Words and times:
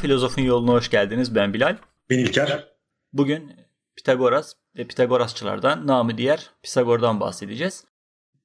Filozofun 0.00 0.42
Yoluna 0.42 0.72
hoş 0.72 0.90
geldiniz. 0.90 1.34
Ben 1.34 1.54
Bilal. 1.54 1.76
Ben 2.10 2.18
İlker. 2.18 2.68
Bugün 3.12 3.52
Pitagoras 3.96 4.54
ve 4.76 4.86
Pitagorasçılardan, 4.86 5.86
namı 5.86 6.18
diğer 6.18 6.50
Pisagor'dan 6.62 7.20
bahsedeceğiz. 7.20 7.84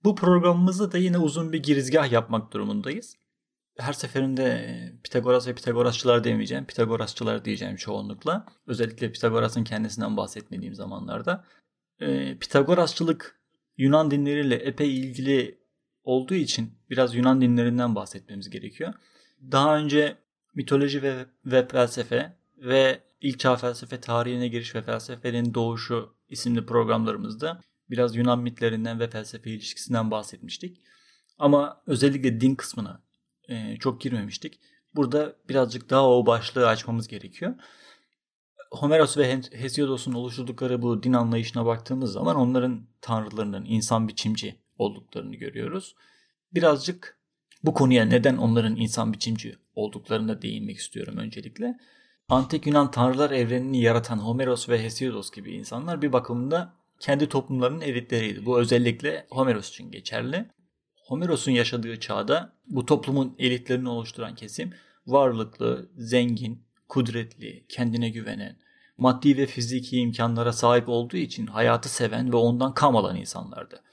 Bu 0.04 0.16
programımızda 0.16 0.91
da 0.91 0.98
yine 0.98 1.18
uzun 1.18 1.54
bir 1.54 1.64
girizgah 1.64 2.12
yapmak 2.12 2.54
durumundayız. 2.54 3.16
Her 3.78 3.94
seferinde 3.94 4.94
Pitagoras 5.04 5.48
ve 5.48 5.55
Pitagorasçılar 5.55 6.23
demeyeceğim, 6.23 6.66
Pitagorasçılar 6.66 7.46
diyeceğim 7.46 7.76
çoğunlukla. 7.76 8.46
Özellikle 8.68 9.12
Pitagoras'ın 9.12 9.63
kendisinden 9.63 10.18
bahsetmediğim 10.18 10.76
zamanlarda. 10.76 11.44
Ee, 11.99 12.38
Pitagorasçılık 12.38 13.40
Yunan 13.77 14.12
dinleriyle 14.12 14.55
epey 14.55 14.99
ilgili 14.99 15.60
olduğu 16.04 16.35
için 16.35 16.72
biraz 16.90 17.16
Yunan 17.16 17.41
dinlerinden 17.41 17.96
bahsetmemiz 17.96 18.49
gerekiyor. 18.49 18.94
Daha 19.52 19.77
önce 19.77 20.24
mitoloji 20.55 21.04
ve, 21.04 21.26
ve 21.45 21.68
felsefe 21.68 22.38
ve 22.58 23.04
ilk 23.22 23.40
çağ 23.40 23.55
felsefe 23.55 24.00
tarihine 24.00 24.48
giriş 24.48 24.76
ve 24.76 24.82
felsefenin 24.82 25.54
doğuşu 25.54 26.16
isimli 26.30 26.66
programlarımızda 26.66 27.62
biraz 27.90 28.16
Yunan 28.16 28.40
mitlerinden 28.40 28.99
ve 28.99 29.10
felsefe 29.10 29.49
ilişkisinden 29.49 30.12
bahsetmiştik. 30.12 30.82
Ama 31.40 31.82
özellikle 31.88 32.41
din 32.41 32.55
kısmına 32.55 33.02
e, 33.49 33.77
çok 33.77 34.02
girmemiştik. 34.02 34.60
Burada 34.96 35.36
birazcık 35.49 35.90
daha 35.90 36.10
o 36.10 36.26
başlığı 36.26 36.68
açmamız 36.68 37.07
gerekiyor. 37.07 37.55
Homeros 38.72 39.18
ve 39.18 39.41
Hesiodos'un 39.51 40.13
oluşturdukları 40.13 40.82
bu 40.82 41.04
din 41.04 41.13
anlayışına 41.13 41.66
baktığımız 41.66 42.12
zaman 42.12 42.35
onların 42.35 42.88
tanrılarının 43.01 43.66
insan 43.66 44.07
biçimci 44.07 44.60
olduklarını 44.77 45.35
görüyoruz. 45.35 45.96
Birazcık 46.54 47.18
bu 47.66 47.74
konuya 47.74 48.05
neden 48.05 48.38
onların 48.38 48.76
insan 48.76 49.13
biçimci 49.13 49.55
olduklarına 49.76 50.41
değinmek 50.41 50.77
istiyorum 50.77 51.18
öncelikle. 51.18 51.77
Antik 52.30 52.68
Yunan 52.68 52.91
tanrılar 52.91 53.32
evrenini 53.32 53.82
yaratan 53.82 54.18
Homeros 54.18 54.70
ve 54.70 54.84
Hesiodos 54.84 55.32
gibi 55.32 55.52
insanlar 55.52 56.02
bir 56.02 56.13
bakımda 56.13 56.74
kendi 56.99 57.30
toplumlarının 57.30 57.82
elitleriydi. 57.82 58.46
Bu 58.46 58.60
özellikle 58.60 59.27
Homeros 59.30 59.70
için 59.70 59.91
geçerli. 59.91 60.46
Homeros'un 61.07 61.52
yaşadığı 61.52 61.99
çağda 61.99 62.54
bu 62.68 62.85
toplumun 62.85 63.35
elitlerini 63.40 63.90
oluşturan 63.90 64.35
kesim 64.35 64.74
varlıklı, 65.07 65.90
zengin, 65.97 66.66
kudretli, 66.90 67.66
kendine 67.69 68.09
güvenen, 68.09 68.57
maddi 68.97 69.38
ve 69.38 69.46
fiziki 69.46 70.00
imkanlara 70.00 70.53
sahip 70.53 70.90
olduğu 70.90 71.18
için 71.18 71.47
hayatı 71.47 71.90
seven 71.90 72.34
ve 72.34 72.38
ondan 72.38 72.74
kam 72.74 72.96
alan 72.96 73.16
insanlardı. 73.16 73.84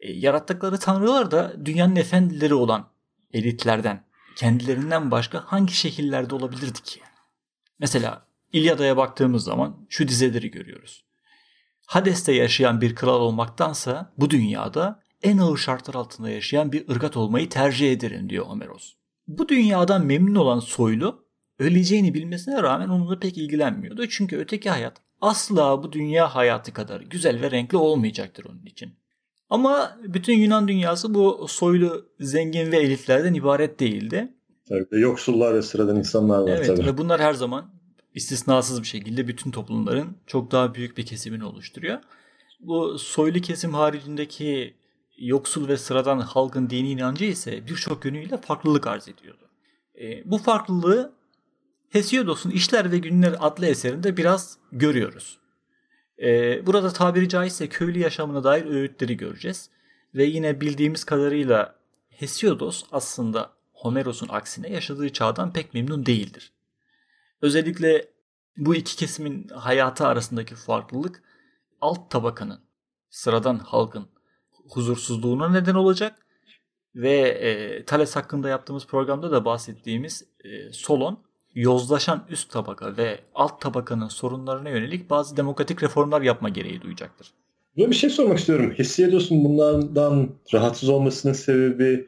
E, 0.00 0.12
yarattıkları 0.12 0.78
tanrılar 0.78 1.30
da 1.30 1.66
dünyanın 1.66 1.96
efendileri 1.96 2.54
olan 2.54 2.93
elitlerden, 3.34 4.04
kendilerinden 4.36 5.10
başka 5.10 5.40
hangi 5.46 5.74
şekillerde 5.74 6.34
olabilirdi 6.34 6.82
ki? 6.82 7.00
Mesela 7.78 8.26
İlyada'ya 8.52 8.96
baktığımız 8.96 9.44
zaman 9.44 9.86
şu 9.88 10.08
dizeleri 10.08 10.50
görüyoruz. 10.50 11.04
Hades'te 11.86 12.32
yaşayan 12.32 12.80
bir 12.80 12.94
kral 12.94 13.20
olmaktansa 13.20 14.12
bu 14.18 14.30
dünyada 14.30 15.02
en 15.22 15.38
ağır 15.38 15.58
şartlar 15.58 15.94
altında 15.94 16.30
yaşayan 16.30 16.72
bir 16.72 16.88
ırgat 16.88 17.16
olmayı 17.16 17.48
tercih 17.48 17.92
ederim 17.92 18.30
diyor 18.30 18.46
Homeros. 18.46 18.94
Bu 19.28 19.48
dünyadan 19.48 20.06
memnun 20.06 20.34
olan 20.34 20.60
soylu 20.60 21.26
öleceğini 21.58 22.14
bilmesine 22.14 22.62
rağmen 22.62 22.88
onunla 22.88 23.18
pek 23.18 23.38
ilgilenmiyordu. 23.38 24.08
Çünkü 24.08 24.36
öteki 24.36 24.70
hayat 24.70 25.02
asla 25.20 25.82
bu 25.82 25.92
dünya 25.92 26.34
hayatı 26.34 26.72
kadar 26.72 27.00
güzel 27.00 27.40
ve 27.40 27.50
renkli 27.50 27.76
olmayacaktır 27.76 28.44
onun 28.44 28.66
için. 28.66 28.94
Ama 29.54 29.98
bütün 30.02 30.38
Yunan 30.38 30.68
dünyası 30.68 31.14
bu 31.14 31.46
soylu, 31.48 32.06
zengin 32.20 32.72
ve 32.72 32.76
elitlerden 32.76 33.34
ibaret 33.34 33.80
değildi. 33.80 34.32
Tabii 34.68 35.00
yoksullar 35.00 35.54
ve 35.54 35.62
sıradan 35.62 35.96
insanlar 35.96 36.38
var 36.38 36.48
evet, 36.48 36.66
tabii. 36.66 36.86
Ve 36.86 36.98
bunlar 36.98 37.20
her 37.20 37.34
zaman 37.34 37.70
istisnasız 38.14 38.82
bir 38.82 38.86
şekilde 38.86 39.28
bütün 39.28 39.50
toplumların 39.50 40.16
çok 40.26 40.50
daha 40.50 40.74
büyük 40.74 40.98
bir 40.98 41.06
kesimini 41.06 41.44
oluşturuyor. 41.44 41.98
Bu 42.60 42.98
soylu 42.98 43.40
kesim 43.40 43.74
haricindeki 43.74 44.74
yoksul 45.18 45.68
ve 45.68 45.76
sıradan 45.76 46.18
halkın 46.18 46.70
dini 46.70 46.90
inancı 46.90 47.24
ise 47.24 47.66
birçok 47.66 48.04
yönüyle 48.04 48.36
farklılık 48.36 48.86
arz 48.86 49.08
ediyordu. 49.08 49.50
E, 50.00 50.30
bu 50.30 50.38
farklılığı 50.38 51.12
Hesiodos'un 51.88 52.50
İşler 52.50 52.92
ve 52.92 52.98
Günler 52.98 53.36
adlı 53.40 53.66
eserinde 53.66 54.16
biraz 54.16 54.58
görüyoruz. 54.72 55.38
Ee, 56.22 56.66
burada 56.66 56.92
tabiri 56.92 57.28
caizse 57.28 57.68
köylü 57.68 57.98
yaşamına 57.98 58.44
dair 58.44 58.66
öğütleri 58.66 59.16
göreceğiz. 59.16 59.70
Ve 60.14 60.24
yine 60.24 60.60
bildiğimiz 60.60 61.04
kadarıyla 61.04 61.74
Hesiodos 62.08 62.84
aslında 62.92 63.52
Homeros'un 63.72 64.28
aksine 64.28 64.72
yaşadığı 64.72 65.12
çağdan 65.12 65.52
pek 65.52 65.74
memnun 65.74 66.06
değildir. 66.06 66.52
Özellikle 67.42 68.08
bu 68.56 68.74
iki 68.74 68.96
kesimin 68.96 69.48
hayatı 69.48 70.06
arasındaki 70.06 70.54
farklılık 70.54 71.22
alt 71.80 72.10
tabakanın, 72.10 72.60
sıradan 73.10 73.58
halkın 73.58 74.08
huzursuzluğuna 74.68 75.48
neden 75.48 75.74
olacak 75.74 76.26
ve 76.94 77.18
e, 77.18 77.84
Thales 77.84 78.16
hakkında 78.16 78.48
yaptığımız 78.48 78.86
programda 78.86 79.32
da 79.32 79.44
bahsettiğimiz 79.44 80.24
e, 80.44 80.72
Solon 80.72 81.24
yozlaşan 81.54 82.26
üst 82.30 82.50
tabaka 82.50 82.96
ve 82.96 83.18
alt 83.34 83.60
tabakanın 83.60 84.08
sorunlarına 84.08 84.68
yönelik 84.68 85.10
bazı 85.10 85.36
demokratik 85.36 85.82
reformlar 85.82 86.22
yapma 86.22 86.48
gereği 86.48 86.82
duyacaktır. 86.82 87.30
Böyle 87.76 87.90
bir 87.90 87.96
şey 87.96 88.10
sormak 88.10 88.38
istiyorum. 88.38 88.74
Hesiodos'un 88.76 89.44
bunlardan 89.44 90.30
rahatsız 90.54 90.88
olmasının 90.88 91.32
sebebi 91.32 92.06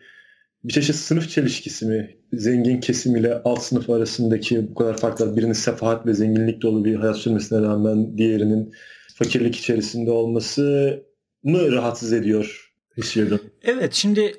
bir 0.65 0.73
çeşit 0.73 0.95
sınıf 0.97 1.31
çelişkisi 1.31 1.87
mi? 1.87 2.17
Zengin 2.33 2.81
kesim 2.81 3.17
ile 3.17 3.43
alt 3.45 3.63
sınıf 3.63 3.91
arasındaki 3.91 4.71
bu 4.71 4.75
kadar 4.75 4.97
farklar 4.97 5.37
birinin 5.37 5.53
sefahat 5.53 6.07
ve 6.07 6.15
zenginlik 6.15 6.63
dolu 6.63 6.85
bir 6.85 6.95
hayat 6.95 7.17
sürmesine 7.17 7.63
rağmen 7.63 8.19
diğerinin 8.19 8.75
fakirlik 9.15 9.57
içerisinde 9.57 10.11
olması 10.11 10.63
mı 11.43 11.73
rahatsız 11.73 12.13
ediyor 12.13 12.73
Hesiodos? 12.95 13.41
Evet 13.63 13.95
şimdi 13.95 14.33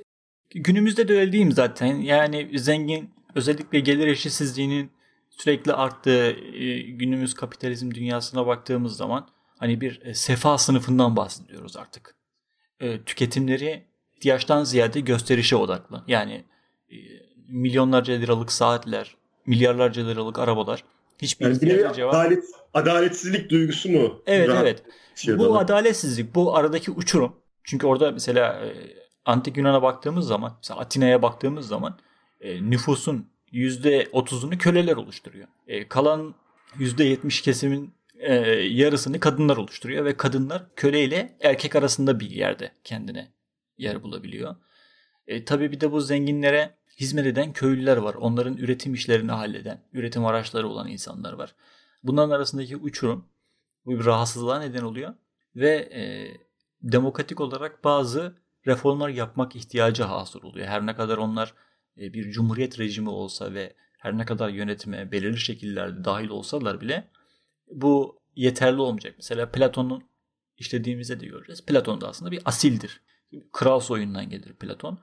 günümüzde 0.55 1.07
de 1.07 1.19
öyle 1.19 1.31
değil 1.31 1.45
mi 1.45 1.53
zaten? 1.53 1.95
Yani 1.95 2.49
zengin 2.59 3.09
özellikle 3.35 3.79
gelir 3.79 4.07
eşitsizliğinin 4.07 4.89
sürekli 5.37 5.73
arttığı 5.73 6.29
e, 6.53 6.81
günümüz 6.81 7.33
kapitalizm 7.33 7.91
dünyasına 7.91 8.47
baktığımız 8.47 8.97
zaman 8.97 9.27
hani 9.57 9.81
bir 9.81 10.01
e, 10.01 10.13
sefa 10.13 10.57
sınıfından 10.57 11.15
bahsediyoruz 11.15 11.77
artık. 11.77 12.15
E, 12.79 13.01
tüketimleri 13.03 13.85
ihtiyaçtan 14.15 14.63
ziyade 14.63 14.99
gösterişe 14.99 15.55
odaklı. 15.55 16.03
Yani 16.07 16.45
milyonlarca 17.47 18.13
liralık 18.13 18.51
saatler, 18.51 19.15
milyarlarca 19.45 20.07
liralık 20.07 20.39
arabalar 20.39 20.83
hiçbir 21.21 21.45
yani 21.45 21.61
bir 21.61 21.93
cevap. 21.93 22.13
Adalet, 22.13 22.43
adaletsizlik 22.73 23.49
duygusu 23.49 23.89
mu? 23.89 24.21
Evet 24.25 24.49
Rahat 24.49 24.63
evet. 24.63 24.83
Bu 25.27 25.49
bana. 25.49 25.59
adaletsizlik, 25.59 26.35
bu 26.35 26.55
aradaki 26.55 26.91
uçurum. 26.91 27.35
Çünkü 27.63 27.87
orada 27.87 28.11
mesela 28.11 28.61
antik 29.25 29.57
Yunan'a 29.57 29.81
baktığımız 29.81 30.27
zaman, 30.27 30.53
mesela 30.57 30.79
Atina'ya 30.79 31.21
baktığımız 31.21 31.67
zaman 31.67 31.99
nüfusun 32.61 33.29
%30'unu 33.53 34.57
köleler 34.57 34.95
oluşturuyor. 34.95 35.47
E, 35.67 35.87
kalan 35.87 36.35
%70 36.79 37.43
kesimin 37.43 37.93
e, 38.19 38.33
yarısını 38.55 39.19
kadınlar 39.19 39.57
oluşturuyor 39.57 40.05
ve 40.05 40.17
kadınlar 40.17 40.65
köle 40.75 41.03
ile 41.03 41.37
erkek 41.41 41.75
arasında 41.75 42.19
bir 42.19 42.31
yerde 42.31 42.71
kendine 42.83 43.31
yer 43.77 44.03
bulabiliyor. 44.03 44.55
E, 45.27 45.45
tabii 45.45 45.71
bir 45.71 45.79
de 45.79 45.91
bu 45.91 46.01
zenginlere 46.01 46.75
hizmet 46.99 47.25
eden 47.25 47.53
köylüler 47.53 47.97
var. 47.97 48.13
Onların 48.13 48.57
üretim 48.57 48.93
işlerini 48.93 49.31
halleden, 49.31 49.81
üretim 49.93 50.25
araçları 50.25 50.67
olan 50.67 50.87
insanlar 50.87 51.33
var. 51.33 51.55
Bunların 52.03 52.29
arasındaki 52.29 52.77
uçurum 52.77 53.25
bu 53.85 53.99
bir 53.99 54.05
rahatsızlığa 54.05 54.59
neden 54.59 54.81
oluyor 54.81 55.13
ve 55.55 55.89
e, 55.93 56.01
demokratik 56.83 57.41
olarak 57.41 57.83
bazı 57.83 58.35
reformlar 58.67 59.09
yapmak 59.09 59.55
ihtiyacı 59.55 60.03
hasıl 60.03 60.43
oluyor. 60.43 60.67
Her 60.67 60.85
ne 60.85 60.95
kadar 60.95 61.17
onlar 61.17 61.53
bir 61.97 62.31
cumhuriyet 62.31 62.79
rejimi 62.79 63.09
olsa 63.09 63.53
ve 63.53 63.73
her 63.97 64.17
ne 64.17 64.25
kadar 64.25 64.49
yönetime 64.49 65.11
belirli 65.11 65.39
şekillerde 65.39 66.05
dahil 66.05 66.29
olsalar 66.29 66.81
bile 66.81 67.07
bu 67.71 68.19
yeterli 68.35 68.81
olmayacak. 68.81 69.13
Mesela 69.17 69.51
Platon'un 69.51 70.03
işlediğimizde 70.57 71.19
de 71.19 71.25
göreceğiz. 71.25 71.65
Platon 71.65 72.01
da 72.01 72.07
aslında 72.07 72.31
bir 72.31 72.41
asildir. 72.45 73.01
Kral 73.51 73.79
soyundan 73.79 74.29
gelir 74.29 74.53
Platon. 74.53 74.99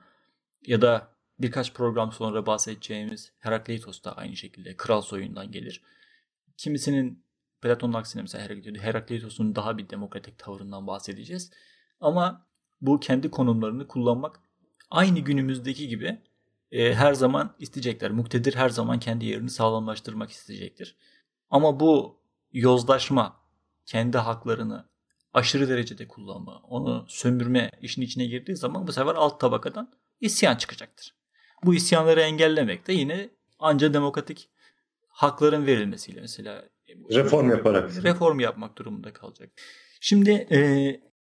Ya 0.67 0.81
da 0.81 1.15
birkaç 1.39 1.73
program 1.73 2.11
sonra 2.11 2.45
bahsedeceğimiz 2.45 3.31
Herakleitos 3.39 4.03
da 4.03 4.17
aynı 4.17 4.35
şekilde 4.35 4.77
kral 4.77 5.01
soyundan 5.01 5.51
gelir. 5.51 5.81
Kimisinin 6.57 7.23
Platon'un 7.61 7.93
aksine 7.93 8.21
mesela 8.21 8.47
Herakleitos'un 8.79 9.55
daha 9.55 9.77
bir 9.77 9.89
demokratik 9.89 10.37
tavırından 10.39 10.87
bahsedeceğiz. 10.87 11.51
Ama 11.99 12.45
bu 12.81 12.99
kendi 12.99 13.31
konumlarını 13.31 13.87
kullanmak 13.87 14.39
aynı 14.89 15.19
günümüzdeki 15.19 15.87
gibi 15.87 16.21
e, 16.75 16.93
her 16.93 17.13
zaman 17.13 17.55
isteyecekler. 17.59 18.11
Muktedir 18.11 18.55
her 18.55 18.69
zaman 18.69 18.99
kendi 18.99 19.25
yerini 19.25 19.49
sağlamlaştırmak 19.49 20.31
isteyecektir. 20.31 20.95
Ama 21.49 21.79
bu 21.79 22.19
yozlaşma, 22.51 23.41
kendi 23.85 24.17
haklarını 24.17 24.89
aşırı 25.33 25.69
derecede 25.69 26.07
kullanma, 26.07 26.61
onu 26.69 27.05
sömürme 27.07 27.71
işin 27.81 28.01
içine 28.01 28.25
girdiği 28.25 28.55
zaman 28.55 28.87
bu 28.87 28.93
sefer 28.93 29.15
alt 29.15 29.39
tabakadan 29.39 29.93
isyan 30.21 30.55
çıkacaktır. 30.55 31.15
Bu 31.63 31.75
isyanları 31.75 32.21
engellemek 32.21 32.87
de 32.87 32.93
yine 32.93 33.29
anca 33.59 33.93
demokratik 33.93 34.49
hakların 35.07 35.65
verilmesiyle 35.65 36.21
mesela 36.21 36.65
reform 37.11 37.49
yaparak 37.49 38.03
reform 38.03 38.39
yapmak 38.39 38.77
durumunda 38.77 39.13
kalacak. 39.13 39.49
Şimdi 40.01 40.31
e, 40.31 40.59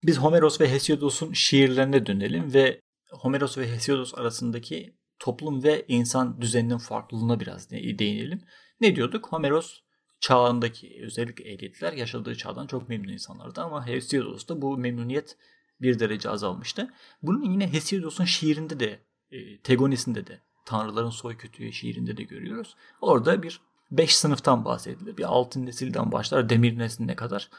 biz 0.03 0.17
Homeros 0.17 0.61
ve 0.61 0.71
Hesiodos'un 0.71 1.33
şiirlerine 1.33 2.05
dönelim 2.05 2.53
ve 2.53 2.81
Homeros 3.11 3.57
ve 3.57 3.71
Hesiodos 3.71 4.13
arasındaki 4.15 4.97
toplum 5.19 5.63
ve 5.63 5.85
insan 5.87 6.41
düzeninin 6.41 6.77
farklılığına 6.77 7.39
biraz 7.39 7.71
değinelim. 7.71 8.41
Ne 8.81 8.95
diyorduk? 8.95 9.27
Homeros 9.27 9.79
çağındaki 10.19 10.99
özellikle 11.03 11.43
elitler 11.43 11.93
yaşadığı 11.93 12.35
çağdan 12.35 12.67
çok 12.67 12.89
memnun 12.89 13.13
insanlardı 13.13 13.61
ama 13.61 13.87
Hesiodos'ta 13.87 14.61
bu 14.61 14.77
memnuniyet 14.77 15.37
bir 15.81 15.99
derece 15.99 16.29
azalmıştı. 16.29 16.93
Bunun 17.21 17.51
yine 17.51 17.73
Hesiodos'un 17.73 18.25
şiirinde 18.25 18.79
de 18.79 18.99
e, 19.31 19.61
Tegonis'inde 19.61 20.27
de 20.27 20.41
Tanrıların 20.65 21.09
Soy 21.09 21.37
Kötüyü 21.37 21.73
şiirinde 21.73 22.17
de 22.17 22.23
görüyoruz. 22.23 22.75
Orada 23.01 23.43
bir 23.43 23.61
beş 23.91 24.15
sınıftan 24.15 24.65
bahsedilir. 24.65 25.17
Bir 25.17 25.23
altın 25.23 25.65
nesilden 25.65 26.11
başlar 26.11 26.49
demir 26.49 26.77
nesline 26.77 27.15
kadar. 27.15 27.49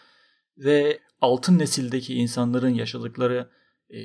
Ve 0.59 1.01
altın 1.21 1.59
nesildeki 1.59 2.15
insanların 2.15 2.75
yaşadıkları 2.75 3.51
e, 3.91 3.99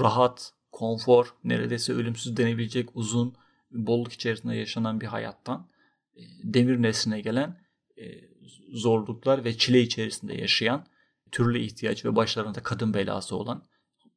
rahat, 0.00 0.52
konfor, 0.74 1.34
neredeyse 1.44 1.92
ölümsüz 1.92 2.36
denebilecek 2.36 2.88
uzun, 2.94 3.34
bolluk 3.70 4.12
içerisinde 4.12 4.54
yaşanan 4.54 5.00
bir 5.00 5.06
hayattan 5.06 5.66
e, 6.16 6.20
demir 6.44 6.82
nesline 6.82 7.20
gelen 7.20 7.56
e, 7.96 8.04
zorluklar 8.72 9.44
ve 9.44 9.58
çile 9.58 9.80
içerisinde 9.80 10.34
yaşayan, 10.34 10.86
türlü 11.32 11.58
ihtiyaç 11.58 12.04
ve 12.04 12.16
başlarında 12.16 12.60
kadın 12.62 12.94
belası 12.94 13.36
olan 13.36 13.62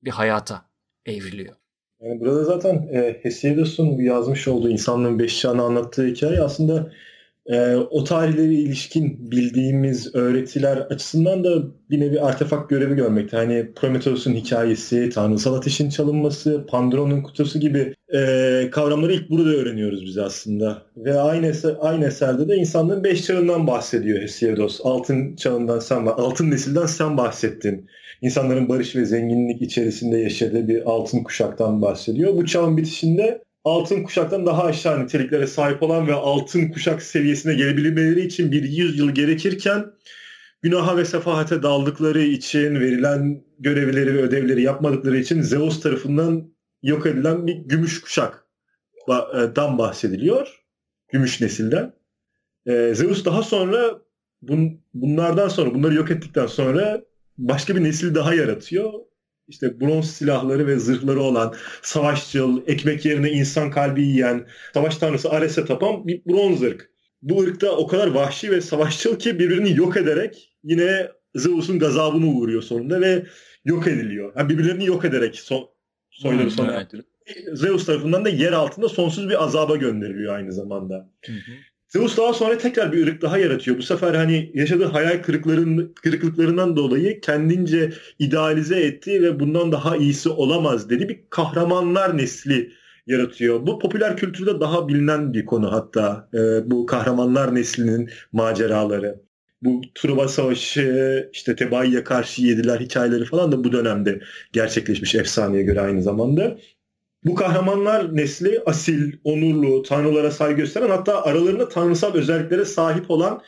bir 0.03 0.11
hayata 0.11 0.65
evriliyor. 1.05 1.55
Yani 2.01 2.19
burada 2.19 2.43
zaten 2.43 2.87
e, 2.91 3.19
Hesiodos'un 3.21 3.97
yazmış 3.97 4.47
olduğu 4.47 4.69
insanlığın 4.69 5.19
beş 5.19 5.39
çağını 5.39 5.63
anlattığı 5.63 6.07
hikaye 6.07 6.41
aslında 6.41 6.91
e, 7.47 7.75
o 7.75 8.03
tarihlere 8.03 8.53
ilişkin 8.53 9.31
bildiğimiz 9.31 10.15
öğretiler 10.15 10.77
açısından 10.77 11.43
da 11.43 11.63
bir 11.89 11.99
nevi 11.99 12.21
artefakt 12.21 12.69
görevi 12.69 12.95
görmekte. 12.95 13.37
Hani 13.37 13.71
Prometheus'un 13.75 14.33
hikayesi, 14.33 15.09
tanrısal 15.09 15.53
ateşin 15.53 15.89
çalınması, 15.89 16.65
Pandora'nın 16.69 17.21
kutusu 17.21 17.59
gibi 17.59 17.93
e, 18.15 18.69
kavramları 18.71 19.13
ilk 19.13 19.29
burada 19.29 19.49
öğreniyoruz 19.49 20.05
biz 20.05 20.17
aslında. 20.17 20.81
Ve 20.97 21.19
aynı, 21.19 21.47
eser, 21.47 21.75
aynı 21.79 22.05
eserde 22.05 22.47
de 22.47 22.55
insanlığın 22.55 23.03
beş 23.03 23.25
çağından 23.25 23.67
bahsediyor 23.67 24.21
Hesiodos. 24.21 24.79
Altın 24.83 25.35
çağından 25.35 25.79
sen, 25.79 26.05
altın 26.05 26.51
nesilden 26.51 26.85
sen 26.85 27.17
bahsettin. 27.17 27.87
İnsanların 28.21 28.69
barış 28.69 28.95
ve 28.95 29.05
zenginlik 29.05 29.61
içerisinde 29.61 30.17
yaşadığı 30.17 30.67
bir 30.67 30.81
altın 30.85 31.23
kuşaktan 31.23 31.81
bahsediyor. 31.81 32.35
Bu 32.35 32.45
çağın 32.45 32.77
bitişinde 32.77 33.46
altın 33.67 34.03
kuşaktan 34.03 34.45
daha 34.45 34.63
aşağı 34.63 35.03
niteliklere 35.03 35.47
sahip 35.47 35.83
olan 35.83 36.07
ve 36.07 36.13
altın 36.13 36.67
kuşak 36.71 37.03
seviyesine 37.03 37.53
gelebilmeleri 37.53 38.25
için 38.25 38.51
bir 38.51 38.63
yüzyıl 38.63 39.09
gerekirken 39.09 39.93
günaha 40.61 40.97
ve 40.97 41.05
sefahate 41.05 41.63
daldıkları 41.63 42.21
için 42.21 42.79
verilen 42.79 43.43
görevleri 43.59 44.13
ve 44.13 44.21
ödevleri 44.21 44.61
yapmadıkları 44.61 45.17
için 45.17 45.41
Zeus 45.41 45.81
tarafından 45.81 46.53
yok 46.83 47.05
edilen 47.05 47.47
bir 47.47 47.55
gümüş 47.55 48.01
kuşaktan 48.01 49.75
e, 49.75 49.77
bahsediliyor. 49.77 50.63
Gümüş 51.11 51.41
nesilden. 51.41 51.93
E, 52.65 52.93
Zeus 52.95 53.25
daha 53.25 53.43
sonra 53.43 54.01
bun, 54.41 54.81
bunlardan 54.93 55.47
sonra 55.47 55.73
bunları 55.73 55.93
yok 55.93 56.11
ettikten 56.11 56.47
sonra 56.47 57.01
başka 57.37 57.75
bir 57.75 57.83
nesil 57.83 58.15
daha 58.15 58.33
yaratıyor 58.33 58.93
işte 59.47 59.79
bronz 59.79 60.11
silahları 60.11 60.67
ve 60.67 60.79
zırhları 60.79 61.21
olan, 61.21 61.55
savaşçıl, 61.81 62.61
ekmek 62.67 63.05
yerine 63.05 63.31
insan 63.31 63.71
kalbi 63.71 64.01
yiyen, 64.01 64.47
savaş 64.73 64.97
tanrısı 64.97 65.29
Ares'e 65.29 65.65
tapan 65.65 66.07
bir 66.07 66.21
bronz 66.25 66.61
ırk. 66.61 66.89
Bu 67.21 67.41
ırkta 67.41 67.71
o 67.71 67.87
kadar 67.87 68.07
vahşi 68.07 68.51
ve 68.51 68.61
savaşçıl 68.61 69.19
ki 69.19 69.39
birbirini 69.39 69.77
yok 69.77 69.97
ederek 69.97 70.55
yine 70.63 71.07
Zeus'un 71.35 71.79
gazabını 71.79 72.27
uğruyor 72.27 72.61
sonunda 72.61 73.01
ve 73.01 73.25
yok 73.65 73.87
ediliyor. 73.87 74.33
Yani 74.37 74.49
birbirlerini 74.49 74.85
yok 74.85 75.05
ederek 75.05 75.39
son, 75.39 75.69
soyları 76.09 76.43
hmm, 76.43 76.51
sona 76.51 76.73
evet. 76.73 77.05
Zeus 77.53 77.85
tarafından 77.85 78.25
da 78.25 78.29
yer 78.29 78.51
altında 78.51 78.89
sonsuz 78.89 79.29
bir 79.29 79.43
azaba 79.43 79.75
gönderiliyor 79.75 80.35
aynı 80.35 80.51
zamanda. 80.51 81.09
Hı 81.25 81.33
hı. 81.33 81.51
Zeus 81.87 82.17
daha 82.17 82.33
sonra 82.33 82.57
tekrar 82.57 82.91
bir 82.93 83.07
ırk 83.07 83.21
daha 83.21 83.37
yaratıyor. 83.37 83.77
Bu 83.77 83.81
sefer 83.81 84.13
hani 84.13 84.51
yaşadığı 84.53 84.85
hayal 84.85 85.23
kırıkların, 85.23 85.93
kırıklıklarından 86.03 86.75
dolayı 86.75 87.21
kendince 87.21 87.93
idealize 88.19 88.79
ettiği 88.79 89.21
ve 89.21 89.39
bundan 89.39 89.71
daha 89.71 89.97
iyisi 89.97 90.29
olamaz 90.29 90.89
dedi 90.89 91.09
bir 91.09 91.19
kahramanlar 91.29 92.17
nesli 92.17 92.71
yaratıyor. 93.07 93.67
Bu 93.67 93.79
popüler 93.79 94.17
kültürde 94.17 94.59
daha 94.59 94.87
bilinen 94.87 95.33
bir 95.33 95.45
konu 95.45 95.71
hatta 95.71 96.29
e, 96.33 96.71
bu 96.71 96.85
kahramanlar 96.85 97.55
neslinin 97.55 98.09
maceraları. 98.31 99.21
Bu 99.61 99.81
Truva 99.95 100.27
Savaşı, 100.27 101.29
işte 101.33 101.55
Tebai'ye 101.55 102.03
karşı 102.03 102.41
yediler 102.41 102.79
hikayeleri 102.79 103.25
falan 103.25 103.51
da 103.51 103.63
bu 103.63 103.71
dönemde 103.71 104.21
gerçekleşmiş 104.53 105.15
efsaneye 105.15 105.63
göre 105.63 105.81
aynı 105.81 106.03
zamanda. 106.03 106.57
Bu 107.25 107.35
kahramanlar 107.35 108.15
nesli 108.15 108.61
asil, 108.65 109.13
onurlu, 109.23 109.83
tanrılara 109.83 110.31
saygı 110.31 110.57
gösteren 110.57 110.89
hatta 110.89 111.23
aralarında 111.23 111.69
tanrısal 111.69 112.13
özelliklere 112.13 112.65
sahip 112.65 113.11
olan 113.11 113.41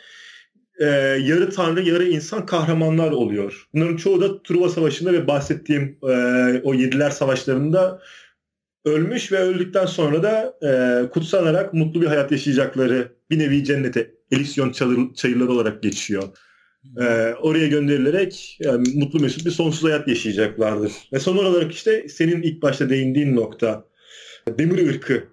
e, 0.80 0.86
yarı 1.20 1.50
tanrı, 1.50 1.82
yarı 1.82 2.04
insan 2.04 2.46
kahramanlar 2.46 3.10
oluyor. 3.10 3.68
Bunların 3.74 3.96
çoğu 3.96 4.20
da 4.20 4.42
Truva 4.42 4.68
Savaşı'nda 4.68 5.12
ve 5.12 5.26
bahsettiğim 5.26 5.98
e, 6.02 6.14
o 6.64 6.74
Yediler 6.74 7.10
Savaşları'nda 7.10 8.02
ölmüş 8.84 9.32
ve 9.32 9.38
öldükten 9.38 9.86
sonra 9.86 10.22
da 10.22 10.58
e, 10.62 11.08
kutsanarak 11.10 11.74
mutlu 11.74 12.00
bir 12.00 12.06
hayat 12.06 12.32
yaşayacakları 12.32 13.12
bir 13.30 13.38
nevi 13.38 13.64
cennete, 13.64 14.14
Elisyon 14.30 14.72
çayırları 15.14 15.52
olarak 15.52 15.82
geçiyor. 15.82 16.22
Ee, 17.00 17.34
oraya 17.42 17.66
gönderilerek 17.66 18.58
yani 18.60 18.88
mutlu 18.94 19.20
mesut 19.20 19.46
bir 19.46 19.50
sonsuz 19.50 19.84
hayat 19.84 20.08
yaşayacaklardır. 20.08 20.92
Ve 21.12 21.18
son 21.18 21.36
olarak 21.36 21.72
işte 21.72 22.08
senin 22.08 22.42
ilk 22.42 22.62
başta 22.62 22.90
değindiğin 22.90 23.36
nokta 23.36 23.84
demir 24.58 24.88
ırkı 24.88 25.24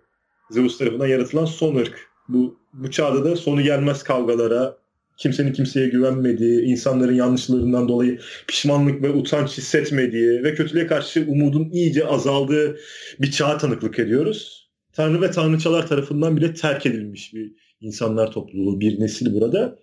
Zeus 0.51 0.77
tarafından 0.77 1.07
yaratılan 1.07 1.45
son 1.45 1.75
ırk. 1.75 2.07
Bu, 2.29 2.59
bu 2.73 2.91
çağda 2.91 3.25
da 3.25 3.35
sonu 3.35 3.61
gelmez 3.61 4.03
kavgalara, 4.03 4.77
kimsenin 5.17 5.53
kimseye 5.53 5.87
güvenmediği, 5.87 6.61
insanların 6.61 7.15
yanlışlarından 7.15 7.87
dolayı 7.87 8.19
pişmanlık 8.47 9.03
ve 9.03 9.09
utanç 9.09 9.57
hissetmediği 9.57 10.43
ve 10.43 10.55
kötülüğe 10.55 10.87
karşı 10.87 11.25
umudun 11.27 11.69
iyice 11.71 12.07
azaldığı 12.07 12.77
bir 13.19 13.31
çağa 13.31 13.57
tanıklık 13.57 13.99
ediyoruz. 13.99 14.69
Tanrı 14.93 15.21
ve 15.21 15.31
tanrıçalar 15.31 15.87
tarafından 15.87 16.37
bile 16.37 16.53
terk 16.53 16.85
edilmiş 16.85 17.33
bir 17.33 17.51
insanlar 17.81 18.31
topluluğu, 18.31 18.79
bir 18.79 18.99
nesil 18.99 19.33
burada. 19.33 19.79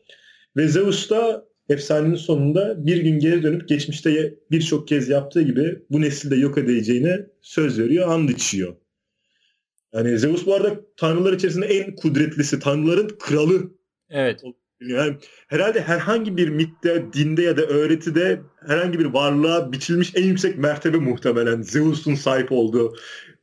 Ve 0.57 0.69
Zeus 0.69 1.11
da 1.11 1.45
efsanenin 1.69 2.15
sonunda 2.15 2.87
bir 2.87 2.97
gün 2.97 3.19
geri 3.19 3.43
dönüp 3.43 3.69
geçmişte 3.69 4.35
birçok 4.51 4.89
kez 4.89 5.09
yaptığı 5.09 5.43
gibi 5.43 5.79
bu 5.91 6.01
nesilde 6.01 6.37
yok 6.37 6.59
edeceğine 6.59 7.27
söz 7.41 7.79
veriyor, 7.79 8.09
and 8.09 8.29
içiyor. 8.29 8.77
Yani 9.95 10.19
Zeus 10.19 10.47
bu 10.47 10.55
arada 10.55 10.81
tanrılar 10.97 11.33
içerisinde 11.33 11.67
en 11.67 11.97
kudretlisi, 11.97 12.59
tanrıların 12.59 13.11
kralı. 13.19 13.71
Evet. 14.11 14.43
Yani 14.81 15.17
herhalde 15.49 15.81
herhangi 15.81 16.37
bir 16.37 16.49
mitte, 16.49 17.05
dinde 17.13 17.43
ya 17.43 17.57
da 17.57 17.63
öğretide 17.63 18.41
herhangi 18.67 18.99
bir 18.99 19.05
varlığa 19.05 19.73
biçilmiş 19.73 20.13
en 20.15 20.23
yüksek 20.23 20.59
mertebe 20.59 20.97
muhtemelen 20.97 21.63
Zeus'un 21.63 22.15
sahip 22.15 22.53
olduğu 22.53 22.97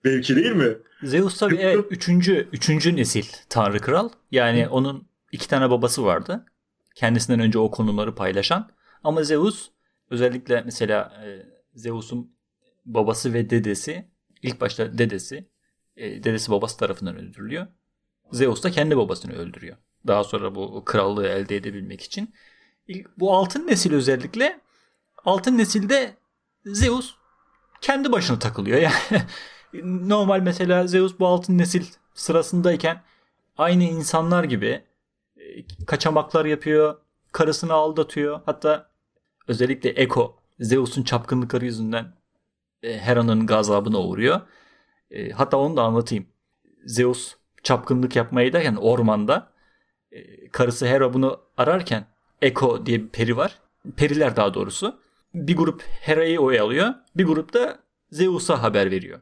belki 0.05 0.35
değil 0.35 0.51
mi? 0.51 0.77
Zeus 1.03 1.37
tabii 1.37 1.55
evet, 1.55 1.85
üçüncü, 1.89 2.47
üçüncü 2.53 2.95
nesil 2.95 3.25
tanrı 3.49 3.79
kral. 3.79 4.09
Yani 4.31 4.67
onun 4.67 5.07
iki 5.31 5.47
tane 5.47 5.69
babası 5.69 6.05
vardı 6.05 6.45
kendisinden 6.95 7.39
önce 7.39 7.59
o 7.59 7.71
konuları 7.71 8.15
paylaşan. 8.15 8.71
Ama 9.03 9.23
Zeus 9.23 9.69
özellikle 10.09 10.61
mesela 10.61 11.23
e, 11.25 11.45
Zeus'un 11.75 12.35
babası 12.85 13.33
ve 13.33 13.49
dedesi 13.49 14.11
ilk 14.41 14.61
başta 14.61 14.97
dedesi 14.97 15.49
e, 15.95 16.23
dedesi 16.23 16.51
babası 16.51 16.77
tarafından 16.77 17.15
öldürülüyor. 17.15 17.67
Zeus 18.31 18.63
da 18.63 18.71
kendi 18.71 18.97
babasını 18.97 19.33
öldürüyor. 19.33 19.77
Daha 20.07 20.23
sonra 20.23 20.55
bu 20.55 20.85
krallığı 20.85 21.27
elde 21.27 21.55
edebilmek 21.55 22.01
için. 22.01 22.33
Bu 23.17 23.33
altın 23.33 23.67
nesil 23.67 23.93
özellikle 23.93 24.59
altın 25.25 25.57
nesilde 25.57 26.17
Zeus 26.65 27.15
kendi 27.81 28.11
başına 28.11 28.39
takılıyor. 28.39 28.91
Yani 29.73 30.09
normal 30.09 30.39
mesela 30.39 30.87
Zeus 30.87 31.19
bu 31.19 31.27
altın 31.27 31.57
nesil 31.57 31.85
sırasındayken 32.13 33.03
aynı 33.57 33.83
insanlar 33.83 34.43
gibi 34.43 34.83
kaçamaklar 35.87 36.45
yapıyor. 36.45 36.95
Karısını 37.31 37.73
aldatıyor. 37.73 38.41
Hatta 38.45 38.89
özellikle 39.47 39.89
Eko 39.89 40.39
Zeus'un 40.59 41.03
çapkınlıkları 41.03 41.65
yüzünden 41.65 42.13
e, 42.83 42.97
Hera'nın 42.99 43.47
gazabına 43.47 43.99
uğruyor. 43.99 44.41
E, 45.11 45.29
hatta 45.29 45.57
onu 45.57 45.77
da 45.77 45.83
anlatayım. 45.83 46.25
Zeus 46.85 47.35
çapkınlık 47.63 48.15
yapmayı 48.15 48.53
derken 48.53 48.75
ormanda 48.75 49.51
e, 50.11 50.49
karısı 50.49 50.85
Hera 50.85 51.13
bunu 51.13 51.39
ararken 51.57 52.05
Eko 52.41 52.85
diye 52.85 53.01
bir 53.01 53.09
peri 53.09 53.37
var. 53.37 53.59
Periler 53.97 54.35
daha 54.35 54.53
doğrusu. 54.53 54.99
Bir 55.33 55.57
grup 55.57 55.83
Hera'yı 56.01 56.39
oyalıyor. 56.39 56.93
Bir 57.15 57.25
grup 57.25 57.53
da 57.53 57.79
Zeus'a 58.11 58.63
haber 58.63 58.91
veriyor. 58.91 59.19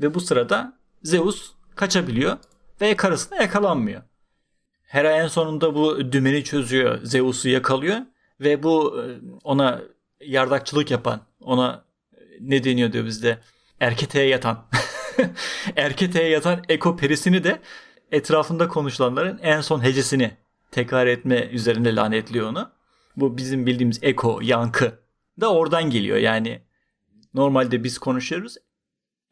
Ve 0.00 0.14
bu 0.14 0.20
sırada 0.20 0.78
Zeus 1.02 1.52
kaçabiliyor 1.74 2.36
ve 2.80 2.96
karısına 2.96 3.42
yakalanmıyor. 3.42 4.02
Hera 4.88 5.12
en 5.12 5.26
sonunda 5.26 5.74
bu 5.74 6.12
dümeni 6.12 6.44
çözüyor. 6.44 6.98
Zeus'u 7.02 7.48
yakalıyor 7.48 7.98
ve 8.40 8.62
bu 8.62 9.02
e, 9.02 9.04
ona 9.44 9.80
yardakçılık 10.20 10.90
yapan, 10.90 11.20
ona 11.40 11.84
e, 12.12 12.20
ne 12.40 12.64
deniyor 12.64 12.92
diyor 12.92 13.04
bizde? 13.04 13.38
Erketeye 13.80 14.28
yatan. 14.28 14.66
Erketeye 15.76 16.28
yatan 16.28 16.62
Eko 16.68 16.96
perisini 16.96 17.44
de 17.44 17.60
etrafında 18.12 18.68
konuşulanların 18.68 19.38
en 19.42 19.60
son 19.60 19.84
hecesini 19.84 20.36
tekrar 20.70 21.06
etme 21.06 21.48
üzerine 21.52 21.96
lanetliyor 21.96 22.48
onu. 22.48 22.70
Bu 23.16 23.36
bizim 23.36 23.66
bildiğimiz 23.66 23.98
eko, 24.02 24.40
yankı 24.42 24.98
da 25.40 25.54
oradan 25.54 25.90
geliyor. 25.90 26.16
Yani 26.16 26.62
normalde 27.34 27.84
biz 27.84 27.98
konuşuyoruz. 27.98 28.56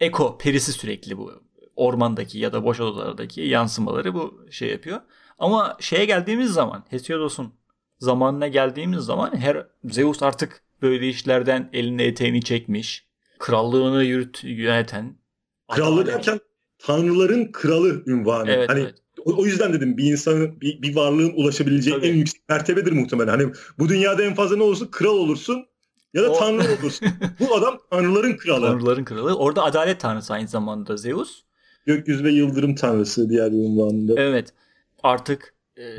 Eko 0.00 0.38
perisi 0.38 0.72
sürekli 0.72 1.18
bu 1.18 1.42
ormandaki 1.76 2.38
ya 2.38 2.52
da 2.52 2.64
boş 2.64 2.80
odalardaki 2.80 3.40
yansımaları 3.40 4.14
bu 4.14 4.46
şey 4.50 4.70
yapıyor. 4.70 5.00
Ama 5.38 5.76
şeye 5.81 6.05
geldiğimiz 6.05 6.50
zaman 6.50 6.85
Hesiodos'un 6.90 7.52
zamanına 7.99 8.49
geldiğimiz 8.49 9.00
zaman 9.00 9.37
her 9.37 9.66
Zeus 9.85 10.23
artık 10.23 10.62
böyle 10.83 11.09
işlerden 11.09 11.71
elini 11.73 12.02
eteğini 12.02 12.43
çekmiş. 12.43 13.07
Krallığını 13.38 14.05
yürüt, 14.05 14.45
yöneten. 14.45 15.16
Krallığı 15.73 16.07
derken 16.07 16.40
tanrıların 16.78 17.52
kralı 17.52 18.02
ünvanı. 18.07 18.50
Evet, 18.50 18.69
hani 18.69 18.81
evet. 18.81 18.95
o, 19.25 19.43
o 19.43 19.47
yüzden 19.47 19.73
dedim 19.73 19.97
bir 19.97 20.05
insanın 20.12 20.61
bir, 20.61 20.83
bir 20.83 20.97
varlığın 20.97 21.33
ulaşabileceği 21.37 21.97
Tabii. 21.97 22.07
en 22.07 22.14
yüksek 22.14 22.49
mertebedir 22.49 22.93
muhtemelen. 22.93 23.28
Hani 23.28 23.52
bu 23.78 23.88
dünyada 23.88 24.23
en 24.23 24.35
fazla 24.35 24.57
ne 24.57 24.62
olursun? 24.62 24.88
Kral 24.90 25.16
olursun 25.16 25.66
ya 26.14 26.23
da 26.23 26.31
O- 26.31 26.38
tanrı 26.38 26.78
olursun. 26.81 27.09
bu 27.40 27.57
adam 27.57 27.78
tanrıların 27.90 28.37
kralı. 28.37 28.66
Tanrıların 28.66 29.05
kralı. 29.05 29.37
Orada 29.37 29.62
adalet 29.62 30.00
tanrısı 30.00 30.33
aynı 30.33 30.49
zamanda 30.49 30.97
Zeus. 30.97 31.43
Gökyüzü 31.87 32.25
ve 32.25 32.31
yıldırım 32.31 32.75
tanrısı 32.75 33.31
diğer 33.31 33.50
ünvanında. 33.50 34.21
Evet. 34.21 34.52
Artık 35.02 35.54
e, 35.78 35.98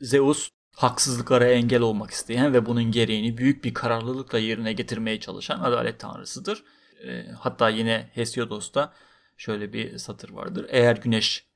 Zeus 0.00 0.50
haksızlıklara 0.76 1.44
engel 1.44 1.80
olmak 1.80 2.10
isteyen 2.10 2.52
ve 2.52 2.66
bunun 2.66 2.84
gereğini 2.84 3.38
büyük 3.38 3.64
bir 3.64 3.74
kararlılıkla 3.74 4.38
yerine 4.38 4.72
getirmeye 4.72 5.20
çalışan 5.20 5.60
adalet 5.60 6.00
tanrısıdır. 6.00 6.64
E, 7.06 7.26
hatta 7.38 7.68
yine 7.68 8.10
Hesiodos'ta 8.14 8.92
şöyle 9.36 9.72
bir 9.72 9.98
satır 9.98 10.30
vardır. 10.30 10.66
Eğer 10.68 10.96
güneş 10.96 11.46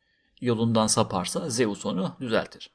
yolundan 0.40 0.87
saparsa 0.87 1.50
Zeus 1.50 1.87
onu 1.87 2.16
düzeltir. 2.21 2.71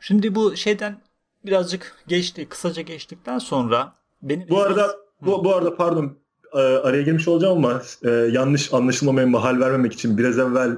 Şimdi 0.00 0.34
bu 0.34 0.56
şeyden 0.56 1.02
birazcık 1.44 2.04
geçti, 2.08 2.48
kısaca 2.48 2.82
geçtikten 2.82 3.38
sonra 3.38 3.92
benim 4.22 4.48
Bu 4.48 4.62
arada 4.62 4.96
bu, 5.20 5.44
bu 5.44 5.54
arada 5.54 5.76
pardon 5.76 6.18
e, 6.52 6.58
araya 6.58 7.02
girmiş 7.02 7.28
olacağım 7.28 7.64
ama 7.64 7.82
e, 8.02 8.10
yanlış 8.10 8.74
anlaşılmamaya 8.74 9.26
mahal 9.26 9.60
vermemek 9.60 9.92
için 9.92 10.18
biraz 10.18 10.38
evvel 10.38 10.76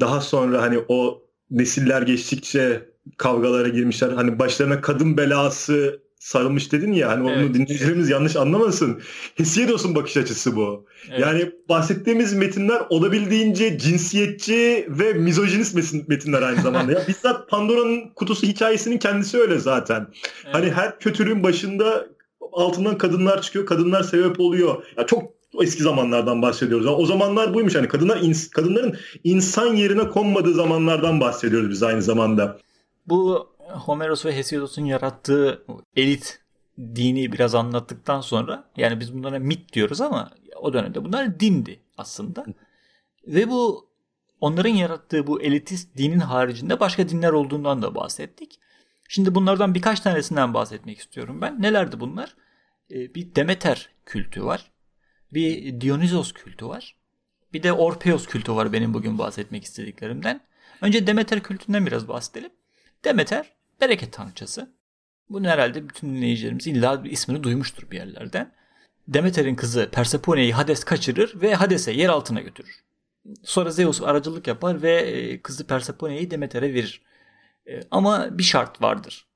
daha 0.00 0.20
sonra 0.20 0.62
hani 0.62 0.84
o 0.88 1.21
nesiller 1.52 2.02
geçtikçe 2.02 2.88
kavgalara 3.16 3.68
girmişler. 3.68 4.08
Hani 4.08 4.38
başlarına 4.38 4.80
kadın 4.80 5.16
belası 5.16 6.00
sarılmış 6.18 6.72
dedin 6.72 6.92
ya 6.92 7.08
hani 7.10 7.22
onu 7.22 7.32
Evet. 7.32 7.54
dinleyicilerimiz 7.54 8.10
yanlış 8.10 8.36
anlamasın. 8.36 9.00
Hesiodos'un 9.34 9.94
bakış 9.94 10.16
açısı 10.16 10.56
bu. 10.56 10.86
Evet. 11.10 11.20
Yani 11.20 11.50
bahsettiğimiz 11.68 12.32
metinler 12.34 12.82
olabildiğince 12.90 13.78
cinsiyetçi 13.78 14.86
ve 14.88 15.12
mizojinist 15.12 15.74
metin- 15.76 16.04
metinler 16.08 16.42
aynı 16.42 16.62
zamanda. 16.62 16.92
ya 16.92 17.02
bizzat 17.08 17.48
Pandora'nın 17.48 18.08
kutusu 18.14 18.46
hikayesinin 18.46 18.98
kendisi 18.98 19.38
öyle 19.38 19.58
zaten. 19.58 20.06
Evet. 20.44 20.54
Hani 20.54 20.70
her 20.70 20.98
kötülüğün 20.98 21.42
başında 21.42 22.06
altından 22.52 22.98
kadınlar 22.98 23.42
çıkıyor, 23.42 23.66
kadınlar 23.66 24.02
sebep 24.02 24.40
oluyor. 24.40 24.82
Ya 24.96 25.06
çok 25.06 25.22
eski 25.60 25.82
zamanlardan 25.82 26.42
bahsediyoruz. 26.42 26.86
O 26.86 27.06
zamanlar 27.06 27.54
buymuş 27.54 27.74
hani 27.74 27.88
kadınlar 27.88 28.16
ins- 28.16 28.50
kadınların 28.50 28.96
insan 29.24 29.74
yerine 29.74 30.08
konmadığı 30.08 30.54
zamanlardan 30.54 31.20
bahsediyoruz 31.20 31.70
biz 31.70 31.82
aynı 31.82 32.02
zamanda. 32.02 32.58
Bu 33.06 33.48
Homeros 33.58 34.26
ve 34.26 34.36
Hesiodos'un 34.36 34.84
yarattığı 34.84 35.64
elit 35.96 36.40
dini 36.78 37.32
biraz 37.32 37.54
anlattıktan 37.54 38.20
sonra 38.20 38.70
yani 38.76 39.00
biz 39.00 39.14
bunlara 39.14 39.38
mit 39.38 39.72
diyoruz 39.72 40.00
ama 40.00 40.30
o 40.60 40.72
dönemde 40.72 41.04
bunlar 41.04 41.40
dindi 41.40 41.80
aslında. 41.98 42.44
Ve 43.26 43.50
bu 43.50 43.88
onların 44.40 44.70
yarattığı 44.70 45.26
bu 45.26 45.42
elitist 45.42 45.96
dinin 45.96 46.18
haricinde 46.18 46.80
başka 46.80 47.08
dinler 47.08 47.30
olduğundan 47.32 47.82
da 47.82 47.94
bahsettik. 47.94 48.58
Şimdi 49.08 49.34
bunlardan 49.34 49.74
birkaç 49.74 50.00
tanesinden 50.00 50.54
bahsetmek 50.54 50.98
istiyorum 50.98 51.40
ben. 51.40 51.62
Nelerdi 51.62 52.00
bunlar? 52.00 52.36
Ee, 52.90 53.14
Bir 53.14 53.34
Demeter 53.34 53.88
kültü 54.06 54.44
var. 54.44 54.71
Bir 55.32 55.80
Dionysos 55.80 56.32
kültü 56.32 56.66
var. 56.66 56.96
Bir 57.52 57.62
de 57.62 57.72
Orpheus 57.72 58.26
kültü 58.26 58.54
var 58.54 58.72
benim 58.72 58.94
bugün 58.94 59.18
bahsetmek 59.18 59.64
istediklerimden. 59.64 60.40
Önce 60.80 61.06
Demeter 61.06 61.42
kültünden 61.42 61.86
biraz 61.86 62.08
bahsedelim. 62.08 62.50
Demeter 63.04 63.52
bereket 63.80 64.12
tanrıçası. 64.12 64.72
Bunu 65.30 65.48
herhalde 65.48 65.88
bütün 65.88 66.14
dinleyicilerimiz 66.14 66.66
illa 66.66 67.04
bir 67.04 67.10
ismini 67.10 67.42
duymuştur 67.42 67.90
bir 67.90 67.96
yerlerden. 67.96 68.52
Demeter'in 69.08 69.54
kızı 69.54 69.88
Persephone'yi 69.92 70.52
Hades 70.52 70.84
kaçırır 70.84 71.40
ve 71.40 71.54
Hades'e 71.54 71.92
yer 71.92 72.08
altına 72.08 72.40
götürür. 72.40 72.84
Sonra 73.42 73.70
Zeus 73.70 74.02
aracılık 74.02 74.46
yapar 74.46 74.82
ve 74.82 74.92
e, 74.92 75.42
kızı 75.42 75.66
Persephone'yi 75.66 76.30
Demeter'e 76.30 76.74
verir. 76.74 77.02
E, 77.66 77.80
Ama 77.90 78.38
bir 78.38 78.42
şart 78.42 78.82
vardır. 78.82 79.26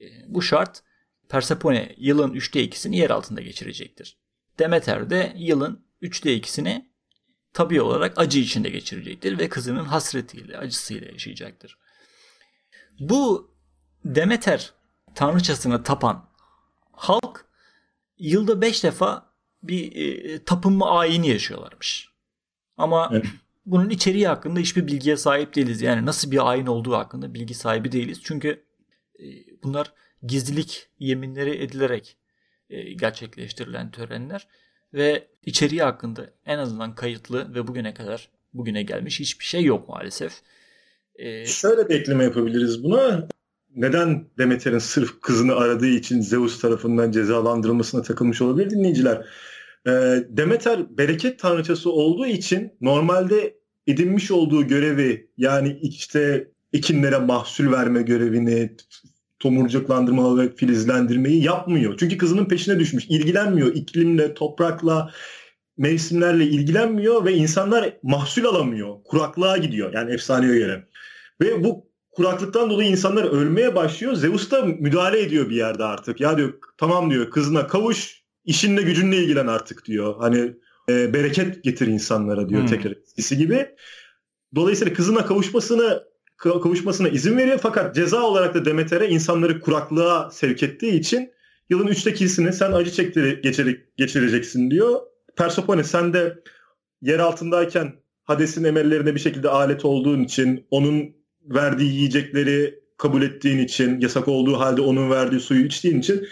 E, 0.00 0.04
Bu 0.26 0.42
şart 0.42 0.82
Persephone 1.28 1.94
yılın 1.98 2.34
3'te 2.34 2.64
2'sini 2.64 2.96
yer 2.96 3.10
altında 3.10 3.40
geçirecektir. 3.40 4.16
Demeter 4.58 5.10
de 5.10 5.32
yılın 5.36 5.86
3'te 6.02 6.38
2'sini 6.38 6.84
tabi 7.52 7.80
olarak 7.80 8.18
acı 8.18 8.38
içinde 8.38 8.70
geçirecektir 8.70 9.38
ve 9.38 9.48
kızının 9.48 9.84
hasretiyle, 9.84 10.58
acısıyla 10.58 11.08
yaşayacaktır. 11.12 11.78
Bu 13.00 13.50
Demeter 14.04 14.72
tanrıçasına 15.14 15.82
tapan 15.82 16.28
halk 16.92 17.46
yılda 18.18 18.60
5 18.60 18.84
defa 18.84 19.32
bir 19.62 19.96
e, 19.96 20.44
tapınma 20.44 20.98
ayini 20.98 21.28
yaşıyorlarmış. 21.28 22.08
Ama 22.76 23.08
Evet. 23.12 23.26
bunun 23.66 23.90
içeriği 23.90 24.28
hakkında 24.28 24.60
hiçbir 24.60 24.86
bilgiye 24.86 25.16
sahip 25.16 25.54
değiliz. 25.54 25.82
Yani 25.82 26.06
nasıl 26.06 26.30
bir 26.30 26.50
ayin 26.50 26.66
olduğu 26.66 26.96
hakkında 26.96 27.34
bilgi 27.34 27.54
sahibi 27.54 27.92
değiliz. 27.92 28.20
Çünkü 28.22 28.64
e, 29.18 29.24
bunlar 29.62 29.92
gizlilik 30.22 30.88
yeminleri 30.98 31.62
edilerek 31.62 32.16
gerçekleştirilen 32.96 33.90
törenler 33.90 34.48
ve 34.94 35.28
içeriği 35.42 35.82
hakkında 35.82 36.30
en 36.46 36.58
azından 36.58 36.94
kayıtlı 36.94 37.54
ve 37.54 37.66
bugüne 37.66 37.94
kadar 37.94 38.28
bugüne 38.54 38.82
gelmiş 38.82 39.20
hiçbir 39.20 39.44
şey 39.44 39.64
yok 39.64 39.88
maalesef. 39.88 40.32
E, 41.14 41.46
Şöyle 41.46 41.88
bir 41.88 41.94
ekleme 41.94 42.24
yapabiliriz 42.24 42.84
buna. 42.84 43.28
Neden 43.74 44.24
Demeter'in 44.38 44.78
sırf 44.78 45.20
kızını 45.20 45.54
aradığı 45.54 45.86
için 45.86 46.20
Zeus 46.20 46.60
tarafından 46.60 47.10
cezalandırılmasına 47.10 48.02
takılmış 48.02 48.42
olabilir 48.42 48.70
dinleyiciler? 48.70 49.26
Ee, 49.86 49.90
Demeter 50.28 50.98
bereket 50.98 51.38
tanrıçası 51.38 51.90
olduğu 51.90 52.26
için 52.26 52.72
normalde 52.80 53.58
edinmiş 53.86 54.30
olduğu 54.30 54.66
görevi 54.66 55.30
yani 55.36 55.78
işte 55.82 56.50
ekinlere 56.72 57.18
mahsul 57.18 57.72
verme 57.72 58.02
görevini, 58.02 58.76
tomurcuklandırma 59.38 60.38
ve 60.38 60.56
filizlendirmeyi 60.56 61.44
yapmıyor. 61.44 61.96
Çünkü 61.98 62.18
kızının 62.18 62.44
peşine 62.44 62.78
düşmüş. 62.78 63.04
ilgilenmiyor. 63.08 63.74
iklimle, 63.74 64.34
toprakla, 64.34 65.10
mevsimlerle 65.78 66.44
ilgilenmiyor 66.44 67.24
ve 67.24 67.32
insanlar 67.32 67.96
mahsul 68.02 68.44
alamıyor. 68.44 68.96
Kuraklığa 69.04 69.56
gidiyor 69.56 69.92
yani 69.94 70.12
efsaneye 70.12 70.58
göre. 70.58 70.88
Ve 71.40 71.64
bu 71.64 71.86
kuraklıktan 72.10 72.70
dolayı 72.70 72.90
insanlar 72.90 73.24
ölmeye 73.24 73.74
başlıyor. 73.74 74.14
Zeus 74.14 74.50
da 74.50 74.62
müdahale 74.64 75.20
ediyor 75.20 75.50
bir 75.50 75.56
yerde 75.56 75.84
artık. 75.84 76.20
Ya 76.20 76.36
diyor 76.36 76.52
tamam 76.78 77.10
diyor 77.10 77.30
kızına 77.30 77.66
kavuş 77.66 78.22
işinle 78.44 78.82
gücünle 78.82 79.16
ilgilen 79.16 79.46
artık 79.46 79.84
diyor. 79.84 80.14
Hani 80.18 80.52
e, 80.88 81.14
bereket 81.14 81.64
getir 81.64 81.86
insanlara 81.86 82.48
diyor 82.48 82.60
Hmm. 82.60 82.68
tekrar 82.68 82.92
eskisi 82.92 83.36
gibi. 83.36 83.66
Dolayısıyla 84.54 84.94
kızına 84.94 85.26
kavuşmasını 85.26 85.82
ka- 85.82 86.02
kavuşmasına 86.36 87.08
izin 87.08 87.38
veriyor 87.38 87.58
fakat 87.62 87.94
ceza 87.94 88.22
olarak 88.22 88.54
da 88.54 88.64
Demeter'e 88.64 89.08
insanları 89.08 89.60
kuraklığa 89.60 90.30
sevk 90.30 90.62
ettiği 90.62 90.92
için 90.92 91.30
yılın 91.70 91.86
üçte 91.86 92.10
ikisini 92.10 92.52
sen 92.52 92.72
acı 92.72 93.02
geçirerek- 93.02 93.80
geçireceksin 93.96 94.70
diyor. 94.70 95.00
Persephone 95.36 95.84
sen 95.84 96.12
de 96.12 96.42
yer 97.02 97.18
altındayken 97.18 97.92
Hades'in 98.24 98.64
emellerine 98.64 99.14
bir 99.14 99.20
şekilde 99.20 99.48
alet 99.48 99.84
olduğun 99.84 100.24
için 100.24 100.66
onun 100.70 101.16
verdiği 101.42 101.94
yiyecekleri 101.94 102.74
kabul 102.98 103.22
ettiğin 103.22 103.58
için 103.58 104.00
yasak 104.00 104.28
olduğu 104.28 104.60
halde 104.60 104.80
onun 104.80 105.10
verdiği 105.10 105.40
suyu 105.40 105.66
içtiğin 105.66 106.00
için 106.00 106.28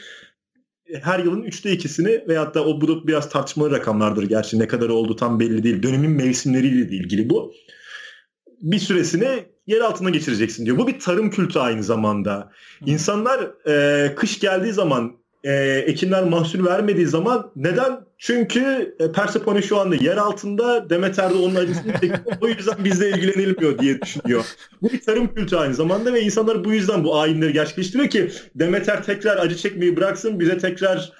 her 1.03 1.19
yılın 1.19 1.43
üçte 1.43 1.73
ikisini 1.73 2.25
veyahut 2.29 2.55
da 2.55 2.65
o 2.65 2.81
bu 2.81 3.07
biraz 3.07 3.31
tartışmalı 3.31 3.71
rakamlardır 3.71 4.23
gerçi 4.23 4.59
ne 4.59 4.69
kadar 4.69 4.89
oldu 4.89 5.17
tam 5.17 5.41
belli 5.41 5.63
değil. 5.63 5.83
Dönemin 5.83 6.11
mevsimleriyle 6.11 6.91
de 6.91 6.97
ilgili 6.97 7.31
bu. 7.31 7.55
Bir 8.61 8.79
süresini 8.79 9.54
yer 9.67 9.81
altına 9.81 10.11
geçireceksin 10.11 10.67
diyor. 10.67 10.79
Bu 10.79 10.87
bir 10.87 11.01
tarım 11.01 11.31
kültü 11.31 11.59
aynı 11.59 11.83
zamanda. 11.83 12.53
İnsanlar 12.87 13.51
e, 13.69 14.15
kış 14.15 14.41
geldiği 14.41 14.73
zaman 14.73 15.13
e, 15.45 15.55
ekinler 15.87 16.25
mahsul 16.25 16.67
vermediği 16.67 17.07
zaman 17.07 17.51
neden? 17.57 18.01
Çünkü 18.19 18.95
e, 18.99 19.13
Persephone 19.13 19.63
şu 19.63 19.81
anda 19.81 19.95
yer 19.95 20.17
altında 20.17 20.91
Demeter 20.91 21.31
de 21.31 21.35
onun 21.35 21.55
acısını 21.55 21.93
çekiyor. 21.93 22.19
o 22.41 22.49
yüzden 22.49 22.85
bizle 22.85 23.11
ilgilenilmiyor 23.11 23.79
diye 23.79 24.03
düşünüyor. 24.03 24.45
Bu 24.83 24.93
bir 24.93 25.01
tarım 25.01 25.35
kültü 25.35 25.57
aynı 25.57 25.75
zamanda 25.75 26.13
ve 26.13 26.21
insanlar 26.21 26.65
bu 26.65 26.73
yüzden 26.73 27.05
bu 27.05 27.19
ayinleri 27.21 27.53
gerçekleştiriyor 27.53 28.11
ki 28.11 28.31
Demeter 28.55 29.05
tekrar 29.05 29.37
acı 29.37 29.57
çekmeyi 29.57 29.97
bıraksın 29.97 30.41
bize 30.41 30.59
tekrar 30.59 31.13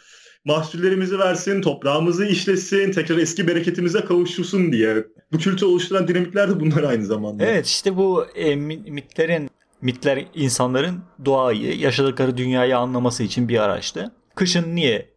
mahsullerimizi 0.45 1.19
versin, 1.19 1.61
toprağımızı 1.63 2.27
işlesin, 2.27 2.93
tekrar 2.93 3.19
eski 3.19 3.49
bereketimize 3.49 4.01
kavuşsun 4.01 4.73
diye. 4.73 5.05
Bu 5.33 5.39
kültü 5.39 5.65
oluşturan 5.65 6.09
dinamikler 6.09 6.51
de 6.51 6.61
bunlar 6.61 6.83
aynı 6.83 7.07
zamanda. 7.07 7.45
Evet 7.45 7.67
işte 7.67 7.97
bu 7.97 8.27
e, 8.35 8.57
mitlerin 8.57 9.51
mitler 9.81 10.27
insanların 10.35 11.03
doğayı, 11.25 11.79
yaşadıkları 11.79 12.37
dünyayı 12.37 12.79
anlaması 12.79 13.23
için 13.23 13.49
bir 13.49 13.59
araçtı. 13.59 14.13
Kışın 14.35 14.77
niye 14.77 15.11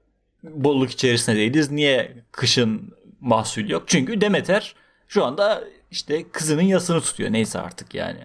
bolluk 0.43 0.91
içerisinde 0.91 1.36
değiliz? 1.36 1.72
Niye 1.72 2.24
kışın 2.31 2.93
mahsul 3.19 3.69
yok? 3.69 3.84
Çünkü 3.88 4.22
Demeter 4.22 4.75
şu 5.07 5.25
anda 5.25 5.63
işte 5.91 6.31
kızının 6.31 6.62
yasını 6.62 7.01
tutuyor. 7.01 7.31
Neyse 7.31 7.60
artık 7.60 7.96
yani. 7.96 8.19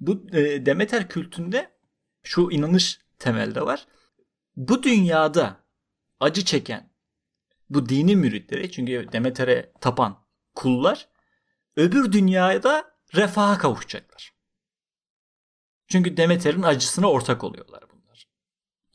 Bu 0.00 0.22
e, 0.32 0.66
Demeter 0.66 1.08
kültünde 1.08 1.70
şu 2.22 2.50
inanış 2.50 2.98
temelde 3.18 3.60
var. 3.62 3.86
Bu 4.56 4.82
dünyada 4.82 5.61
acı 6.22 6.44
çeken 6.44 6.92
bu 7.70 7.88
dini 7.88 8.16
müritleri 8.16 8.70
çünkü 8.70 9.08
Demeter'e 9.12 9.72
tapan 9.80 10.18
kullar 10.54 11.08
öbür 11.76 12.12
dünyada 12.12 12.92
refaha 13.14 13.58
kavuşacaklar. 13.58 14.32
Çünkü 15.86 16.16
Demeter'in 16.16 16.62
acısına 16.62 17.10
ortak 17.10 17.44
oluyorlar 17.44 17.84
bunlar. 17.92 18.28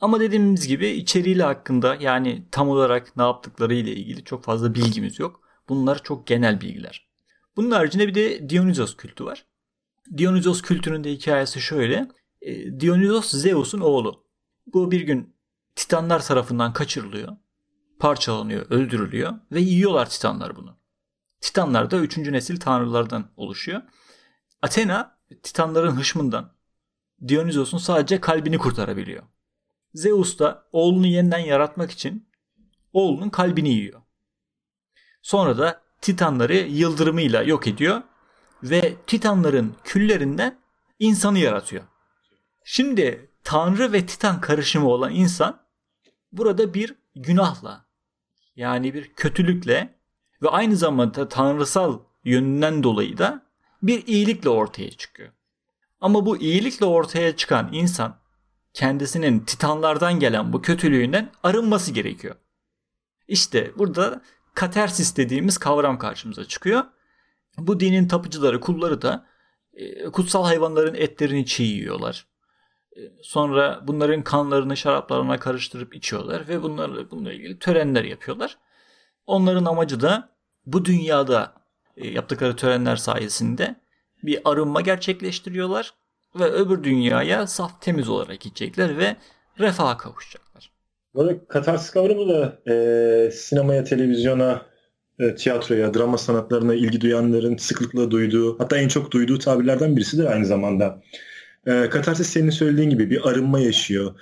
Ama 0.00 0.20
dediğimiz 0.20 0.68
gibi 0.68 0.88
içeriğiyle 0.88 1.42
hakkında 1.42 1.94
yani 2.00 2.44
tam 2.50 2.68
olarak 2.68 3.16
ne 3.16 3.22
yaptıkları 3.22 3.74
ile 3.74 3.92
ilgili 3.92 4.24
çok 4.24 4.44
fazla 4.44 4.74
bilgimiz 4.74 5.18
yok. 5.18 5.40
Bunlar 5.68 6.02
çok 6.02 6.26
genel 6.26 6.60
bilgiler. 6.60 7.08
Bunun 7.56 7.70
haricinde 7.70 8.08
bir 8.08 8.14
de 8.14 8.50
Dionysos 8.50 8.96
kültü 8.96 9.24
var. 9.24 9.46
Dionysos 10.16 10.62
kültünün 10.62 11.04
de 11.04 11.12
hikayesi 11.12 11.60
şöyle. 11.60 12.08
E, 12.42 12.80
Dionysos 12.80 13.30
Zeus'un 13.30 13.80
oğlu. 13.80 14.24
Bu 14.66 14.90
bir 14.90 15.00
gün 15.00 15.37
Titanlar 15.78 16.24
tarafından 16.24 16.72
kaçırılıyor. 16.72 17.36
Parçalanıyor, 17.98 18.66
öldürülüyor 18.70 19.34
ve 19.52 19.60
yiyorlar 19.60 20.10
Titanlar 20.10 20.56
bunu. 20.56 20.76
Titanlar 21.40 21.90
da 21.90 21.96
üçüncü 21.96 22.32
nesil 22.32 22.60
tanrılardan 22.60 23.30
oluşuyor. 23.36 23.82
Athena 24.62 25.18
Titanların 25.42 25.96
hışmından 25.96 26.52
Dionysos'un 27.28 27.78
sadece 27.78 28.20
kalbini 28.20 28.58
kurtarabiliyor. 28.58 29.22
Zeus 29.94 30.38
da 30.38 30.68
oğlunu 30.72 31.06
yeniden 31.06 31.38
yaratmak 31.38 31.90
için 31.90 32.28
oğlunun 32.92 33.30
kalbini 33.30 33.68
yiyor. 33.68 34.02
Sonra 35.22 35.58
da 35.58 35.82
Titanları 36.00 36.56
yıldırımıyla 36.56 37.42
yok 37.42 37.66
ediyor 37.66 38.02
ve 38.62 38.96
Titanların 39.06 39.74
küllerinden 39.84 40.58
insanı 40.98 41.38
yaratıyor. 41.38 41.84
Şimdi 42.64 43.30
Tanrı 43.44 43.92
ve 43.92 44.06
Titan 44.06 44.40
karışımı 44.40 44.88
olan 44.88 45.14
insan 45.14 45.67
burada 46.32 46.74
bir 46.74 46.94
günahla 47.14 47.86
yani 48.56 48.94
bir 48.94 49.14
kötülükle 49.14 49.98
ve 50.42 50.48
aynı 50.48 50.76
zamanda 50.76 51.28
tanrısal 51.28 52.00
yönünden 52.24 52.82
dolayı 52.82 53.18
da 53.18 53.42
bir 53.82 54.06
iyilikle 54.06 54.48
ortaya 54.48 54.90
çıkıyor. 54.90 55.32
Ama 56.00 56.26
bu 56.26 56.36
iyilikle 56.36 56.86
ortaya 56.86 57.36
çıkan 57.36 57.68
insan 57.72 58.16
kendisinin 58.74 59.40
titanlardan 59.40 60.20
gelen 60.20 60.52
bu 60.52 60.62
kötülüğünden 60.62 61.30
arınması 61.42 61.92
gerekiyor. 61.92 62.34
İşte 63.28 63.72
burada 63.78 64.22
katersis 64.54 65.16
dediğimiz 65.16 65.58
kavram 65.58 65.98
karşımıza 65.98 66.44
çıkıyor. 66.44 66.84
Bu 67.58 67.80
dinin 67.80 68.08
tapıcıları, 68.08 68.60
kulları 68.60 69.02
da 69.02 69.26
e, 69.72 70.04
kutsal 70.04 70.44
hayvanların 70.44 70.94
etlerini 70.94 71.46
çiğ 71.46 71.62
yiyorlar. 71.62 72.26
E, 72.96 73.00
sonra 73.22 73.80
bunların 73.82 74.22
kanlarını 74.22 74.76
şaraplarına 74.76 75.38
karıştırıp 75.38 75.94
içiyorlar 75.94 76.48
ve 76.48 76.62
bunlarla 76.62 77.10
bununla 77.10 77.32
ilgili 77.32 77.58
törenler 77.58 78.04
yapıyorlar. 78.04 78.58
Onların 79.26 79.64
amacı 79.64 80.00
da 80.00 80.28
bu 80.66 80.84
dünyada 80.84 81.52
e, 81.96 82.08
yaptıkları 82.08 82.56
törenler 82.56 82.96
sayesinde 82.96 83.74
bir 84.22 84.40
arınma 84.44 84.80
gerçekleştiriyorlar 84.80 85.94
ve 86.34 86.44
öbür 86.44 86.84
dünyaya 86.84 87.46
saf 87.46 87.82
temiz 87.82 88.08
olarak 88.08 88.40
gidecekler 88.40 88.98
ve 88.98 89.16
refaha 89.60 89.96
kavuşacaklar. 89.96 90.72
Böyle 91.14 91.46
katarsis 91.48 91.90
kavramı 91.90 92.28
da 92.28 92.72
e, 92.72 93.30
sinemaya, 93.30 93.84
televizyona, 93.84 94.66
e, 95.18 95.34
tiyatroya, 95.34 95.94
drama 95.94 96.18
sanatlarına 96.18 96.74
ilgi 96.74 97.00
duyanların 97.00 97.56
sıklıkla 97.56 98.10
duyduğu, 98.10 98.58
hatta 98.58 98.78
en 98.78 98.88
çok 98.88 99.10
duyduğu 99.10 99.38
tabirlerden 99.38 99.96
birisidir 99.96 100.24
aynı 100.24 100.46
zamanda. 100.46 101.02
E, 101.68 101.88
katarsis 101.90 102.28
senin 102.28 102.50
söylediğin 102.50 102.90
gibi 102.90 103.10
bir 103.10 103.28
arınma 103.28 103.60
yaşıyor 103.60 104.14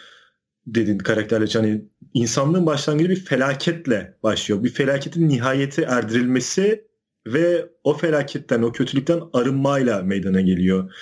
dedin 0.66 0.98
karakterle. 0.98 1.46
Hani 1.52 1.84
insanlığın 2.14 2.66
başlangıcı 2.66 3.10
bir 3.10 3.24
felaketle 3.24 4.16
başlıyor. 4.22 4.64
Bir 4.64 4.70
felaketin 4.70 5.28
nihayeti 5.28 5.82
erdirilmesi 5.82 6.86
ve 7.26 7.66
o 7.84 7.94
felaketten, 7.94 8.62
o 8.62 8.72
kötülükten 8.72 9.20
arınmayla 9.32 10.02
meydana 10.02 10.40
geliyor. 10.40 10.94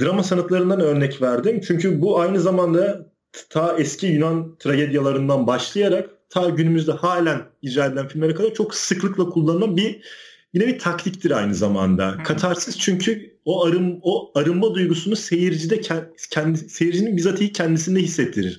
Drama 0.00 0.22
sanatlarından 0.22 0.80
örnek 0.80 1.22
verdim. 1.22 1.60
Çünkü 1.66 2.02
bu 2.02 2.20
aynı 2.20 2.40
zamanda 2.40 3.12
ta 3.50 3.76
eski 3.78 4.06
Yunan 4.06 4.56
tragedyalarından 4.58 5.46
başlayarak 5.46 6.10
ta 6.30 6.48
günümüzde 6.48 6.92
halen 6.92 7.42
icra 7.62 7.86
edilen 7.86 8.08
filmlere 8.08 8.34
kadar 8.34 8.54
çok 8.54 8.74
sıklıkla 8.74 9.28
kullanılan 9.28 9.76
bir 9.76 10.02
yine 10.56 10.66
bir 10.66 10.78
taktiktir 10.78 11.30
aynı 11.30 11.54
zamanda. 11.54 12.16
Katarsis 12.24 12.78
çünkü 12.78 13.38
o 13.44 13.64
arım 13.64 13.98
o 14.02 14.32
arınma 14.34 14.74
duygusunu 14.74 15.16
seyircide 15.16 15.80
kendi 16.30 16.58
seyircinin 16.58 17.16
bizatihi 17.16 17.52
kendisinde 17.52 18.00
hissettirir. 18.00 18.58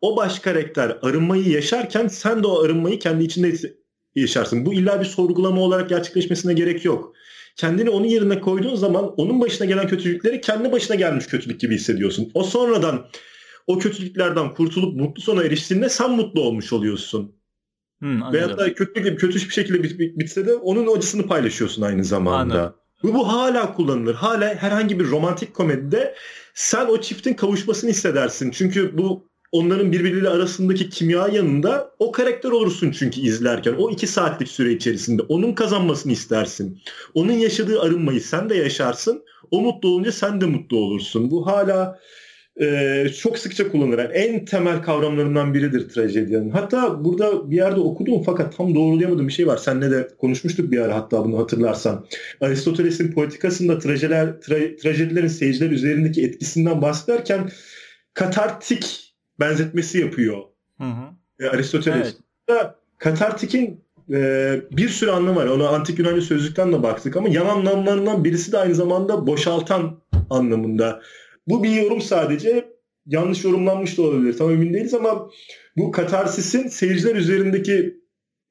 O 0.00 0.16
baş 0.16 0.38
karakter 0.38 0.98
arınmayı 1.02 1.48
yaşarken 1.48 2.08
sen 2.08 2.42
de 2.42 2.46
o 2.46 2.64
arınmayı 2.64 2.98
kendi 2.98 3.24
içinde 3.24 3.54
yaşarsın. 4.14 4.66
Bu 4.66 4.74
illa 4.74 5.00
bir 5.00 5.04
sorgulama 5.04 5.60
olarak 5.60 5.88
gerçekleşmesine 5.88 6.52
gerek 6.52 6.84
yok. 6.84 7.12
Kendini 7.56 7.90
onun 7.90 8.06
yerine 8.06 8.40
koyduğun 8.40 8.74
zaman 8.74 9.14
onun 9.16 9.40
başına 9.40 9.66
gelen 9.66 9.88
kötülükleri 9.88 10.40
kendi 10.40 10.72
başına 10.72 10.96
gelmiş 10.96 11.26
kötülük 11.26 11.60
gibi 11.60 11.74
hissediyorsun. 11.74 12.30
O 12.34 12.44
sonradan 12.44 13.06
o 13.66 13.78
kötülüklerden 13.78 14.54
kurtulup 14.54 15.00
mutlu 15.00 15.22
sona 15.22 15.44
eriştiğinde 15.44 15.88
sen 15.88 16.10
mutlu 16.10 16.40
olmuş 16.40 16.72
oluyorsun. 16.72 17.43
Hmm, 17.98 18.32
Veyahut 18.32 18.58
da 18.58 18.74
kötülük 18.74 19.20
kötü 19.20 19.34
bir 19.34 19.50
şekilde 19.50 19.82
bit, 19.82 19.98
bit, 19.98 20.18
bitse 20.18 20.46
de 20.46 20.54
onun 20.54 20.96
acısını 20.96 21.26
paylaşıyorsun 21.26 21.82
aynı 21.82 22.04
zamanda. 22.04 22.54
Anladım. 22.54 22.74
Bu, 23.02 23.14
bu 23.14 23.28
hala 23.32 23.74
kullanılır. 23.74 24.14
Hala 24.14 24.54
herhangi 24.54 25.00
bir 25.00 25.10
romantik 25.10 25.54
komedide 25.54 26.14
sen 26.54 26.86
o 26.86 27.00
çiftin 27.00 27.34
kavuşmasını 27.34 27.90
hissedersin. 27.90 28.50
Çünkü 28.50 28.98
bu 28.98 29.28
onların 29.52 29.92
birbirleriyle 29.92 30.28
arasındaki 30.28 30.90
kimya 30.90 31.28
yanında 31.28 31.90
o 31.98 32.12
karakter 32.12 32.50
olursun 32.50 32.90
çünkü 32.90 33.20
izlerken. 33.20 33.74
O 33.78 33.90
iki 33.90 34.06
saatlik 34.06 34.48
süre 34.48 34.72
içerisinde 34.72 35.22
onun 35.22 35.52
kazanmasını 35.52 36.12
istersin. 36.12 36.78
Onun 37.14 37.32
yaşadığı 37.32 37.80
arınmayı 37.80 38.20
sen 38.20 38.50
de 38.50 38.54
yaşarsın. 38.54 39.24
O 39.50 39.60
mutlu 39.60 39.88
olunca 39.88 40.12
sen 40.12 40.40
de 40.40 40.46
mutlu 40.46 40.76
olursun. 40.76 41.30
Bu 41.30 41.46
hala 41.46 41.98
e, 42.60 43.06
çok 43.08 43.38
sıkça 43.38 43.70
kullanılır. 43.70 43.98
Yani 43.98 44.12
en 44.12 44.44
temel 44.44 44.82
kavramlarından 44.82 45.54
biridir 45.54 45.88
trajedinin. 45.88 46.50
Hatta 46.50 47.04
burada 47.04 47.50
bir 47.50 47.56
yerde 47.56 47.80
okudum 47.80 48.22
fakat 48.22 48.56
tam 48.56 48.74
doğrulayamadığım 48.74 49.28
bir 49.28 49.32
şey 49.32 49.46
var. 49.46 49.56
Seninle 49.56 49.90
de 49.90 50.08
konuşmuştuk 50.18 50.72
bir 50.72 50.78
ara 50.78 50.94
hatta 50.94 51.24
bunu 51.24 51.38
hatırlarsan. 51.38 52.06
Aristoteles'in 52.40 53.12
politikasında 53.12 53.78
trajediler, 53.78 54.40
tra, 54.40 54.76
trajedilerin 54.76 55.28
seyirciler 55.28 55.70
üzerindeki 55.70 56.24
etkisinden 56.24 56.82
bahsederken 56.82 57.50
katartik 58.14 59.14
benzetmesi 59.40 59.98
yapıyor. 59.98 60.38
Hı 60.78 60.84
hı. 60.84 61.04
E, 61.40 61.48
Aristoteles. 61.48 62.16
Evet. 62.48 62.66
Katartik'in 62.98 63.84
e, 64.12 64.60
bir 64.70 64.88
sürü 64.88 65.10
anlamı 65.10 65.36
var. 65.36 65.46
Ona 65.46 65.68
antik 65.68 65.98
Yunanca 65.98 66.20
sözlükten 66.20 66.72
de 66.72 66.82
baktık 66.82 67.16
ama 67.16 67.28
yan 67.28 67.46
anlamlarından 67.46 68.24
birisi 68.24 68.52
de 68.52 68.58
aynı 68.58 68.74
zamanda 68.74 69.26
boşaltan 69.26 70.00
anlamında. 70.30 71.02
Bu 71.46 71.64
bir 71.64 71.70
yorum 71.70 72.00
sadece 72.00 72.74
yanlış 73.06 73.44
yorumlanmış 73.44 73.98
da 73.98 74.02
olabilir. 74.02 74.36
Tam 74.36 74.50
emin 74.50 74.74
değiliz 74.74 74.94
ama 74.94 75.30
bu 75.76 75.92
katarsisin 75.92 76.68
seyirciler 76.68 77.16
üzerindeki 77.16 78.00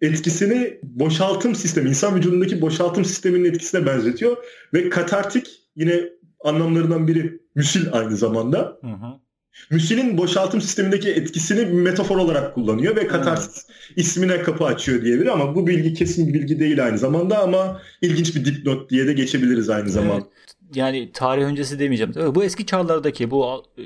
etkisini 0.02 0.80
boşaltım 0.84 1.56
sistemi, 1.56 1.90
insan 1.90 2.16
vücudundaki 2.16 2.62
boşaltım 2.62 3.06
sisteminin 3.06 3.50
etkisine 3.50 3.86
benzetiyor. 3.86 4.38
Ve 4.74 4.90
katartik 4.90 5.48
yine 5.76 6.02
anlamlarından 6.44 7.08
biri 7.08 7.40
müsil 7.56 7.94
aynı 7.94 8.18
zamanda. 8.18 8.80
Hı 8.82 8.88
hı. 8.88 9.24
Müsil'in 9.72 10.18
boşaltım 10.18 10.62
sistemindeki 10.62 11.10
etkisini 11.10 11.66
metafor 11.66 12.18
olarak 12.18 12.56
kullanıyor 12.56 12.96
ve 12.96 13.08
katarsis 13.08 13.68
hmm. 13.68 13.76
ismine 13.96 14.42
kapı 14.42 14.66
açıyor 14.66 15.02
diyebilir 15.02 15.28
ama 15.28 15.56
bu 15.56 15.68
bilgi 15.68 15.94
kesin 15.94 16.28
bir 16.28 16.34
bilgi 16.34 16.60
değil 16.60 16.86
aynı 16.86 16.98
zamanda 16.98 17.40
ama 17.40 17.82
ilginç 18.02 18.36
bir 18.36 18.46
dipnot 18.46 18.90
diye 18.90 19.08
de 19.08 19.14
geçebiliriz 19.14 19.70
aynı 19.70 19.90
zamanda. 19.90 20.26
Evet. 20.26 20.63
Yani 20.74 21.12
tarih 21.12 21.44
öncesi 21.44 21.80
demeyeceğim. 21.80 22.36
Bu 22.36 22.44
eski 22.44 22.66
çağlardaki 22.66 23.32
bu 23.32 23.66
e, 23.78 23.84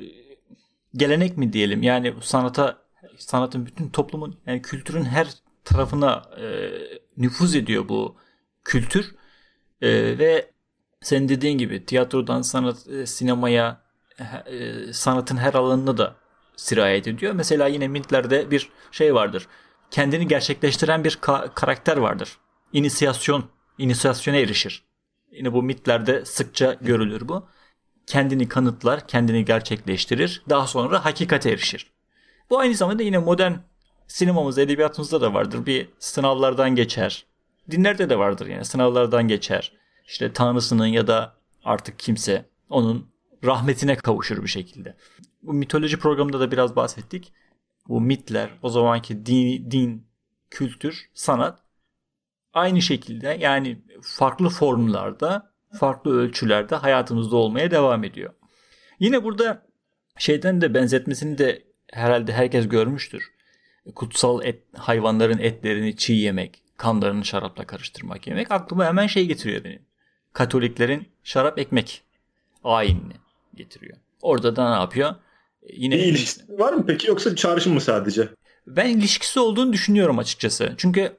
gelenek 0.96 1.38
mi 1.38 1.54
diyelim 1.54 1.84
yani 1.84 2.14
sanata 2.22 2.78
sanatın 3.18 3.66
bütün 3.66 3.90
toplumun 3.90 4.40
yani 4.46 4.62
kültürün 4.62 5.04
her 5.04 5.28
tarafına 5.64 6.24
e, 6.42 6.72
nüfuz 7.18 7.56
ediyor 7.56 7.90
bu 7.90 8.16
kültür 8.64 9.16
e, 9.82 10.18
ve 10.18 10.52
senin 11.02 11.30
dediğin 11.30 11.58
gibi 11.58 11.86
tiyatrodan 11.86 12.42
sanat 12.42 12.88
e, 12.88 13.06
sinemaya 13.06 13.82
e, 14.46 14.94
sanatın 14.94 15.38
her 15.38 15.54
alanına 15.54 15.98
da 15.98 16.16
sirayet 16.56 17.08
ediyor. 17.08 17.34
Mesela 17.34 17.68
yine 17.68 17.88
Mintler'de 17.88 18.52
bir 18.52 18.70
şey 18.92 19.14
vardır. 19.16 19.48
Kendini 19.92 20.28
gerçekleştiren 20.28 21.04
bir 21.04 21.12
ka- 21.12 21.54
karakter 21.54 21.98
vardır. 21.98 22.38
İnisiyasyon, 22.74 23.46
inisiyasyona 23.78 24.38
erişir. 24.38 24.87
Yine 25.32 25.54
bu 25.54 25.64
mitlerde 25.64 26.26
sıkça 26.26 26.74
görülür 26.82 27.28
bu. 27.28 27.48
Kendini 28.06 28.48
kanıtlar, 28.48 29.08
kendini 29.08 29.46
gerçekleştirir. 29.46 30.44
Daha 30.50 30.68
sonra 30.68 31.06
hakikate 31.06 31.50
erişir. 31.50 31.92
Bu 32.50 32.60
aynı 32.60 32.76
zamanda 32.76 33.04
yine 33.04 33.18
modern 33.18 33.54
sinemamızda, 34.08 34.62
edebiyatımızda 34.62 35.22
da 35.22 35.34
vardır. 35.34 35.66
Bir 35.66 35.90
sınavlardan 36.00 36.76
geçer. 36.76 37.26
Dinlerde 37.72 38.10
de 38.10 38.20
vardır 38.20 38.48
yani 38.48 38.66
sınavlardan 38.66 39.28
geçer. 39.28 39.74
İşte 40.08 40.34
tanrısının 40.34 40.86
ya 40.86 41.08
da 41.08 41.36
artık 41.64 42.00
kimse 42.00 42.46
onun 42.70 43.10
rahmetine 43.44 43.96
kavuşur 43.96 44.44
bir 44.44 44.48
şekilde. 44.48 44.96
Bu 45.44 45.54
mitoloji 45.54 46.00
programında 46.00 46.40
da 46.40 46.52
biraz 46.52 46.76
bahsettik. 46.76 47.34
Bu 47.88 48.02
mitler, 48.02 48.50
o 48.62 48.70
zamanki 48.70 49.26
din, 49.26 49.72
din 49.72 50.08
kültür, 50.50 51.10
sanat 51.14 51.60
aynı 52.54 52.82
şekilde 52.82 53.38
yani 53.40 53.82
farklı 54.02 54.50
formlarda, 54.50 55.52
farklı 55.80 56.20
ölçülerde 56.20 56.76
hayatımızda 56.76 57.36
olmaya 57.36 57.72
devam 57.72 58.04
ediyor. 58.04 58.34
Yine 59.00 59.24
burada 59.24 59.66
şeyden 60.18 60.62
de 60.62 60.74
benzetmesini 60.74 61.38
de 61.38 61.64
herhalde 61.94 62.34
herkes 62.34 62.68
görmüştür. 62.68 63.32
Kutsal 63.96 64.46
et, 64.46 64.64
hayvanların 64.76 65.38
etlerini 65.38 65.98
çiğ 65.98 66.14
yemek, 66.14 66.64
kanlarını 66.78 67.26
şarapla 67.26 67.66
karıştırmak 67.66 68.28
yemek 68.28 68.52
aklıma 68.52 68.86
hemen 68.86 69.08
şey 69.08 69.26
getiriyor 69.28 69.64
benim. 69.64 69.82
Katoliklerin 70.34 71.08
şarap 71.24 71.60
ekmek 71.60 72.04
ayinini 72.64 73.14
getiriyor. 73.56 73.98
Orada 74.22 74.56
da 74.56 74.70
ne 74.70 74.76
yapıyor? 74.76 75.16
Yine 75.74 75.96
bir 75.96 76.04
ilişkisi 76.04 76.60
var 76.60 76.74
mı 76.74 76.86
peki 76.88 77.08
yoksa 77.08 77.36
çağrışım 77.36 77.74
mı 77.74 77.82
sadece? 77.82 78.30
Ben 78.68 78.90
ilişkisi 78.90 79.40
olduğunu 79.40 79.74
düşünüyorum 79.74 80.20
açıkçası. 80.20 80.74
Çünkü 80.78 81.18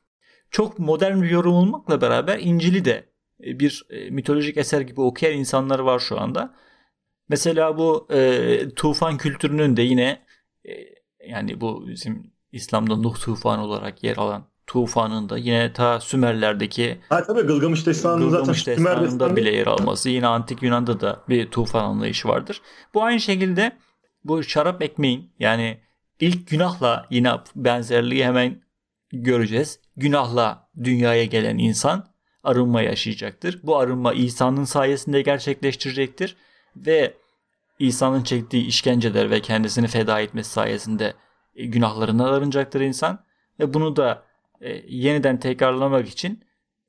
çok 0.51 0.79
modern 0.79 1.23
bir 1.23 1.31
yorum 1.31 1.55
olmakla 1.55 2.01
beraber 2.01 2.39
İncil'i 2.39 2.85
de 2.85 3.09
e, 3.45 3.61
bir 3.61 3.87
e, 3.91 4.11
mitolojik 4.11 4.57
eser 4.57 4.81
gibi 4.81 5.01
okuyan 5.01 5.35
insanlar 5.35 5.79
var 5.79 5.99
şu 5.99 6.21
anda. 6.21 6.55
Mesela 7.29 7.79
bu 7.79 8.07
e, 8.11 8.69
tufan 8.77 9.17
kültürünün 9.17 9.77
de 9.77 9.83
yine 9.83 10.23
e, 10.69 10.73
yani 11.29 11.61
bu 11.61 11.89
bizim 11.89 12.33
İslam'da 12.53 12.97
Nuh 12.97 13.21
tufanı 13.21 13.65
olarak 13.65 14.05
yer 14.05 14.17
alan 14.17 14.45
tufanın 14.67 15.29
da 15.29 15.39
yine 15.39 15.73
ta 15.73 16.01
Sümerlerdeki 16.01 17.01
ha, 17.09 17.25
tabii 17.25 17.43
Gılgamış 17.43 17.87
Destanı'nın 17.87 18.31
Gılgamış 18.31 18.59
zaten 18.59 18.85
Destanı'nda 18.85 19.37
bile 19.37 19.57
yer 19.57 19.67
alması 19.67 20.11
yine 20.11 20.27
antik 20.27 20.63
Yunan'da 20.63 21.01
da 21.01 21.23
bir 21.29 21.51
tufan 21.51 21.85
anlayışı 21.85 22.29
vardır. 22.29 22.63
Bu 22.95 23.03
aynı 23.03 23.21
şekilde 23.21 23.73
bu 24.25 24.43
şarap 24.43 24.83
ekmeğin 24.83 25.31
yani 25.39 25.81
ilk 26.21 26.49
günahla 26.49 27.07
yine 27.11 27.33
benzerliği 27.57 28.25
hemen 28.25 28.63
göreceğiz. 29.13 29.81
Günahla 29.97 30.69
dünyaya 30.85 31.25
gelen 31.25 31.59
insan 31.59 32.09
arınma 32.45 32.83
yaşayacaktır. 32.83 33.61
Bu 33.63 33.77
arınma 33.77 34.13
İsa'nın 34.13 34.65
sayesinde 34.65 35.23
gerçekleştirecektir 35.23 36.37
ve 36.77 37.15
İsa'nın 37.79 38.23
çektiği 38.23 38.67
işkenceler 38.67 39.31
ve 39.31 39.41
kendisini 39.41 39.87
feda 39.87 40.21
etmesi 40.21 40.51
sayesinde 40.51 41.15
e, 41.55 41.67
günahlarından 41.67 42.33
arınacaktır 42.33 42.81
insan 42.81 43.25
ve 43.61 43.75
bunu 43.75 43.97
da 43.97 44.23
e, 44.61 44.83
yeniden 44.89 45.41
tekrarlamak 45.41 46.09
için 46.09 46.45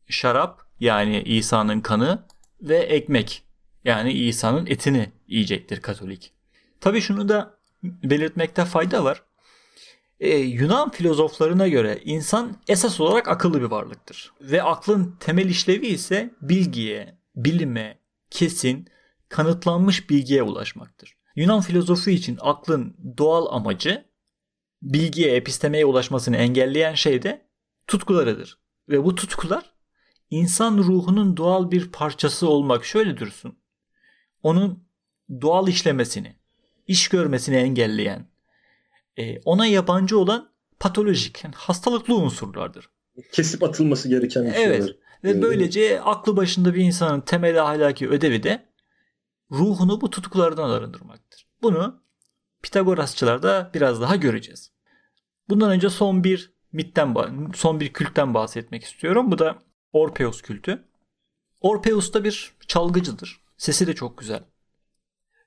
şarap 0.08 0.62
yani 0.80 1.22
İsa'nın 1.22 1.82
kanı 1.82 2.24
ve 2.62 2.78
ekmek 2.78 3.44
yani 3.84 4.14
İsa'nın 4.14 4.66
etini 4.66 5.12
yiyecektir 5.28 5.82
Katolik. 5.82 6.34
Tabii 6.82 7.02
şunu 7.02 7.30
da 7.30 7.58
belirtmekte 7.84 8.66
fayda 8.66 9.04
var. 9.04 9.24
Ee, 10.20 10.38
Yunan 10.38 10.90
filozoflarına 10.90 11.68
göre 11.68 12.02
insan 12.06 12.58
esas 12.68 13.00
olarak 13.00 13.28
akıllı 13.28 13.62
bir 13.62 13.66
varlıktır. 13.66 14.32
Ve 14.42 14.64
aklın 14.64 15.16
temel 15.20 15.50
işlevi 15.50 15.88
ise 15.88 16.34
bilgiye, 16.42 17.18
bilime, 17.36 18.00
kesin, 18.30 18.88
kanıtlanmış 19.30 20.10
bilgiye 20.10 20.44
ulaşmaktır. 20.44 21.18
Yunan 21.36 21.62
filozofu 21.62 22.10
için 22.10 22.38
aklın 22.42 22.98
doğal 23.18 23.56
amacı 23.56 24.06
bilgiye, 24.82 25.36
epistemeye 25.36 25.86
ulaşmasını 25.86 26.38
engelleyen 26.38 26.94
şey 26.94 27.22
de 27.22 27.46
tutkularıdır. 27.88 28.60
Ve 28.90 29.04
bu 29.04 29.16
tutkular 29.16 29.74
insan 30.30 30.78
ruhunun 30.78 31.38
doğal 31.38 31.72
bir 31.72 31.92
parçası 31.92 32.50
olmak 32.50 32.86
şöyle 32.86 33.18
dursun. 33.18 33.60
Onun 34.44 34.84
doğal 35.42 35.68
işlemesini, 35.68 36.36
iş 36.88 37.08
görmesini 37.08 37.56
engelleyen, 37.56 38.28
e, 39.20 39.40
ona 39.46 39.66
yabancı 39.66 40.20
olan 40.20 40.50
patolojik, 40.80 41.44
yani 41.44 41.56
hastalıklı 41.56 42.16
unsurlardır. 42.16 42.90
Kesip 43.32 43.64
atılması 43.64 44.10
gereken 44.10 44.46
bir 44.46 44.54
Evet. 44.54 44.84
Şeyler. 44.84 44.96
Ve 45.24 45.42
böylece 45.42 46.02
aklı 46.02 46.38
başında 46.38 46.76
bir 46.76 46.82
insanın 46.82 47.22
temel 47.22 47.64
ahlaki 47.64 48.10
ödevi 48.10 48.44
de 48.44 48.70
ruhunu 49.52 50.02
bu 50.02 50.10
tutkulardan 50.10 50.70
arındırmaktır. 50.70 51.48
Bunu 51.62 52.04
Pitagorasçılarda 52.62 53.72
biraz 53.74 54.02
daha 54.02 54.16
göreceğiz. 54.16 54.72
Bundan 55.50 55.72
önce 55.72 55.90
son 55.90 56.24
bir 56.24 56.54
mitten, 56.72 57.16
son 57.56 57.80
bir 57.80 57.94
kültten 57.94 58.34
bahsetmek 58.34 58.84
istiyorum. 58.84 59.32
Bu 59.32 59.40
da 59.40 59.60
Orpheus 59.94 60.42
kültü. 60.42 60.84
Orpheus 61.62 62.14
da 62.14 62.24
bir 62.24 62.54
çalgıcıdır. 62.68 63.42
Sesi 63.58 63.88
de 63.88 63.96
çok 63.96 64.18
güzel. 64.18 64.44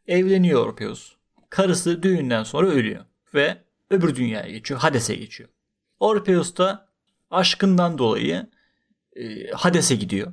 Evleniyor 0.06 0.66
Orpheus. 0.66 1.12
Karısı 1.50 2.02
düğünden 2.02 2.42
sonra 2.42 2.66
ölüyor 2.66 3.04
ve 3.34 3.61
öbür 3.92 4.16
dünyaya 4.16 4.50
geçiyor. 4.50 4.80
Hades'e 4.80 5.14
geçiyor. 5.14 5.48
Orpheus 6.00 6.56
da 6.56 6.88
aşkından 7.30 7.98
dolayı 7.98 8.46
e, 9.16 9.50
Hades'e 9.50 9.94
gidiyor 9.94 10.32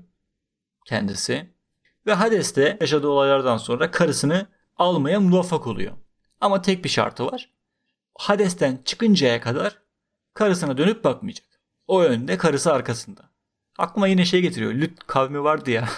kendisi. 0.86 1.50
Ve 2.06 2.14
Hades'te 2.14 2.78
yaşadığı 2.82 3.08
olaylardan 3.08 3.58
sonra 3.58 3.92
karısını 3.92 4.48
almaya 4.78 5.20
muvaffak 5.20 5.68
oluyor. 5.68 5.92
Ama 6.42 6.62
tek 6.62 6.84
bir 6.84 6.90
şartı 6.90 7.26
var. 7.26 7.50
Hades'ten 8.18 8.80
çıkıncaya 8.86 9.42
kadar 9.42 9.78
karısına 10.34 10.78
dönüp 10.78 11.04
bakmayacak. 11.04 11.48
O 11.88 12.04
yönde 12.04 12.38
karısı 12.38 12.74
arkasında. 12.74 13.30
Aklıma 13.78 14.08
yine 14.08 14.26
şey 14.26 14.42
getiriyor. 14.42 14.74
Lüt 14.74 15.00
kavmi 15.08 15.44
vardı 15.44 15.72
ya. 15.72 15.90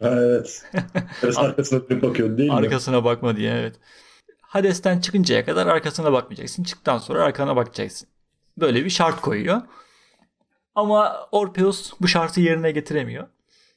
evet. 0.00 0.64
Karısı 1.20 1.40
arkasına 1.40 1.88
dönüp 1.88 2.02
bakıyor 2.02 2.38
değil 2.38 2.50
mi? 2.50 2.56
Arkasına 2.56 3.04
bakma 3.04 3.36
diye 3.36 3.52
evet. 3.52 3.76
Hades'ten 4.54 5.00
çıkıncaya 5.00 5.44
kadar 5.44 5.66
arkasına 5.66 6.12
bakmayacaksın. 6.12 6.62
Çıktıktan 6.64 6.98
sonra 6.98 7.22
arkana 7.24 7.56
bakacaksın. 7.56 8.08
Böyle 8.58 8.84
bir 8.84 8.90
şart 8.90 9.20
koyuyor. 9.20 9.62
Ama 10.74 11.28
Orpheus 11.32 11.92
bu 12.00 12.08
şartı 12.08 12.40
yerine 12.40 12.70
getiremiyor. 12.70 13.26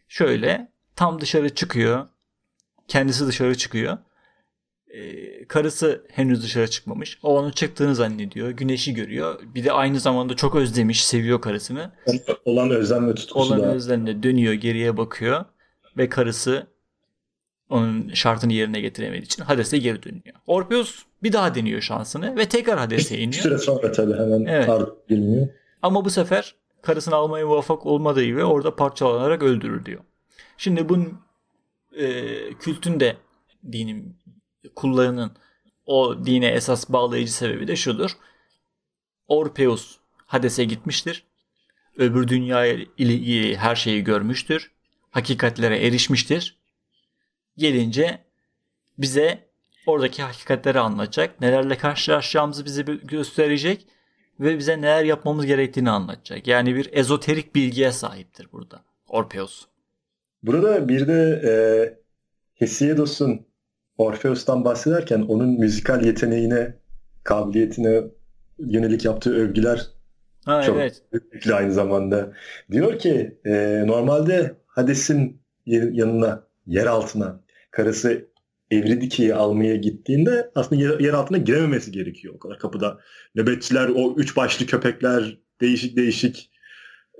Şöyle 0.07 0.71
tam 0.95 1.21
dışarı 1.21 1.55
çıkıyor. 1.55 2.07
Kendisi 2.87 3.27
dışarı 3.27 3.57
çıkıyor. 3.57 3.97
Ee, 4.87 5.47
karısı 5.47 6.05
henüz 6.11 6.43
dışarı 6.43 6.69
çıkmamış. 6.69 7.19
O 7.23 7.37
onun 7.39 7.51
çıktığını 7.51 7.95
zannediyor. 7.95 8.49
Güneşi 8.49 8.93
görüyor. 8.93 9.39
Bir 9.55 9.63
de 9.65 9.71
aynı 9.71 9.99
zamanda 9.99 10.35
çok 10.35 10.55
özlemiş, 10.55 11.05
seviyor 11.05 11.41
karısını. 11.41 11.91
Olan 12.45 12.69
özlem 12.69 13.09
ve 13.09 13.15
tutkusu 13.15 13.39
Olan 13.55 13.61
da. 13.61 13.73
özlemle 13.73 14.23
dönüyor, 14.23 14.53
geriye 14.53 14.97
bakıyor. 14.97 15.45
Ve 15.97 16.09
karısı 16.09 16.67
onun 17.69 18.13
şartını 18.13 18.53
yerine 18.53 18.81
getiremediği 18.81 19.25
için 19.25 19.43
Hades'e 19.43 19.77
geri 19.77 20.03
dönüyor. 20.03 20.35
Orpheus 20.47 21.03
bir 21.23 21.33
daha 21.33 21.55
deniyor 21.55 21.81
şansını 21.81 22.37
ve 22.37 22.49
tekrar 22.49 22.79
Hades'e 22.79 23.15
iniyor. 23.15 23.31
Bir 23.31 23.37
süre 23.37 23.57
sonra 23.57 23.91
tabii 23.91 24.13
hemen 24.13 24.45
evet. 24.45 24.69
girmiyor. 25.09 25.47
Ama 25.81 26.05
bu 26.05 26.09
sefer 26.09 26.55
karısını 26.81 27.15
almaya 27.15 27.45
muvaffak 27.45 27.85
olmadığı 27.85 28.23
gibi 28.23 28.43
orada 28.43 28.75
parçalanarak 28.75 29.43
öldürür 29.43 29.85
diyor. 29.85 30.01
Şimdi 30.57 30.89
bunun 30.89 31.19
e, 31.97 32.23
kültün 32.53 32.99
de 32.99 33.17
dinin 33.71 34.17
kullarının 34.75 35.31
o 35.85 36.25
dine 36.25 36.47
esas 36.47 36.89
bağlayıcı 36.89 37.33
sebebi 37.33 37.67
de 37.67 37.75
şudur. 37.75 38.11
Orpheus 39.27 39.97
Hades'e 40.25 40.63
gitmiştir. 40.63 41.23
Öbür 41.97 42.27
dünya 42.27 42.65
ile 42.65 42.85
ilgili 42.97 43.57
her 43.57 43.75
şeyi 43.75 44.03
görmüştür. 44.03 44.71
Hakikatlere 45.11 45.85
erişmiştir 45.87 46.56
gelince 47.57 48.19
bize 48.97 49.39
oradaki 49.85 50.23
hakikatleri 50.23 50.79
anlatacak. 50.79 51.41
Nelerle 51.41 51.77
karşılaşacağımızı 51.77 52.65
bize 52.65 52.81
gösterecek 53.03 53.87
ve 54.39 54.57
bize 54.57 54.77
neler 54.77 55.03
yapmamız 55.03 55.45
gerektiğini 55.45 55.89
anlatacak. 55.89 56.47
Yani 56.47 56.75
bir 56.75 56.89
ezoterik 56.93 57.55
bilgiye 57.55 57.91
sahiptir 57.91 58.47
burada 58.51 58.81
Orpheus. 59.07 59.65
Burada 60.43 60.89
bir 60.89 61.07
de 61.07 61.41
e, 61.45 61.51
Hesiodos'un 62.53 63.47
Orpheus'tan 63.97 64.65
bahsederken 64.65 65.21
onun 65.21 65.49
müzikal 65.49 66.05
yeteneğine, 66.05 66.75
kabiliyetine 67.23 68.03
yönelik 68.59 69.05
yaptığı 69.05 69.35
övgüler 69.35 69.87
ha, 70.45 70.63
çok 70.63 70.77
evet. 70.77 71.03
aynı 71.53 71.73
zamanda. 71.73 72.33
Diyor 72.71 72.99
ki 72.99 73.39
e, 73.45 73.83
normalde 73.87 74.55
Hades'in 74.65 75.41
yanına, 75.65 76.47
yer 76.65 76.85
altına 76.85 77.39
karısı 77.77 78.27
Evridiki'yi 78.71 79.35
almaya 79.35 79.75
gittiğinde 79.75 80.51
aslında 80.55 80.81
yer, 80.81 80.99
yer 80.99 81.13
altına 81.13 81.37
girememesi 81.37 81.91
gerekiyor. 81.91 82.33
O 82.35 82.39
kadar 82.39 82.59
kapıda 82.59 82.99
nöbetçiler, 83.35 83.89
o 83.95 84.15
üç 84.17 84.35
başlı 84.37 84.65
köpekler, 84.65 85.37
değişik 85.61 85.97
değişik 85.97 86.51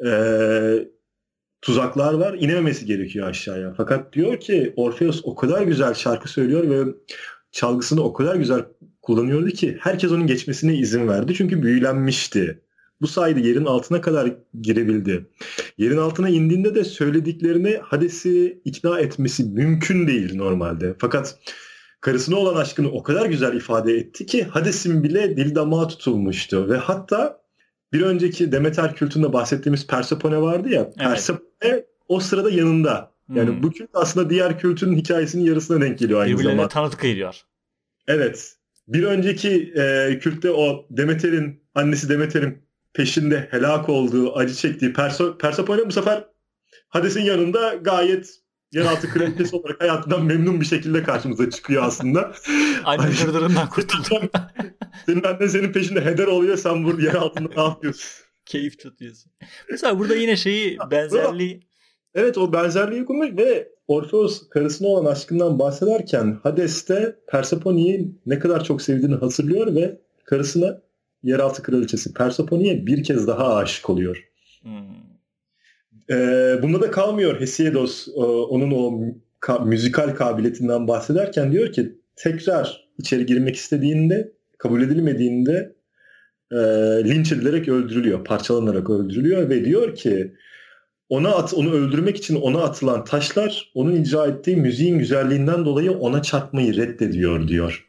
e, 0.05 0.11
tuzaklar 1.61 2.13
var. 2.13 2.37
İnememesi 2.39 2.85
gerekiyor 2.85 3.27
aşağıya. 3.27 3.73
Fakat 3.77 4.13
diyor 4.13 4.39
ki 4.39 4.73
Orpheus 4.75 5.21
o 5.23 5.35
kadar 5.35 5.61
güzel 5.61 5.93
şarkı 5.93 6.29
söylüyor 6.29 6.69
ve 6.69 6.93
çalgısını 7.51 8.03
o 8.03 8.13
kadar 8.13 8.35
güzel 8.35 8.65
kullanıyordu 9.01 9.49
ki 9.49 9.77
herkes 9.79 10.11
onun 10.11 10.27
geçmesine 10.27 10.75
izin 10.75 11.07
verdi. 11.07 11.33
Çünkü 11.33 11.63
büyülenmişti. 11.63 12.61
Bu 13.01 13.07
sayede 13.07 13.39
yerin 13.39 13.65
altına 13.65 14.01
kadar 14.01 14.33
girebildi. 14.61 15.25
Yerin 15.77 15.97
altına 15.97 16.29
indiğinde 16.29 16.75
de 16.75 16.83
söylediklerini 16.83 17.79
Hades'i 17.83 18.61
ikna 18.65 18.99
etmesi 18.99 19.43
mümkün 19.43 20.07
değil 20.07 20.35
normalde. 20.35 20.95
Fakat 20.99 21.39
karısına 22.01 22.35
olan 22.35 22.61
aşkını 22.61 22.91
o 22.91 23.03
kadar 23.03 23.25
güzel 23.25 23.53
ifade 23.53 23.93
etti 23.93 24.25
ki 24.25 24.43
Hades'in 24.43 25.03
bile 25.03 25.37
dil 25.37 25.55
damağı 25.55 25.87
tutulmuştu. 25.87 26.69
Ve 26.69 26.77
hatta 26.77 27.41
bir 27.93 28.01
önceki 28.01 28.51
Demeter 28.51 28.95
kültünde 28.95 29.33
bahsettiğimiz 29.33 29.87
Persepone 29.87 30.41
vardı 30.41 30.69
ya. 30.69 30.81
Evet. 30.81 30.97
Persepone 30.97 31.85
o 32.07 32.19
sırada 32.19 32.49
yanında. 32.49 33.11
Yani 33.35 33.49
hmm. 33.49 33.63
bu 33.63 33.71
kült 33.71 33.89
aslında 33.93 34.29
diğer 34.29 34.59
kültün 34.59 34.95
hikayesinin 34.95 35.45
yarısına 35.45 35.81
denk 35.81 35.99
geliyor 35.99 36.19
aynı 36.19 36.31
Birbirlerine 36.31 36.55
zamanda. 36.55 36.73
tanıdık 36.73 37.05
ediyor. 37.05 37.41
Evet. 38.07 38.55
Bir 38.87 39.03
önceki 39.03 39.73
e, 39.75 40.17
kültte 40.19 40.51
o 40.51 40.85
Demeter'in 40.89 41.63
annesi 41.75 42.09
Demeter'in 42.09 42.66
peşinde 42.97 43.47
helak 43.51 43.89
olduğu, 43.89 44.35
acı 44.35 44.55
çektiği 44.55 44.93
Perso 44.93 45.37
Persepone 45.37 45.85
bu 45.85 45.91
sefer 45.91 46.25
Hades'in 46.89 47.21
yanında 47.21 47.73
gayet 47.73 48.39
yeraltı 48.71 49.09
kraliçesi 49.13 49.55
olarak 49.55 49.81
hayatından 49.81 50.25
memnun 50.25 50.61
bir 50.61 50.65
şekilde 50.65 51.03
karşımıza 51.03 51.49
çıkıyor 51.49 51.83
aslında. 51.83 52.31
Anne 52.83 53.11
dırdırından 53.11 53.69
kurtuldum. 53.75 54.29
senin 55.05 55.23
annen 55.23 55.47
senin 55.47 55.71
peşinde 55.71 56.05
heder 56.05 56.27
oluyor 56.27 56.57
sen 56.57 56.83
burada 56.83 57.01
yer 57.01 57.13
altında 57.13 57.49
ne 57.55 57.63
yapıyorsun? 57.63 58.09
Keyif 58.45 58.79
tutuyorsun. 58.79 59.31
Mesela 59.71 59.99
burada 59.99 60.15
yine 60.15 60.37
şeyi 60.37 60.77
benzerliği 60.91 61.67
Evet 62.15 62.37
o 62.37 62.53
benzerliği 62.53 63.05
kurmuş 63.05 63.29
ve 63.37 63.69
Orpheus 63.87 64.49
karısına 64.49 64.87
olan 64.87 65.11
aşkından 65.11 65.59
bahsederken 65.59 66.39
Hades'te 66.43 67.15
Persephone'yi 67.27 68.15
ne 68.25 68.39
kadar 68.39 68.63
çok 68.63 68.81
sevdiğini 68.81 69.15
hatırlıyor 69.15 69.75
ve 69.75 70.01
karısına 70.25 70.81
yeraltı 71.23 71.63
kraliçesi 71.63 72.13
Persephone'ye 72.13 72.85
bir 72.87 73.03
kez 73.03 73.27
daha 73.27 73.55
aşık 73.55 73.89
oluyor. 73.89 74.23
Hmm. 74.61 75.07
Ee, 76.09 76.59
bunda 76.61 76.81
da 76.81 76.91
kalmıyor 76.91 77.41
Hesiodus 77.41 78.07
e, 78.07 78.19
onun 78.21 78.71
o 78.71 79.01
ka- 79.41 79.67
müzikal 79.67 80.15
kabiliyetinden 80.15 80.87
bahsederken 80.87 81.51
diyor 81.51 81.71
ki 81.71 81.95
tekrar 82.15 82.87
içeri 82.97 83.25
girmek 83.25 83.55
istediğinde 83.55 84.31
kabul 84.57 84.81
edilmediğinde 84.81 85.75
e, 86.51 86.57
linç 87.05 87.31
edilerek 87.31 87.67
öldürülüyor, 87.67 88.23
parçalanarak 88.23 88.89
öldürülüyor 88.89 89.49
ve 89.49 89.65
diyor 89.65 89.95
ki 89.95 90.35
ona 91.09 91.29
at, 91.29 91.53
onu 91.53 91.71
öldürmek 91.71 92.17
için 92.17 92.35
ona 92.35 92.61
atılan 92.61 93.03
taşlar 93.03 93.71
onun 93.73 93.95
icra 93.95 94.27
ettiği 94.27 94.55
müziğin 94.55 94.99
güzelliğinden 94.99 95.65
dolayı 95.65 95.91
ona 95.91 96.21
çarpmayı 96.21 96.75
reddediyor 96.75 97.47
diyor. 97.47 97.86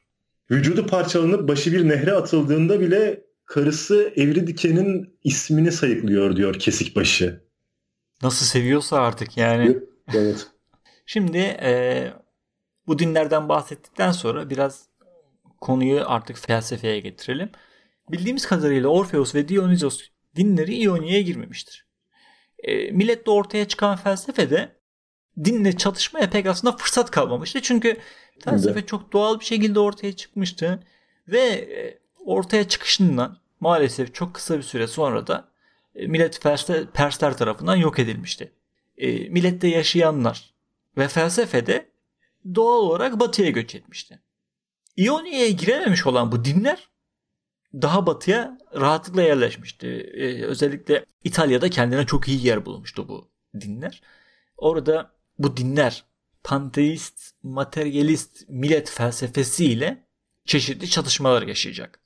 Vücudu 0.50 0.87
parçalanıp 0.87 1.48
başı 1.48 1.72
bir 1.72 1.88
nehre 1.88 2.12
atıldığında 2.12 2.80
bile 2.80 3.24
karısı 3.44 4.12
Evridike'nin 4.16 5.18
ismini 5.24 5.72
sayıklıyor 5.72 6.37
diyor 6.37 6.58
kesik 6.58 6.96
başı. 6.96 7.44
Nasıl 8.22 8.46
seviyorsa 8.46 9.00
artık 9.00 9.37
yani. 9.37 9.78
Evet. 10.14 10.46
Şimdi 11.06 11.38
e, 11.38 12.12
bu 12.87 12.98
dinlerden 12.98 13.48
bahsettikten 13.48 14.12
sonra 14.12 14.50
biraz 14.50 14.88
konuyu 15.61 16.02
artık 16.06 16.38
felsefeye 16.38 17.00
getirelim. 17.00 17.50
Bildiğimiz 18.11 18.46
kadarıyla 18.46 18.88
Orpheus 18.88 19.34
ve 19.34 19.48
Dionysos 19.48 20.02
dinleri 20.37 20.74
İonya'ya 20.74 21.20
girmemiştir. 21.20 21.87
E, 22.58 22.90
milletle 22.90 23.30
ortaya 23.30 23.68
çıkan 23.68 23.96
felsefede 23.96 24.78
dinle 25.44 25.76
çatışmaya 25.76 26.30
pek 26.30 26.46
aslında 26.46 26.76
fırsat 26.76 27.11
kalmamıştı. 27.11 27.62
Çünkü 27.62 27.96
felsefe 28.44 28.87
çok 28.87 29.12
doğal 29.12 29.40
bir 29.40 29.44
şekilde 29.44 29.81
ortaya 29.81 30.12
çıkmıştı. 30.12 30.81
Ve 31.29 31.40
e, 31.40 31.98
ortaya 32.24 32.68
çıkışından 32.68 33.38
maalesef 33.61 34.14
çok 34.14 34.35
kısa 34.35 34.59
bir 34.59 34.62
süre 34.62 34.87
sonra 34.87 35.27
da 35.27 35.48
e, 35.94 36.07
millet 36.07 36.42
Persler, 36.94 37.37
tarafından 37.37 37.77
yok 37.77 37.98
edilmişti. 37.98 38.53
E, 38.98 39.29
millette 39.29 39.68
yaşayanlar 39.68 40.55
ve 40.96 41.09
felsefede 41.09 41.88
doğal 42.55 42.79
olarak 42.79 43.20
batıya 43.20 43.51
göç 43.51 43.74
etmişti. 43.74 44.20
İonya'ya 44.96 45.48
girememiş 45.48 46.07
olan 46.07 46.33
bu 46.33 46.44
dinler 46.44 46.88
daha 47.74 48.07
batıya 48.07 48.59
rahatlıkla 48.74 49.22
yerleşmişti. 49.22 49.87
Ee, 49.87 50.42
özellikle 50.44 51.05
İtalya'da 51.24 51.70
kendine 51.70 52.07
çok 52.07 52.29
iyi 52.29 52.46
yer 52.46 52.66
bulmuştu 52.66 53.09
bu 53.09 53.31
dinler. 53.61 54.03
Orada 54.57 55.11
bu 55.38 55.57
dinler 55.57 56.05
panteist, 56.44 57.35
materyalist 57.42 58.44
millet 58.48 58.90
felsefesiyle 58.90 60.07
çeşitli 60.44 60.90
çatışmalar 60.90 61.42
yaşayacak. 61.42 62.01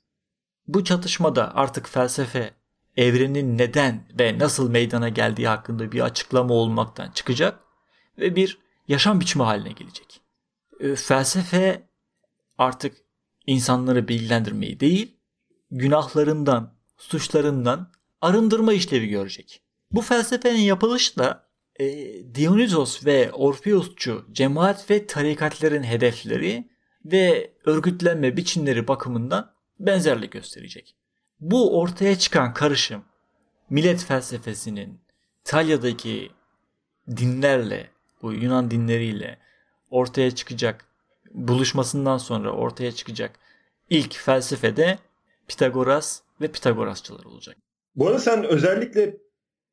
Bu 0.67 0.83
çatışmada 0.83 1.55
artık 1.55 1.89
felsefe 1.89 2.53
evrenin 2.97 3.57
neden 3.57 4.07
ve 4.19 4.39
nasıl 4.39 4.69
meydana 4.69 5.09
geldiği 5.09 5.47
hakkında 5.47 5.91
bir 5.91 6.01
açıklama 6.01 6.53
olmaktan 6.53 7.11
çıkacak 7.11 7.59
ve 8.17 8.35
bir 8.35 8.59
yaşam 8.87 9.19
biçimi 9.19 9.43
haline 9.43 9.71
gelecek. 9.71 10.21
Ee, 10.79 10.95
felsefe 10.95 11.89
artık 12.57 12.97
insanları 13.47 14.07
bilgilendirmeyi 14.07 14.79
değil, 14.79 15.17
günahlarından, 15.71 16.73
suçlarından 16.97 17.91
arındırma 18.21 18.73
işlevi 18.73 19.07
görecek. 19.07 19.61
Bu 19.91 20.01
felsefenin 20.01 20.61
yapılışı 20.61 21.17
da 21.17 21.42
e, 21.79 21.85
Dionysos 22.35 23.05
ve 23.05 23.31
Orpheusçu 23.31 24.25
cemaat 24.31 24.89
ve 24.89 25.07
tarikatların 25.07 25.83
hedefleri 25.83 26.69
ve 27.05 27.53
örgütlenme 27.65 28.37
biçimleri 28.37 28.87
bakımından 28.87 29.53
benzerlik 29.79 30.31
gösterecek. 30.31 30.95
Bu 31.39 31.79
ortaya 31.79 32.19
çıkan 32.19 32.53
karışım 32.53 33.05
millet 33.69 34.03
felsefesinin 34.03 34.99
İtalya'daki 35.41 36.31
dinlerle, 37.09 37.89
bu 38.21 38.33
Yunan 38.33 38.71
dinleriyle 38.71 39.39
ortaya 39.89 40.31
çıkacak 40.31 40.85
buluşmasından 41.31 42.17
sonra 42.17 42.51
ortaya 42.51 42.91
çıkacak 42.91 43.39
ilk 43.89 44.15
felsefede 44.15 44.99
Pitagoras 45.47 46.21
ve 46.41 46.47
Pitagorasçılar 46.47 47.25
olacak. 47.25 47.57
Bu 47.95 48.07
arada 48.07 48.19
sen 48.19 48.43
özellikle 48.43 49.17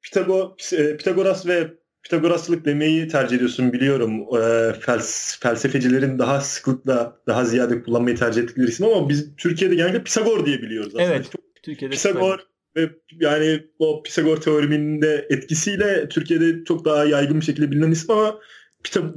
Pitagor, 0.02 0.72
e, 0.72 0.96
Pitagoras 0.96 1.46
ve 1.46 1.79
Pitagoraslık 2.02 2.64
demeyi 2.64 3.08
tercih 3.08 3.36
ediyorsun 3.36 3.72
biliyorum. 3.72 4.20
E, 4.36 4.72
fels, 4.80 5.40
felsefecilerin 5.40 6.18
daha 6.18 6.40
sıklıkla 6.40 7.16
daha 7.26 7.44
ziyade 7.44 7.82
kullanmayı 7.82 8.16
tercih 8.16 8.42
ettikleri 8.42 8.68
isim 8.68 8.86
ama 8.86 9.08
biz 9.08 9.36
Türkiye'de 9.36 9.74
genellikle 9.74 10.02
Pisagor 10.02 10.46
diye 10.46 10.62
biliyoruz 10.62 10.92
aslında. 10.94 11.14
Evet. 11.14 11.32
Çok 11.32 11.40
Türkiye'de 11.62 11.92
Pisagor 11.92 12.38
ve 12.76 12.90
yani 13.20 13.62
o 13.78 14.02
Pisagor 14.02 14.36
teoreminin 14.36 15.02
de 15.02 15.26
etkisiyle 15.30 16.08
Türkiye'de 16.08 16.64
çok 16.64 16.84
daha 16.84 17.04
yaygın 17.04 17.40
bir 17.40 17.44
şekilde 17.44 17.70
bilinen 17.70 17.90
isim 17.90 18.10
ama 18.10 18.38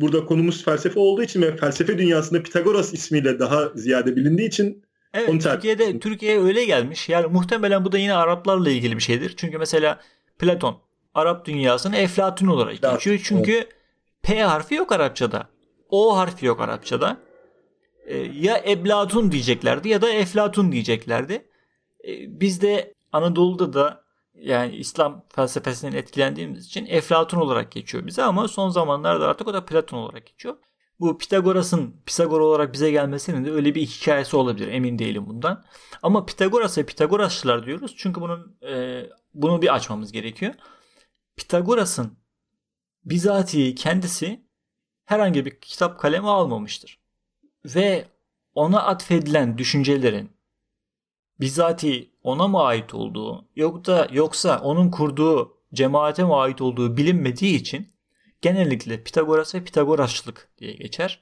burada 0.01 0.25
konumuz 0.25 0.65
felsefe 0.65 0.99
olduğu 0.99 1.23
için 1.23 1.41
ve 1.41 1.57
felsefe 1.57 1.97
dünyasında 1.97 2.43
Pitagoras 2.43 2.93
ismiyle 2.93 3.39
daha 3.39 3.69
ziyade 3.75 4.15
bilindiği 4.15 4.47
için 4.47 4.83
Evet 5.13 5.29
Onu 5.29 5.39
Türkiye'de 5.39 5.99
Türkiye'ye 5.99 6.43
öyle 6.43 6.65
gelmiş. 6.65 7.09
Yani 7.09 7.27
muhtemelen 7.27 7.85
bu 7.85 7.91
da 7.91 7.97
yine 7.97 8.13
Araplarla 8.13 8.69
ilgili 8.69 8.95
bir 8.95 9.01
şeydir. 9.01 9.33
Çünkü 9.37 9.57
mesela 9.57 9.99
Platon 10.39 10.77
Arap 11.13 11.45
dünyasını 11.45 11.95
Eflatun 11.95 12.47
olarak 12.47 12.81
geçiyor. 12.81 13.21
Çünkü 13.23 13.51
evet. 13.51 13.69
P 14.21 14.41
harfi 14.41 14.75
yok 14.75 14.91
Arapçada. 14.91 15.47
O 15.89 16.17
harfi 16.17 16.45
yok 16.45 16.61
Arapçada. 16.61 17.17
Ee, 18.05 18.17
ya 18.17 18.63
Eblatun 18.67 19.31
diyeceklerdi 19.31 19.89
ya 19.89 20.01
da 20.01 20.09
Eflatun 20.09 20.71
diyeceklerdi. 20.71 21.33
Ee, 22.07 22.39
biz 22.39 22.61
de 22.61 22.93
Anadolu'da 23.11 23.73
da 23.73 24.03
yani 24.35 24.75
İslam 24.75 25.25
felsefesinden 25.35 25.97
etkilendiğimiz 25.97 26.65
için 26.65 26.85
Eflatun 26.85 27.37
olarak 27.37 27.71
geçiyor 27.71 28.07
bize 28.07 28.23
ama 28.23 28.47
son 28.47 28.69
zamanlarda 28.69 29.27
artık 29.27 29.47
o 29.47 29.53
da 29.53 29.65
Platon 29.65 29.97
olarak 29.97 30.25
geçiyor. 30.25 30.55
Bu 30.99 31.17
Pitagoras'ın 31.17 31.95
Pisagor 32.05 32.39
olarak 32.39 32.73
bize 32.73 32.91
gelmesinin 32.91 33.45
de 33.45 33.51
öyle 33.51 33.75
bir 33.75 33.85
hikayesi 33.85 34.37
olabilir. 34.37 34.67
Emin 34.67 34.99
değilim 34.99 35.23
bundan. 35.27 35.63
Ama 36.03 36.25
Pitagoras 36.25 36.77
ve 36.77 36.85
Pitagorasçılar 36.85 37.65
diyoruz. 37.65 37.93
Çünkü 37.97 38.21
bunun 38.21 38.57
e, 38.67 39.03
bunu 39.33 39.61
bir 39.61 39.75
açmamız 39.75 40.11
gerekiyor. 40.11 40.53
Pitagoras'ın 41.35 42.17
bizatihi 43.05 43.75
kendisi 43.75 44.43
herhangi 45.05 45.45
bir 45.45 45.59
kitap 45.59 45.99
kalemi 45.99 46.29
almamıştır. 46.29 46.99
Ve 47.65 48.05
ona 48.55 48.83
atfedilen 48.83 49.57
düşüncelerin 49.57 50.31
bizatihi 51.39 52.13
ona 52.23 52.47
mı 52.47 52.63
ait 52.63 52.93
olduğu 52.93 53.47
yoksa 53.55 54.07
yoksa 54.11 54.59
onun 54.59 54.91
kurduğu 54.91 55.57
cemaate 55.73 56.23
mi 56.23 56.35
ait 56.35 56.61
olduğu 56.61 56.97
bilinmediği 56.97 57.55
için 57.55 57.93
genellikle 58.41 59.03
Pitagoras 59.03 59.55
ve 59.55 59.63
Pitagorasçılık 59.63 60.49
diye 60.57 60.73
geçer. 60.73 61.19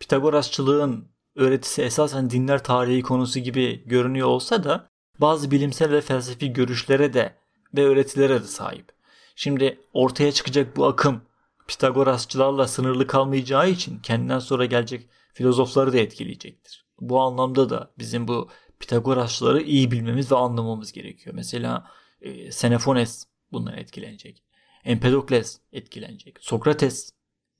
Pitagorasçılığın 0.00 1.08
öğretisi 1.34 1.82
esasen 1.82 2.30
dinler 2.30 2.64
tarihi 2.64 3.02
konusu 3.02 3.40
gibi 3.40 3.82
görünüyor 3.86 4.28
olsa 4.28 4.64
da 4.64 4.88
bazı 5.18 5.50
bilimsel 5.50 5.90
ve 5.90 6.00
felsefi 6.00 6.52
görüşlere 6.52 7.14
de 7.14 7.34
ve 7.76 7.84
öğretilere 7.84 8.42
de 8.42 8.46
sahip. 8.46 8.95
Şimdi 9.38 9.80
ortaya 9.92 10.32
çıkacak 10.32 10.76
bu 10.76 10.86
akım 10.86 11.22
Pitagorasçılarla 11.68 12.68
sınırlı 12.68 13.06
kalmayacağı 13.06 13.70
için 13.70 13.98
kendinden 13.98 14.38
sonra 14.38 14.64
gelecek 14.64 15.08
filozofları 15.34 15.92
da 15.92 15.98
etkileyecektir. 15.98 16.86
Bu 17.00 17.20
anlamda 17.20 17.70
da 17.70 17.90
bizim 17.98 18.28
bu 18.28 18.48
Pitagorasçıları 18.80 19.62
iyi 19.62 19.90
bilmemiz 19.90 20.32
ve 20.32 20.36
anlamamız 20.36 20.92
gerekiyor. 20.92 21.34
Mesela 21.34 21.90
e, 22.20 22.46
Xenofones 22.46 23.26
bundan 23.52 23.76
etkilenecek. 23.76 24.42
Empedokles 24.84 25.60
etkilenecek. 25.72 26.38
Sokrates, 26.40 27.12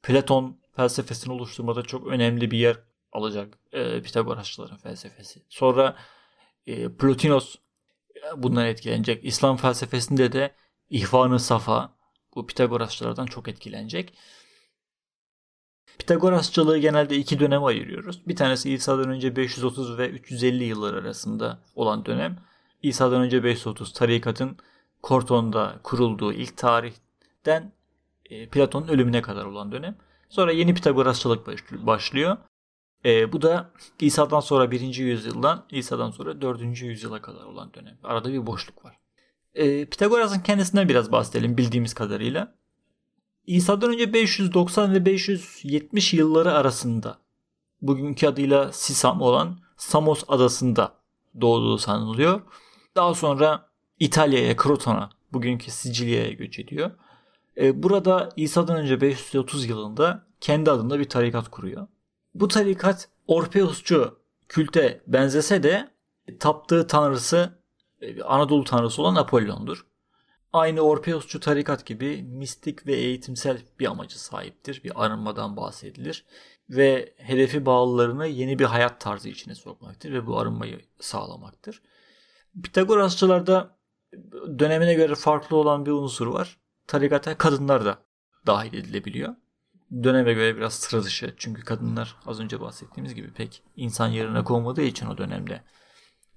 Platon 0.03 0.61
felsefesini 0.77 1.33
oluşturmada 1.33 1.83
çok 1.83 2.07
önemli 2.07 2.51
bir 2.51 2.59
yer 2.59 2.77
alacak 3.13 3.59
e, 3.73 4.03
Pitagorasçıların 4.03 4.77
felsefesi. 4.77 5.43
Sonra 5.49 5.97
e, 6.67 6.89
Plotinos 6.89 7.57
e, 8.17 8.43
bundan 8.43 8.67
etkilenecek. 8.67 9.25
İslam 9.25 9.57
felsefesinde 9.57 10.33
de 10.33 10.55
İhvan-ı 10.91 11.41
Safa 11.41 11.97
bu 12.35 12.47
Pitagorasçılardan 12.47 13.27
çok 13.27 13.49
etkilenecek. 13.49 14.15
Pitagorasçılığı 15.99 16.79
genelde 16.79 17.17
iki 17.17 17.41
döneme 17.41 17.65
ayırıyoruz. 17.65 18.29
Bir 18.29 18.37
tanesi 18.37 18.73
İsa'dan 18.73 19.11
önce 19.11 19.37
530 19.37 19.99
ve 19.99 20.09
350 20.09 20.65
yıllar 20.65 20.95
arasında 20.95 21.59
olan 21.75 22.07
dönem. 22.07 22.39
İsa'dan 22.83 23.21
önce 23.21 23.45
530 23.45 23.93
tarikatın 23.93 24.57
Korton'da 25.03 25.81
kurulduğu 25.83 26.33
ilk 26.33 26.57
tarihten 26.57 27.73
e, 28.31 28.49
Platon'un 28.49 28.89
ölümüne 28.89 29.23
kadar 29.23 29.45
olan 29.45 29.73
dönem. 29.73 29.97
Sonra 30.29 30.53
yeni 30.53 30.75
Pitagorasçılık 30.75 31.47
başlıyor. 31.87 32.37
E, 33.05 33.33
bu 33.33 33.43
da 33.43 33.71
İsa'dan 34.01 34.41
sonra 34.41 34.71
1. 34.71 34.95
yüzyıldan 34.95 35.67
İsa'dan 35.71 36.11
sonra 36.11 36.41
4. 36.41 36.83
yüzyıla 36.83 37.23
kadar 37.23 37.45
olan 37.45 37.75
dönem. 37.75 37.99
Arada 38.05 38.33
bir 38.33 38.47
boşluk 38.47 38.85
var. 38.85 39.06
E, 39.57 39.85
Pitagoras'ın 39.85 40.41
kendisinden 40.41 40.89
biraz 40.89 41.13
bahsedelim 41.13 41.57
bildiğimiz 41.57 41.95
kadarıyla. 41.95 42.55
İsa'dan 43.47 43.93
önce 43.93 44.13
590 44.13 44.95
ve 44.95 45.07
570 45.07 46.15
yılları 46.15 46.53
arasında 46.53 47.19
bugünkü 47.83 48.27
adıyla 48.27 48.73
Sisam 48.73 49.23
olan 49.23 49.59
Samos 49.77 50.25
adasında 50.29 50.95
doğduğu 51.41 51.79
sanılıyor. 51.79 52.41
Daha 52.97 53.15
sonra 53.15 53.69
İtalya'ya, 54.01 54.57
Kroton'a, 54.57 55.11
bugünkü 55.33 55.71
Sicilya'ya 55.71 56.33
göç 56.33 56.59
ediyor. 56.59 56.91
E, 57.57 57.83
burada 57.83 58.29
İsa'dan 58.37 58.77
önce 58.77 59.01
530 59.01 59.67
yılında 59.67 60.27
kendi 60.41 60.71
adında 60.71 60.99
bir 60.99 61.09
tarikat 61.09 61.51
kuruyor. 61.51 61.87
Bu 62.35 62.49
tarikat 62.49 63.09
Orpheusçu 63.27 64.19
külte 64.49 65.03
benzese 65.07 65.63
de 65.63 65.91
taptığı 66.41 66.87
tanrısı 66.87 67.59
Anadolu 68.25 68.65
tanrısı 68.65 69.03
olan 69.03 69.15
Apollon'dur. 69.15 69.87
Aynı 70.53 70.81
Orpheusçu 70.81 71.41
tarikat 71.41 71.87
gibi 71.87 72.23
mistik 72.23 72.87
ve 72.87 72.95
eğitimsel 72.95 73.63
bir 73.81 73.87
amacı 73.87 74.21
sahiptir. 74.21 74.85
Bir 74.85 75.05
arınmadan 75.05 75.57
bahsedilir 75.57 76.25
ve 76.71 77.15
hedefi 77.17 77.67
bağlılarını 77.67 78.27
yeni 78.27 78.59
bir 78.59 78.65
hayat 78.65 79.01
tarzı 79.01 79.29
içine 79.29 79.55
sokmaktır 79.55 80.13
ve 80.13 80.27
bu 80.27 80.39
arınmayı 80.39 80.81
sağlamaktır. 81.01 81.83
Pitagorasçılarda 82.63 83.77
dönemine 84.59 84.95
göre 84.95 85.15
farklı 85.15 85.57
olan 85.57 85.87
bir 85.87 85.91
unsur 85.91 86.27
var. 86.27 86.59
Tarikata 86.87 87.39
kadınlar 87.39 87.85
da 87.85 87.99
dahil 88.47 88.75
edilebiliyor. 88.75 89.35
Döneme 90.03 90.33
göre 90.33 90.57
biraz 90.57 90.75
sıra 90.75 91.05
dışı. 91.05 91.35
Çünkü 91.37 91.65
kadınlar 91.65 92.17
az 92.27 92.41
önce 92.41 92.61
bahsettiğimiz 92.61 93.15
gibi 93.15 93.33
pek 93.33 93.63
insan 93.77 94.09
yerine 94.09 94.45
konmadığı 94.45 94.83
için 94.83 95.07
o 95.07 95.19
dönemde 95.19 95.63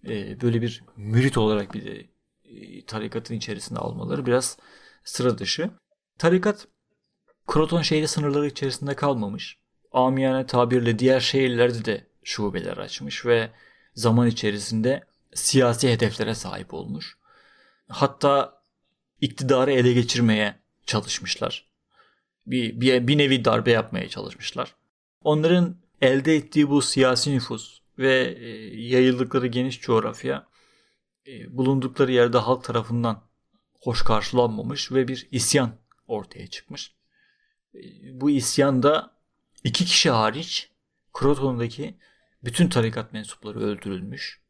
e, 0.07 0.41
böyle 0.41 0.61
bir 0.61 0.83
mürit 0.97 1.37
olarak 1.37 1.73
bir 1.73 1.85
de 1.85 2.05
e, 2.43 2.85
tarikatın 2.85 3.35
içerisinde 3.35 3.79
almaları 3.79 4.25
biraz 4.25 4.57
sıra 5.03 5.37
dışı. 5.37 5.69
Tarikat 6.17 6.67
Kroton 7.47 7.81
şehri 7.81 8.07
sınırları 8.07 8.47
içerisinde 8.47 8.95
kalmamış. 8.95 9.59
Amiyane 9.91 10.45
tabirle 10.45 10.99
diğer 10.99 11.19
şehirlerde 11.19 11.85
de 11.85 12.07
şubeler 12.23 12.77
açmış 12.77 13.25
ve 13.25 13.49
zaman 13.93 14.27
içerisinde 14.27 15.03
siyasi 15.33 15.91
hedeflere 15.91 16.35
sahip 16.35 16.73
olmuş. 16.73 17.17
Hatta 17.87 18.61
iktidarı 19.21 19.71
ele 19.71 19.93
geçirmeye 19.93 20.55
çalışmışlar. 20.85 21.69
Bir, 22.45 22.81
bir, 22.81 23.07
bir 23.07 23.17
nevi 23.17 23.45
darbe 23.45 23.71
yapmaya 23.71 24.09
çalışmışlar. 24.09 24.75
Onların 25.23 25.75
elde 26.01 26.35
ettiği 26.35 26.69
bu 26.69 26.81
siyasi 26.81 27.35
nüfus 27.35 27.78
ve 27.99 28.35
e, 28.39 28.47
yayıldıkları 28.81 29.47
geniş 29.47 29.81
coğrafya 29.81 30.47
e, 31.27 31.57
bulundukları 31.57 32.11
yerde 32.11 32.37
halk 32.37 32.63
tarafından 32.63 33.23
hoş 33.81 34.01
karşılanmamış 34.03 34.91
ve 34.91 35.07
bir 35.07 35.27
isyan 35.31 35.71
ortaya 36.07 36.47
çıkmış. 36.47 36.95
E, 37.75 37.79
bu 38.21 38.29
isyanda 38.29 39.13
iki 39.63 39.85
kişi 39.85 40.09
hariç 40.09 40.71
Kroton'daki 41.13 41.97
bütün 42.43 42.69
tarikat 42.69 43.13
mensupları 43.13 43.59
öldürülmüş. 43.59 44.41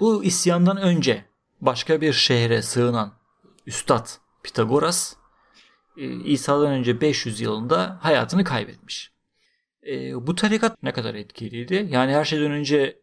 Bu 0.00 0.24
isyandan 0.24 0.76
önce 0.76 1.24
başka 1.60 2.00
bir 2.00 2.12
şehre 2.12 2.62
sığınan 2.62 3.18
Üstad 3.66 4.08
Pitagoras 4.42 5.16
İsa'dan 6.24 6.70
önce 6.70 7.00
500 7.00 7.40
yılında 7.40 7.98
hayatını 8.02 8.44
kaybetmiş. 8.44 9.12
Bu 10.14 10.34
tarikat 10.34 10.82
ne 10.82 10.92
kadar 10.92 11.14
etkiliydi? 11.14 11.88
Yani 11.90 12.12
her 12.12 12.24
şeyden 12.24 12.50
önce 12.50 12.98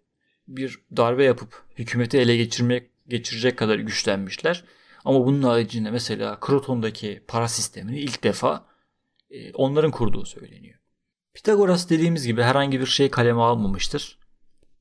bir 0.48 0.80
darbe 0.98 1.24
yapıp 1.24 1.64
hükümeti 1.78 2.18
ele 2.18 2.38
geçirmek 2.38 2.90
geçirecek 3.08 3.58
kadar 3.58 3.80
güçlenmişler. 3.80 4.64
Ama 5.06 5.26
bunun 5.26 5.44
haricinde 5.44 5.92
mesela 5.92 6.40
Kroton'daki 6.40 7.24
para 7.28 7.48
sistemini 7.48 8.00
ilk 8.00 8.24
defa 8.24 8.66
e, 9.30 9.54
onların 9.54 9.92
kurduğu 9.92 10.26
söyleniyor. 10.26 10.80
Pitagoras 11.34 11.90
dediğimiz 11.90 12.28
gibi 12.28 12.42
herhangi 12.42 12.80
bir 12.80 12.86
şey 12.86 13.12
kaleme 13.12 13.42
almamıştır. 13.42 14.20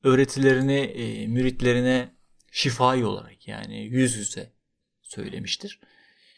Öğretilerini 0.03 0.79
e, 0.79 1.27
müritlerine 1.27 2.15
şifai 2.51 3.05
olarak 3.05 3.47
yani 3.47 3.83
yüz 3.83 4.15
yüze 4.15 4.53
söylemiştir. 5.01 5.79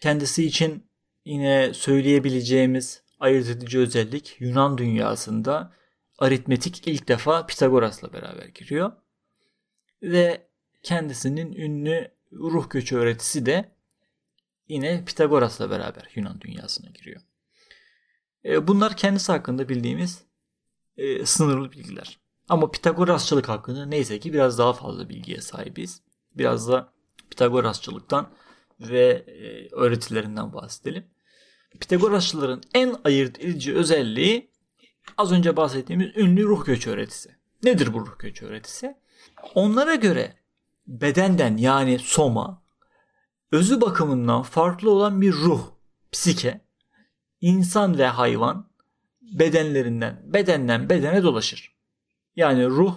Kendisi 0.02 0.46
için 0.46 0.90
yine 1.26 1.74
söyleyebileceğimiz 1.74 3.04
ayırt 3.20 3.50
edici 3.50 3.80
özellik 3.80 4.36
Yunan 4.40 4.78
dünyasında 4.78 5.74
aritmetik 6.18 6.88
ilk 6.88 7.08
defa 7.08 7.46
Pitagoras'la 7.46 8.14
beraber 8.14 8.46
giriyor. 8.46 8.92
Ve 10.02 10.48
kendisinin 10.84 11.54
ünlü 11.54 12.12
ruh 12.32 12.70
göçü 12.70 12.98
öğretisi 12.98 13.46
de 13.46 13.72
yine 14.68 15.06
Pitagoras'la 15.06 15.70
beraber 15.70 16.12
Yunan 16.16 16.42
dünyasına 16.42 16.90
giriyor. 16.90 17.22
E, 18.46 18.68
bunlar 18.68 18.98
kendisi 18.98 19.32
hakkında 19.32 19.70
bildiğimiz 19.70 20.24
e, 20.98 21.26
sınırlı 21.26 21.72
bilgiler. 21.72 22.20
Ama 22.50 22.72
Pitagorasçılık 22.72 23.50
hakkında 23.50 23.86
neyse 23.86 24.20
ki 24.20 24.34
biraz 24.34 24.58
daha 24.58 24.74
fazla 24.74 25.10
bilgiye 25.10 25.42
sahibiz. 25.42 26.02
Biraz 26.36 26.70
da 26.70 26.94
Pitagorasçılıktan 27.30 28.30
ve 28.80 29.26
e, 29.28 29.70
öğretilerinden 29.76 30.54
bahsedelim. 30.54 31.06
Pitagorasçıların 31.80 32.62
en 32.74 32.96
ayırt 33.04 33.40
edici 33.40 33.76
özelliği 33.76 34.52
az 35.18 35.32
önce 35.32 35.56
bahsettiğimiz 35.56 36.08
ünlü 36.15 36.44
ruh 36.44 36.65
göçü 36.65 36.90
öğretisi. 36.90 37.36
Nedir 37.63 37.94
bu 37.94 38.00
ruh 38.00 38.20
göçü 38.20 38.46
öğretisi? 38.46 38.96
Onlara 39.56 39.96
göre 39.96 40.36
bedenden 40.88 41.58
yani 41.58 42.00
soma 42.00 42.63
özü 43.52 43.82
bakımından 43.82 44.42
farklı 44.42 44.92
olan 44.92 45.22
bir 45.22 45.34
ruh, 45.34 45.72
psike, 46.12 46.62
insan 47.42 47.98
ve 47.98 48.08
hayvan 48.08 48.70
bedenlerinden, 49.22 50.22
bedenden 50.26 50.90
bedene 50.90 51.24
dolaşır. 51.24 51.76
Yani 52.36 52.65
ruh 52.65 52.96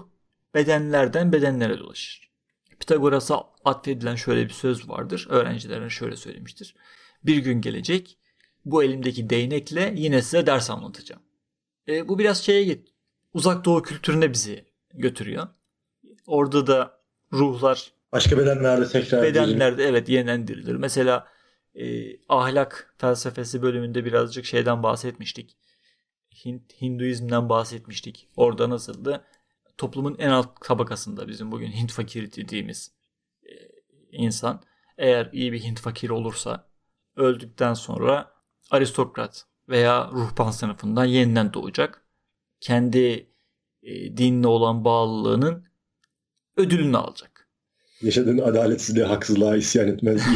bedenlerden 0.54 1.32
bedenlere 1.32 1.78
dolaşır. 1.78 2.30
Pitagoras'a 2.80 3.44
atfedilen 3.64 4.14
şöyle 4.14 4.44
bir 4.44 4.52
söz 4.52 4.88
vardır. 4.88 5.26
Öğrencilerine 5.30 5.90
şöyle 5.90 6.16
söylemiştir. 6.16 6.74
Bir 7.24 7.36
gün 7.38 7.60
gelecek 7.60 8.18
bu 8.64 8.84
elimdeki 8.84 9.30
değnekle 9.30 9.94
yine 9.96 10.22
size 10.22 10.46
ders 10.46 10.70
anlatacağım. 10.70 11.22
E, 11.88 12.08
bu 12.08 12.18
biraz 12.18 12.44
şeye 12.44 12.84
uzak 13.34 13.64
doğu 13.64 13.82
kültürüne 13.82 14.32
bizi 14.32 14.64
götürüyor. 14.94 15.48
Orada 16.26 16.66
da 16.66 17.00
ruhlar 17.32 17.92
başka 18.12 18.38
bedenlerde 18.38 18.88
tekrar 18.88 19.22
bedenlerde 19.22 19.84
evet 19.84 20.08
yeniden 20.08 20.48
dirilir. 20.48 20.74
Mesela 20.74 21.28
e, 21.74 22.16
ahlak 22.28 22.94
felsefesi 22.98 23.62
bölümünde 23.62 24.04
birazcık 24.04 24.44
şeyden 24.44 24.82
bahsetmiştik. 24.82 25.56
Hint, 26.44 26.82
Hinduizm'den 26.82 27.48
bahsetmiştik. 27.48 28.28
Orada 28.36 28.70
nasıldı? 28.70 29.24
Toplumun 29.78 30.16
en 30.18 30.30
alt 30.30 30.60
tabakasında 30.60 31.28
bizim 31.28 31.52
bugün 31.52 31.72
Hint 31.72 31.92
fakiri 31.92 32.36
dediğimiz 32.36 32.92
e, 33.42 33.52
insan 34.10 34.62
eğer 34.98 35.28
iyi 35.32 35.52
bir 35.52 35.62
Hint 35.62 35.80
fakiri 35.80 36.12
olursa 36.12 36.70
öldükten 37.16 37.74
sonra 37.74 38.39
aristokrat 38.70 39.46
veya 39.68 40.10
ruhban 40.12 40.50
sınıfından 40.50 41.04
yeniden 41.04 41.52
doğacak. 41.52 42.04
Kendi 42.60 43.30
e, 43.82 44.16
dinle 44.16 44.46
olan 44.46 44.84
bağlılığının 44.84 45.64
ödülünü 46.56 46.96
alacak. 46.96 47.48
Yaşadığın 48.02 48.38
adaletsizliğe, 48.38 49.06
haksızlığa 49.06 49.56
isyan 49.56 49.88
etmez. 49.88 50.22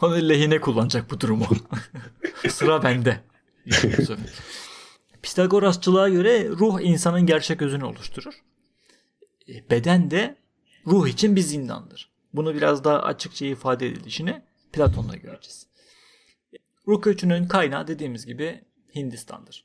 Onu 0.00 0.28
lehine 0.28 0.60
kullanacak 0.60 1.10
bu 1.10 1.20
durumu. 1.20 1.46
Sıra 2.48 2.82
bende. 2.82 3.20
Pitagorasçılığa 5.22 6.08
göre 6.08 6.48
ruh 6.48 6.80
insanın 6.80 7.26
gerçek 7.26 7.62
özünü 7.62 7.84
oluşturur. 7.84 8.34
E, 9.48 9.70
beden 9.70 10.10
de 10.10 10.36
ruh 10.86 11.08
için 11.08 11.36
bir 11.36 11.40
zindandır. 11.40 12.17
Bunu 12.38 12.54
biraz 12.54 12.84
daha 12.84 13.02
açıkça 13.02 13.46
ifade 13.46 13.86
edilişini 13.86 14.42
Platon'la 14.72 15.16
göreceğiz. 15.16 15.66
Ruh 16.88 17.02
göçünün 17.02 17.48
kaynağı 17.48 17.86
dediğimiz 17.86 18.26
gibi 18.26 18.60
Hindistan'dır. 18.94 19.64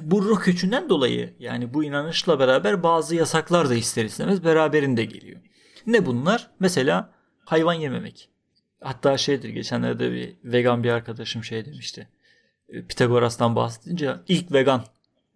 Bu 0.00 0.22
ruh 0.22 0.44
göçünden 0.44 0.88
dolayı 0.88 1.34
yani 1.38 1.74
bu 1.74 1.84
inanışla 1.84 2.38
beraber 2.38 2.82
bazı 2.82 3.14
yasaklar 3.16 3.70
da 3.70 3.74
ister 3.74 4.04
istemez 4.04 4.44
beraberinde 4.44 5.04
geliyor. 5.04 5.40
Ne 5.86 6.06
bunlar? 6.06 6.50
Mesela 6.60 7.12
hayvan 7.44 7.74
yememek. 7.74 8.28
Hatta 8.80 9.18
şeydir 9.18 9.48
geçenlerde 9.48 10.12
bir 10.12 10.36
vegan 10.44 10.84
bir 10.84 10.90
arkadaşım 10.90 11.44
şey 11.44 11.64
demişti. 11.64 12.08
E, 12.68 12.86
Pitagoras'tan 12.86 13.56
bahsedince 13.56 14.16
ilk 14.28 14.52
vegan 14.52 14.84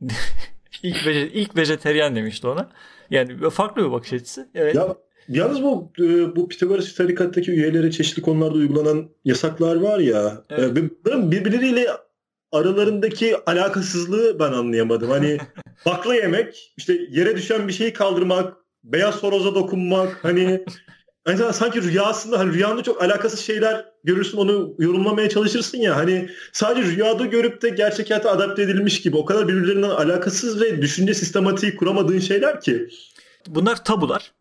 ilk, 0.83 1.07
veje, 1.07 1.29
ilk 1.29 1.57
vejeteryan 1.57 2.17
demişti 2.17 2.47
ona. 2.47 2.71
Yani 3.11 3.51
farklı 3.51 3.87
bir 3.87 3.93
bakış 3.93 4.13
açısı. 4.13 4.49
Evet. 4.55 4.75
Ya 4.75 4.97
Yalnız 5.29 5.63
bu 5.63 5.93
e, 5.99 6.37
bu 6.37 6.49
Pitagoras 6.49 6.95
tarikattaki 6.95 7.51
üyelere 7.51 7.91
çeşitli 7.91 8.23
konularda 8.23 8.55
uygulanan 8.55 9.09
yasaklar 9.25 9.77
var 9.77 9.99
ya. 9.99 10.45
E, 10.51 10.55
evet. 10.55 10.77
birbirleriyle 11.07 11.87
aralarındaki 12.53 13.37
alakasızlığı 13.47 14.39
ben 14.39 14.53
anlayamadım. 14.53 15.11
Hani 15.11 15.39
bakla 15.87 16.15
yemek, 16.15 16.73
işte 16.77 17.01
yere 17.11 17.37
düşen 17.37 17.69
bir 17.69 17.73
şeyi 17.73 17.93
kaldırmak, 17.93 18.57
beyaz 18.85 19.23
horoza 19.23 19.55
dokunmak, 19.55 20.25
hani 20.25 20.65
Hani 21.29 21.53
sanki 21.53 21.83
rüyasında 21.83 22.39
hani 22.39 22.53
rüyanda 22.53 22.83
çok 22.83 23.03
alakasız 23.03 23.41
şeyler 23.41 23.85
görürsün 24.05 24.39
onu 24.39 24.75
yorumlamaya 24.79 25.29
çalışırsın 25.29 25.79
ya 25.79 25.97
hani 25.97 26.31
sadece 26.53 26.91
rüyada 26.91 27.25
görüp 27.25 27.63
de 27.63 27.69
gerçek 27.69 28.11
hayata 28.11 28.31
adapte 28.31 28.63
edilmiş 28.63 29.01
gibi 29.01 29.17
o 29.17 29.25
kadar 29.25 29.49
birbirlerinden 29.49 29.91
alakasız 29.91 30.61
ve 30.61 30.83
düşünce 30.83 31.15
sistematiği 31.15 31.77
kuramadığın 31.77 32.19
şeyler 32.19 32.61
ki. 32.61 32.89
Bunlar 33.47 33.85
tabular. 33.85 34.33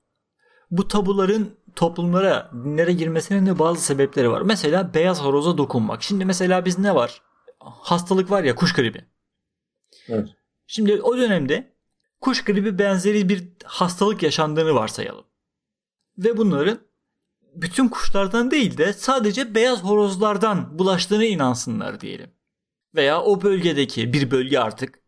Bu 0.71 0.87
tabuların 0.87 1.55
toplumlara, 1.75 2.51
dinlere 2.53 2.93
girmesinin 2.93 3.45
de 3.45 3.59
bazı 3.59 3.81
sebepleri 3.81 4.31
var. 4.31 4.41
Mesela 4.41 4.93
beyaz 4.93 5.21
horoza 5.21 5.57
dokunmak. 5.57 6.03
Şimdi 6.03 6.25
mesela 6.25 6.65
biz 6.65 6.79
ne 6.79 6.95
var? 6.95 7.21
Hastalık 7.59 8.31
var 8.31 8.43
ya 8.43 8.55
kuş 8.55 8.73
gribi. 8.73 9.05
Evet. 10.07 10.29
Şimdi 10.67 11.01
o 11.01 11.17
dönemde 11.17 11.73
kuş 12.21 12.43
gribi 12.43 12.79
benzeri 12.79 13.29
bir 13.29 13.47
hastalık 13.65 14.23
yaşandığını 14.23 14.75
varsayalım 14.75 15.25
ve 16.17 16.37
bunların 16.37 16.79
bütün 17.55 17.87
kuşlardan 17.87 18.51
değil 18.51 18.77
de 18.77 18.93
sadece 18.93 19.55
beyaz 19.55 19.83
horozlardan 19.83 20.79
bulaştığını 20.79 21.25
inansınlar 21.25 22.01
diyelim. 22.01 22.31
Veya 22.95 23.21
o 23.21 23.41
bölgedeki 23.41 24.13
bir 24.13 24.31
bölge 24.31 24.59
artık 24.59 24.99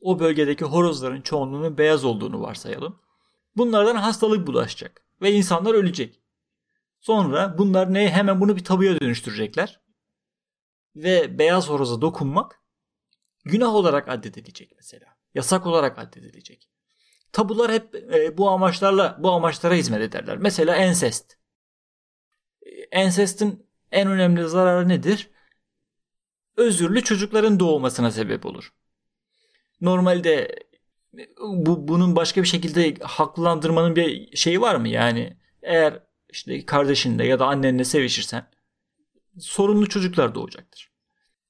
o 0.00 0.20
bölgedeki 0.20 0.64
horozların 0.64 1.20
çoğunluğunun 1.20 1.78
beyaz 1.78 2.04
olduğunu 2.04 2.40
varsayalım. 2.40 3.00
Bunlardan 3.56 3.96
hastalık 3.96 4.46
bulaşacak 4.46 5.04
ve 5.22 5.32
insanlar 5.32 5.74
ölecek. 5.74 6.20
Sonra 7.00 7.58
bunlar 7.58 7.94
ne 7.94 8.10
hemen 8.10 8.40
bunu 8.40 8.56
bir 8.56 8.64
tabuya 8.64 9.00
dönüştürecekler. 9.00 9.80
Ve 10.96 11.38
beyaz 11.38 11.68
horoza 11.68 12.00
dokunmak 12.00 12.62
günah 13.44 13.74
olarak 13.74 14.08
addedilecek 14.08 14.72
mesela. 14.76 15.16
Yasak 15.34 15.66
olarak 15.66 15.98
addedilecek. 15.98 16.70
Tabular 17.32 17.72
hep 17.72 17.94
e, 17.94 18.38
bu 18.38 18.50
amaçlarla 18.50 19.18
bu 19.20 19.30
amaçlara 19.30 19.74
hizmet 19.74 20.00
ederler. 20.00 20.38
Mesela 20.38 20.76
ensest. 20.76 21.36
Ensestin 22.90 23.66
en 23.92 24.08
önemli 24.08 24.48
zararı 24.48 24.88
nedir? 24.88 25.30
Özürlü 26.56 27.04
çocukların 27.04 27.60
doğmasına 27.60 28.10
sebep 28.10 28.46
olur. 28.46 28.72
Normalde 29.80 30.58
bu 31.40 31.88
bunun 31.88 32.16
başka 32.16 32.42
bir 32.42 32.46
şekilde 32.48 32.94
haklandırmanın 33.04 33.96
bir 33.96 34.36
şeyi 34.36 34.60
var 34.60 34.74
mı? 34.74 34.88
Yani 34.88 35.36
eğer 35.62 36.02
işte 36.28 36.66
kardeşinle 36.66 37.26
ya 37.26 37.38
da 37.38 37.46
annenle 37.46 37.84
sevişirsen 37.84 38.46
sorunlu 39.38 39.88
çocuklar 39.88 40.34
doğacaktır. 40.34 40.90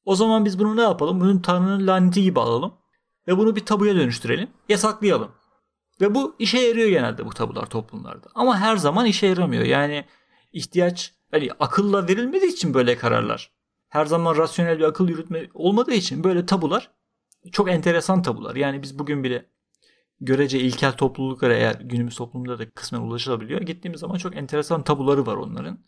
O 0.04 0.14
zaman 0.14 0.44
biz 0.44 0.58
bunu 0.58 0.76
ne 0.76 0.82
yapalım? 0.82 1.20
Bunun 1.20 1.38
Tanrı'nın 1.38 1.86
laneti 1.86 2.22
gibi 2.22 2.40
alalım 2.40 2.74
ve 3.28 3.38
bunu 3.38 3.56
bir 3.56 3.66
tabuya 3.66 3.94
dönüştürelim. 3.94 4.50
Yasaklayalım. 4.68 5.32
Ve 6.00 6.14
bu 6.14 6.36
işe 6.38 6.58
yarıyor 6.58 6.88
genelde 6.88 7.26
bu 7.26 7.30
tabular 7.30 7.66
toplumlarda. 7.66 8.28
Ama 8.34 8.58
her 8.58 8.76
zaman 8.76 9.06
işe 9.06 9.26
yaramıyor. 9.26 9.64
Yani 9.64 10.04
ihtiyaç 10.52 11.14
hani 11.30 11.48
akılla 11.60 12.08
verilmediği 12.08 12.52
için 12.52 12.74
böyle 12.74 12.96
kararlar. 12.96 13.50
Her 13.88 14.06
zaman 14.06 14.36
rasyonel 14.36 14.78
bir 14.78 14.84
akıl 14.84 15.08
yürütme 15.08 15.48
olmadığı 15.54 15.94
için 15.94 16.24
böyle 16.24 16.46
tabular 16.46 16.90
çok 17.52 17.70
enteresan 17.70 18.22
tabular. 18.22 18.56
Yani 18.56 18.82
biz 18.82 18.98
bugün 18.98 19.24
bile 19.24 19.46
görece 20.20 20.60
ilkel 20.60 20.92
topluluklara 20.92 21.54
eğer 21.54 21.74
günümüz 21.74 22.16
toplumunda 22.16 22.58
da 22.58 22.70
kısmen 22.70 23.00
ulaşılabiliyor. 23.00 23.60
Gittiğimiz 23.60 24.00
zaman 24.00 24.16
çok 24.16 24.36
enteresan 24.36 24.84
tabuları 24.84 25.26
var 25.26 25.36
onların. 25.36 25.78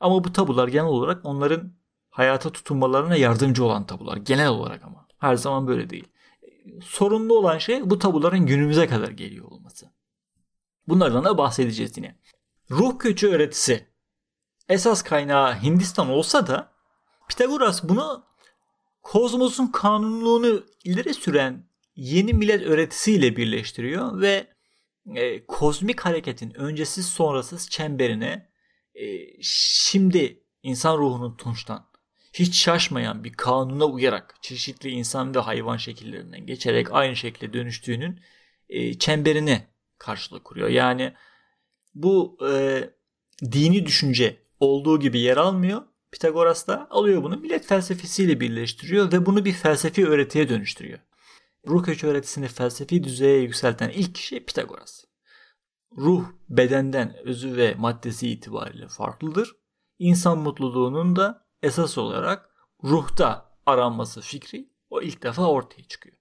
Ama 0.00 0.24
bu 0.24 0.32
tabular 0.32 0.68
genel 0.68 0.86
olarak 0.86 1.24
onların 1.24 1.72
hayata 2.10 2.50
tutunmalarına 2.50 3.16
yardımcı 3.16 3.64
olan 3.64 3.86
tabular. 3.86 4.16
Genel 4.16 4.48
olarak 4.48 4.84
ama. 4.84 5.08
Her 5.18 5.36
zaman 5.36 5.66
böyle 5.66 5.90
değil 5.90 6.08
sorunlu 6.82 7.38
olan 7.38 7.58
şey 7.58 7.90
bu 7.90 7.98
tabuların 7.98 8.46
günümüze 8.46 8.86
kadar 8.86 9.08
geliyor 9.08 9.44
olması. 9.44 9.90
Bunlardan 10.88 11.24
da 11.24 11.38
bahsedeceğiz 11.38 11.96
yine. 11.96 12.18
Ruh 12.70 12.98
köçü 12.98 13.28
öğretisi 13.28 13.86
esas 14.68 15.02
kaynağı 15.02 15.62
Hindistan 15.62 16.08
olsa 16.08 16.46
da 16.46 16.72
Pitagoras 17.28 17.84
bunu 17.84 18.24
kozmosun 19.08 19.66
kanunluğunu 19.66 20.64
ileri 20.84 21.14
süren 21.14 21.64
yeni 21.96 22.32
millet 22.32 22.62
öğretisiyle 22.62 23.36
birleştiriyor 23.36 24.20
ve 24.20 24.46
e, 25.14 25.46
kozmik 25.46 26.00
hareketin 26.00 26.60
öncesiz 26.60 27.06
sonrasız 27.06 27.70
çemberine 27.70 28.50
e, 28.94 29.06
şimdi 29.42 30.42
insan 30.62 30.98
ruhunun 30.98 31.36
tunçtan 31.36 31.88
hiç 32.32 32.56
şaşmayan 32.56 33.24
bir 33.24 33.32
kanuna 33.32 33.84
uyarak 33.84 34.34
çeşitli 34.42 34.90
insan 34.90 35.34
ve 35.34 35.38
hayvan 35.38 35.76
şekillerinden 35.76 36.46
geçerek 36.46 36.92
aynı 36.92 37.16
şekilde 37.16 37.52
dönüştüğünün 37.52 38.20
e, 38.68 38.98
çemberini 38.98 39.66
karşılık 39.98 40.44
kuruyor. 40.44 40.68
Yani 40.68 41.14
bu 41.94 42.38
e, 42.50 42.84
dini 43.52 43.86
düşünce 43.86 44.36
olduğu 44.60 45.00
gibi 45.00 45.20
yer 45.20 45.36
almıyor. 45.36 45.82
Pitagoras 46.12 46.66
da 46.66 46.86
alıyor 46.90 47.22
bunu 47.22 47.36
millet 47.36 47.66
felsefesiyle 47.66 48.40
birleştiriyor 48.40 49.12
ve 49.12 49.26
bunu 49.26 49.44
bir 49.44 49.52
felsefi 49.52 50.08
öğretiye 50.08 50.48
dönüştürüyor. 50.48 50.98
Ruh 51.66 51.84
kökü 51.84 52.06
öğretisini 52.06 52.48
felsefi 52.48 53.04
düzeye 53.04 53.40
yükselten 53.40 53.88
ilk 53.88 54.14
kişi 54.14 54.44
Pitagoras. 54.44 55.04
Ruh 55.96 56.24
bedenden 56.48 57.16
özü 57.24 57.56
ve 57.56 57.74
maddesi 57.74 58.30
itibariyle 58.30 58.88
farklıdır. 58.88 59.56
İnsan 59.98 60.38
mutluluğunun 60.38 61.16
da 61.16 61.46
esas 61.62 61.98
olarak 61.98 62.50
ruhta 62.84 63.58
aranması 63.66 64.20
fikri 64.20 64.72
o 64.90 65.02
ilk 65.02 65.22
defa 65.22 65.46
ortaya 65.46 65.82
çıkıyor. 65.82 66.16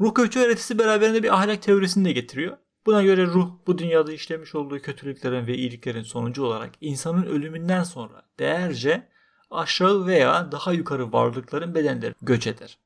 Ruh 0.00 0.14
göçü 0.14 0.40
öğretisi 0.40 0.78
beraberinde 0.78 1.22
bir 1.22 1.34
ahlak 1.34 1.62
teorisini 1.62 2.04
de 2.04 2.12
getiriyor. 2.12 2.58
Buna 2.86 3.02
göre 3.02 3.26
ruh 3.26 3.50
bu 3.66 3.78
dünyada 3.78 4.12
işlemiş 4.12 4.54
olduğu 4.54 4.78
kötülüklerin 4.78 5.46
ve 5.46 5.54
iyiliklerin 5.56 6.02
sonucu 6.02 6.44
olarak 6.44 6.72
insanın 6.80 7.22
ölümünden 7.22 7.82
sonra 7.82 8.22
değerce 8.38 9.08
aşağı 9.50 10.06
veya 10.06 10.52
daha 10.52 10.72
yukarı 10.72 11.12
varlıkların 11.12 11.74
bedenleri 11.74 12.14
göç 12.22 12.46
eder. 12.46 12.78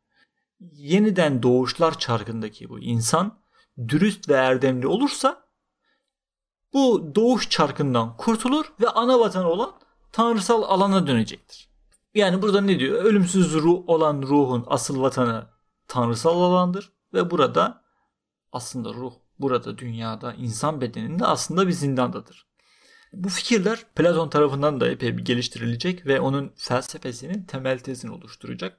Yeniden 0.60 1.42
doğuşlar 1.42 1.98
çarkındaki 1.98 2.68
bu 2.68 2.80
insan 2.80 3.38
dürüst 3.88 4.28
ve 4.28 4.34
erdemli 4.34 4.86
olursa 4.86 5.44
bu 6.72 7.12
doğuş 7.14 7.50
çarkından 7.50 8.16
kurtulur 8.16 8.72
ve 8.80 8.88
ana 8.88 9.20
vatanı 9.20 9.48
olan 9.48 9.72
tanrısal 10.12 10.62
alana 10.62 11.06
dönecektir. 11.06 11.70
Yani 12.14 12.42
burada 12.42 12.60
ne 12.60 12.78
diyor? 12.78 13.04
Ölümsüz 13.04 13.54
ruh 13.54 13.88
olan 13.88 14.22
ruhun 14.22 14.64
asıl 14.66 15.00
vatanı 15.00 15.46
tanrısal 15.88 16.42
alandır 16.42 16.92
ve 17.14 17.30
burada 17.30 17.84
aslında 18.52 18.94
ruh 18.94 19.12
burada 19.38 19.78
dünyada 19.78 20.34
insan 20.34 20.80
bedeninde 20.80 21.26
aslında 21.26 21.66
bir 21.66 21.72
zindandadır. 21.72 22.46
Bu 23.12 23.28
fikirler 23.28 23.84
Platon 23.96 24.28
tarafından 24.28 24.80
da 24.80 24.88
epey 24.88 25.18
bir 25.18 25.24
geliştirilecek 25.24 26.06
ve 26.06 26.20
onun 26.20 26.52
felsefesinin 26.56 27.44
temel 27.44 27.78
tezini 27.78 28.12
oluşturacak. 28.12 28.78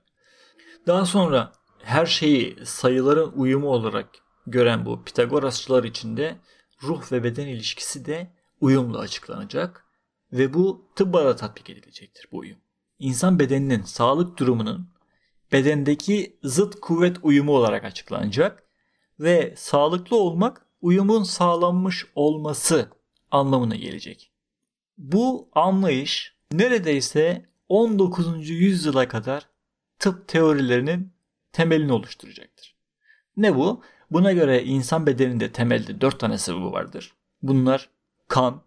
Daha 0.88 1.06
sonra 1.06 1.52
her 1.84 2.06
şeyi 2.06 2.66
sayıların 2.66 3.32
uyumu 3.36 3.68
olarak 3.68 4.10
gören 4.48 4.86
bu 4.86 5.04
Pitagorasçılar 5.04 5.84
için 5.84 6.18
de 6.18 6.38
ruh 6.84 7.12
ve 7.12 7.24
beden 7.24 7.48
ilişkisi 7.48 8.06
de 8.06 8.34
uyumla 8.62 9.00
açıklanacak 9.00 9.86
ve 10.32 10.54
bu 10.54 10.92
tıbba 10.96 11.26
da 11.26 11.36
tatbik 11.36 11.70
edilecektir 11.70 12.28
bu 12.32 12.38
uyum. 12.38 12.58
İnsan 13.00 13.40
bedeninin 13.40 13.82
sağlık 13.82 14.38
durumunun 14.38 14.90
bedendeki 15.52 16.40
zıt 16.44 16.80
kuvvet 16.82 17.18
uyumu 17.22 17.52
olarak 17.52 17.84
açıklanacak 17.84 18.64
ve 19.20 19.54
sağlıklı 19.58 20.18
olmak 20.18 20.66
uyumun 20.82 21.24
sağlanmış 21.24 22.06
olması 22.16 22.90
anlamına 23.32 23.76
gelecek. 23.76 24.32
Bu 24.98 25.50
anlayış 25.54 26.36
neredeyse 26.52 27.46
19. 27.70 28.50
yüzyıla 28.50 29.08
kadar 29.08 29.50
tıp 30.00 30.28
teorilerinin 30.28 31.14
temelini 31.52 31.94
oluşturacaktır. 31.94 32.76
Ne 33.38 33.56
bu? 33.56 33.84
Buna 34.12 34.32
göre 34.32 34.64
insan 34.64 35.06
bedeninde 35.06 35.52
temelde 35.52 36.02
4 36.02 36.20
tane 36.20 36.38
sıvı 36.38 36.72
vardır. 36.72 37.14
Bunlar 37.42 37.90
kan, 38.28 38.62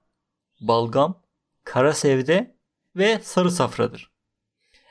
balgam, 0.61 1.23
kara 1.65 1.93
sevde 1.93 2.57
ve 2.97 3.19
sarı 3.23 3.51
safradır. 3.51 4.11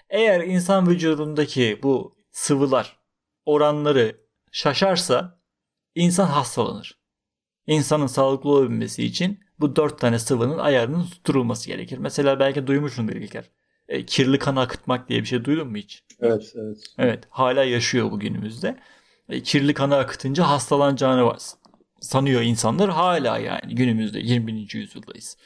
Eğer 0.10 0.42
insan 0.42 0.90
vücudundaki 0.90 1.80
bu 1.84 2.16
sıvılar 2.32 3.00
oranları 3.46 4.22
şaşarsa 4.52 5.37
insan 5.98 6.26
hastalanır. 6.26 6.98
İnsanın 7.68 8.08
sağlıklı 8.08 8.50
olabilmesi 8.50 9.04
için 9.04 9.40
bu 9.60 9.76
dört 9.76 10.00
tane 10.00 10.20
sıvının 10.20 10.58
ayarının 10.58 11.04
tutturulması 11.04 11.68
gerekir. 11.68 11.98
Mesela 11.98 12.40
belki 12.40 12.68
duymuşsundur 12.68 13.14
İlker. 13.14 13.50
E, 13.90 14.06
kirli 14.06 14.40
kan 14.40 14.56
akıtmak 14.56 15.10
diye 15.10 15.22
bir 15.22 15.26
şey 15.26 15.44
duydun 15.44 15.68
mu 15.68 15.78
hiç? 15.78 16.04
Evet, 16.20 16.54
evet. 16.56 16.78
Evet, 16.98 17.24
hala 17.30 17.64
yaşıyor 17.64 18.12
bugünümüzde. 18.12 18.78
E, 19.30 19.44
kirli 19.44 19.74
kanı 19.74 19.96
akıtınca 19.96 20.50
hastalanacağını 20.50 21.26
var. 21.26 21.40
sanıyor 22.00 22.42
insanlar 22.42 22.90
hala 22.90 23.38
yani 23.38 23.76
günümüzde 23.76 24.20
20. 24.20 24.52
yüzyıldayız. 24.74 25.38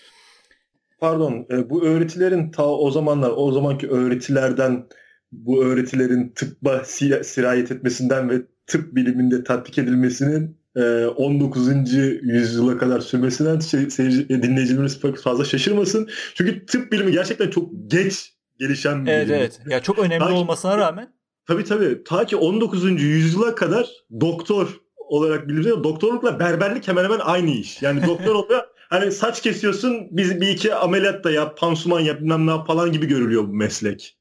Pardon, 1.00 1.48
e, 1.52 1.70
bu 1.70 1.84
öğretilerin 1.84 2.52
ta 2.52 2.70
o 2.70 2.92
zamanlar, 2.92 3.34
o 3.36 3.52
zamanki 3.52 3.90
öğretilerden 3.90 4.88
bu 5.32 5.64
öğretilerin 5.64 6.34
tıbba 6.36 6.84
sirayet 7.24 7.72
etmesinden 7.72 8.30
ve 8.30 8.42
tıp 8.68 8.96
biliminde 8.96 9.44
tatbik 9.44 9.78
edilmesinin 9.78 10.62
19. 10.76 11.70
E, 11.70 12.20
yüzyıla 12.22 12.78
kadar 12.78 13.00
sürmesinden 13.00 13.60
şey, 13.60 13.90
seyirci, 13.90 14.22
e, 14.34 14.44
dinleyicilerimiz 14.44 15.00
fazla 15.24 15.46
şaşırmasın. 15.46 16.10
Çünkü 16.36 16.66
tıp 16.66 16.92
bilimi 16.92 17.12
gerçekten 17.12 17.50
çok 17.50 17.70
geç 17.88 18.34
gelişen 18.60 19.06
bir 19.06 19.12
evet, 19.12 19.28
bilim. 19.28 19.40
Evet 19.40 19.60
Ya 19.70 19.80
çok 19.80 20.00
önemli 20.00 20.26
ta 20.26 20.34
olmasına 20.34 20.78
rağmen. 20.78 21.14
Tabii 21.48 21.64
tabii. 21.64 22.04
Ta 22.04 22.26
ki 22.26 22.36
19. 22.36 23.02
yüzyıla 23.02 23.56
kadar 23.56 23.90
doktor 24.22 24.82
olarak 24.98 25.48
biliniyor. 25.48 25.84
Doktorlukla 25.84 26.40
berberlik 26.40 26.88
hemen 26.88 27.04
hemen 27.04 27.20
aynı 27.20 27.50
iş. 27.50 27.82
Yani 27.82 28.02
doktor 28.08 28.36
oluyor 28.36 28.62
hani 28.90 29.12
saç 29.12 29.42
kesiyorsun 29.42 30.08
biz 30.12 30.42
bir 30.42 30.48
iki 30.48 30.76
ameliyat 30.76 31.24
da 31.24 31.32
yap, 31.32 31.58
pansuman 31.58 32.00
yap 32.00 32.20
bilmem 32.20 32.48
ne 32.48 32.66
falan 32.66 32.92
gibi 32.92 33.08
görülüyor 33.08 33.44
bu 33.44 33.54
meslek. 33.54 34.18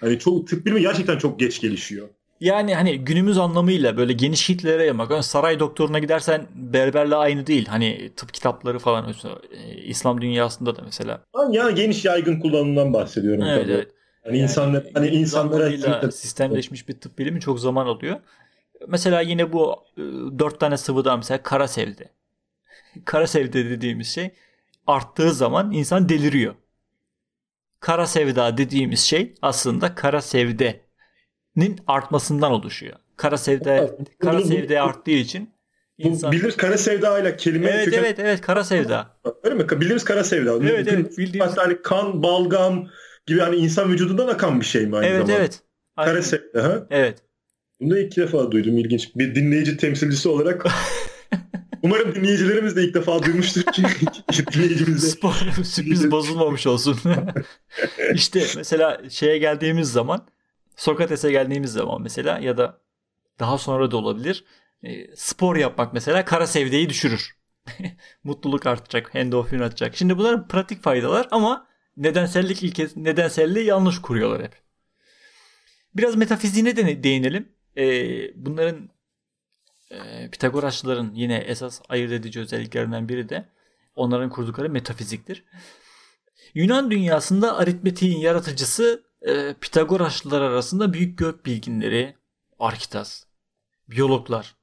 Hani 0.00 0.18
çok 0.18 0.48
tıp 0.48 0.66
bilimi 0.66 0.80
gerçekten 0.80 1.18
çok 1.18 1.40
geç 1.40 1.60
gelişiyor. 1.60 2.08
Yani 2.44 2.74
hani 2.74 2.98
günümüz 2.98 3.38
anlamıyla 3.38 3.96
böyle 3.96 4.12
geniş 4.12 4.46
kitlelere 4.46 4.84
yaymak. 4.84 5.10
Yani 5.10 5.22
saray 5.22 5.60
doktoruna 5.60 5.98
gidersen 5.98 6.46
berberle 6.54 7.14
aynı 7.14 7.46
değil. 7.46 7.66
Hani 7.66 8.10
tıp 8.16 8.34
kitapları 8.34 8.78
falan 8.78 9.04
mesela, 9.06 9.38
e, 9.52 9.74
İslam 9.74 10.20
dünyasında 10.20 10.76
da 10.76 10.82
mesela. 10.84 11.20
Yani 11.50 11.74
geniş 11.74 12.04
yaygın 12.04 12.40
kullanımdan 12.40 12.92
bahsediyorum. 12.92 13.44
Evet 13.44 13.62
tabii. 13.62 13.72
evet. 13.72 13.88
Hani 14.24 14.36
yani 14.38 14.42
insanlar 14.42 14.84
hani 14.94 15.08
insanlara 15.08 16.10
sistemleşmiş 16.10 16.88
bir 16.88 17.00
tıp 17.00 17.18
bilimi 17.18 17.40
çok 17.40 17.60
zaman 17.60 17.86
alıyor. 17.86 18.20
Mesela 18.88 19.20
yine 19.20 19.52
bu 19.52 19.84
e, 19.96 20.02
dört 20.38 20.60
tane 20.60 20.76
sıvıda 20.76 21.16
mesela 21.16 21.42
kara 21.42 21.68
sevdi 21.68 22.10
kara 23.04 23.26
sevda 23.26 23.54
dediğimiz 23.54 24.08
şey 24.08 24.30
arttığı 24.86 25.32
zaman 25.32 25.72
insan 25.72 26.08
deliriyor. 26.08 26.54
Kara 27.80 28.06
sevda 28.06 28.56
dediğimiz 28.56 29.00
şey 29.00 29.34
aslında 29.42 29.94
kara 29.94 30.20
sevdenin 31.54 31.78
artmasından 31.86 32.52
oluşuyor. 32.52 32.96
Kara 33.16 33.36
sevda 33.36 33.74
evet, 33.74 34.18
kara 34.18 34.40
sevda 34.40 34.82
arttığı 34.82 35.10
için 35.10 35.50
insan 35.98 36.32
bilir 36.32 36.52
kara 36.52 36.78
sevda 36.78 37.18
ile 37.18 37.36
kelime 37.36 37.70
Evet 37.70 37.84
köken... 37.84 37.98
evet 37.98 38.18
evet 38.18 38.40
kara 38.40 38.64
sevda. 38.64 39.20
Öyle 39.42 39.54
mi? 39.54 39.70
Biliriz 39.70 40.04
kara 40.04 40.24
sevda. 40.24 40.52
Evet 40.70 40.86
Bütün, 40.86 40.96
evet 40.96 41.18
bildiğimiz. 41.18 41.50
Hatta 41.50 41.62
hani 41.62 41.82
kan, 41.82 42.22
balgam 42.22 42.88
gibi 43.26 43.40
hani 43.40 43.56
insan 43.56 43.92
vücudundan 43.92 44.28
akan 44.28 44.60
bir 44.60 44.66
şey 44.66 44.86
mi 44.86 44.96
aynı 44.96 45.06
evet, 45.06 45.26
zamanda? 45.26 45.32
Evet 45.32 45.60
evet. 45.98 46.06
Kara 46.08 46.22
sevda 46.22 46.64
ha? 46.64 46.86
Evet. 46.90 47.18
Bunu 47.80 47.90
da 47.90 47.98
ilk 47.98 48.16
defa 48.16 48.50
duydum 48.50 48.78
ilginç. 48.78 49.16
Bir 49.16 49.34
dinleyici 49.34 49.76
temsilcisi 49.76 50.28
olarak 50.28 50.66
Umarım 51.82 52.14
dinleyicilerimiz 52.14 52.76
de 52.76 52.82
ilk 52.82 52.94
defa 52.94 53.22
duymuştur 53.22 53.62
ki 53.62 53.82
dinleyicimize. 54.54 55.08
Spor, 55.08 55.34
sürpriz 55.64 56.10
bozulmamış 56.10 56.66
olsun. 56.66 56.98
İşte 58.14 58.46
mesela 58.56 59.00
şeye 59.10 59.38
geldiğimiz 59.38 59.92
zaman 59.92 60.26
Sokrates'e 60.76 61.30
geldiğimiz 61.30 61.72
zaman 61.72 62.02
mesela 62.02 62.38
ya 62.38 62.56
da 62.56 62.80
daha 63.40 63.58
sonra 63.58 63.90
da 63.90 63.96
olabilir. 63.96 64.44
E, 64.82 65.16
spor 65.16 65.56
yapmak 65.56 65.92
mesela 65.92 66.24
kara 66.24 66.46
sevdeyi 66.46 66.88
düşürür. 66.88 67.36
Mutluluk 68.24 68.66
artacak, 68.66 69.10
endorfin 69.14 69.58
artacak. 69.58 69.96
Şimdi 69.96 70.18
bunlar 70.18 70.48
pratik 70.48 70.82
faydalar 70.82 71.28
ama 71.30 71.66
nedensellik 71.96 72.62
ilkesi, 72.62 73.04
nedenselliği 73.04 73.66
yanlış 73.66 74.00
kuruyorlar 74.00 74.42
hep. 74.42 74.54
Biraz 75.94 76.16
metafiziğine 76.16 76.76
de 76.76 77.04
değinelim. 77.04 77.48
E, 77.76 77.86
bunların 78.46 78.90
e, 79.90 80.30
Pitagorasçıların 80.30 81.14
yine 81.14 81.36
esas 81.36 81.80
ayırt 81.88 82.12
edici 82.12 82.40
özelliklerinden 82.40 83.08
biri 83.08 83.28
de 83.28 83.48
onların 83.96 84.30
kurdukları 84.30 84.70
metafiziktir. 84.70 85.44
Yunan 86.54 86.90
dünyasında 86.90 87.56
aritmetiğin 87.56 88.18
yaratıcısı 88.18 89.04
e, 89.24 89.54
Pitagorasçılar 89.60 90.40
arasında 90.40 90.92
büyük 90.92 91.18
gök 91.18 91.46
bilginleri, 91.46 92.16
Arkitas, 92.58 93.24
biyologlar, 93.88 94.56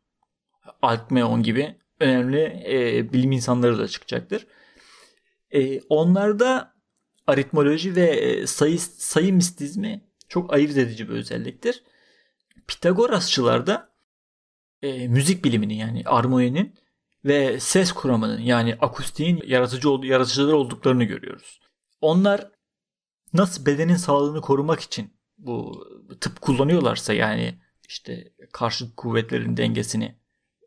Alkmeon 0.82 1.44
gibi 1.44 1.76
önemli 2.00 2.64
e, 2.68 3.14
bilim 3.14 3.32
insanları 3.32 3.78
da 3.78 3.88
çıkacaktır. 3.88 4.48
E, 5.52 5.82
onlarda 5.82 6.74
aritmoloji 7.28 7.96
ve 7.96 8.08
e, 8.08 8.48
sayı, 8.48 8.80
sayı 8.80 9.34
mistizmi 9.34 10.02
çok 10.28 10.54
ayırt 10.54 10.78
edici 10.78 11.10
bir 11.10 11.14
özelliktir. 11.14 11.84
Pitagorasçılarda 12.68 13.92
e, 14.82 15.08
müzik 15.08 15.46
biliminin 15.46 15.74
yani 15.74 16.04
armoninin 16.06 16.76
ve 17.26 17.60
ses 17.60 17.92
kuramının 17.92 18.40
yani 18.40 18.78
akustiğin 18.82 19.42
yaratıcı 19.46 19.90
yaratıcılar 20.04 20.54
olduklarını 20.54 21.04
görüyoruz. 21.04 21.60
Onlar 22.02 22.52
nasıl 23.34 23.66
bedenin 23.66 23.96
sağlığını 23.96 24.42
korumak 24.42 24.80
için 24.80 25.14
bu 25.38 25.88
tıp 26.22 26.42
kullanıyorlarsa 26.42 27.14
yani 27.14 27.60
işte 27.88 28.34
karşı 28.54 28.96
kuvvetlerin 28.96 29.58
dengesini 29.58 30.16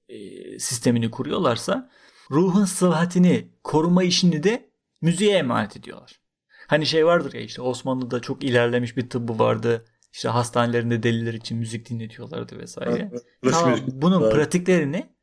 e, 0.09 0.19
sistemini 0.59 1.11
kuruyorlarsa 1.11 1.91
ruhun 2.31 2.65
sıhhatini 2.65 3.49
koruma 3.65 4.03
işini 4.03 4.43
de 4.43 4.71
müziğe 5.03 5.37
emanet 5.37 5.77
ediyorlar. 5.77 6.21
Hani 6.67 6.87
şey 6.87 7.07
vardır 7.07 7.33
ya 7.33 7.41
işte 7.41 7.62
Osmanlı'da 7.62 8.21
çok 8.21 8.45
ilerlemiş 8.45 8.97
bir 8.97 9.11
tıbbı 9.11 9.39
vardı. 9.39 9.85
İşte 10.12 10.29
hastanelerinde 10.29 11.03
deliler 11.03 11.35
için 11.35 11.59
müzik 11.59 11.91
dinletiyorlardı 11.91 12.59
vesaire. 12.59 13.12
Tamam, 13.51 13.81
bunun 13.87 14.31
pratiklerini 14.31 15.15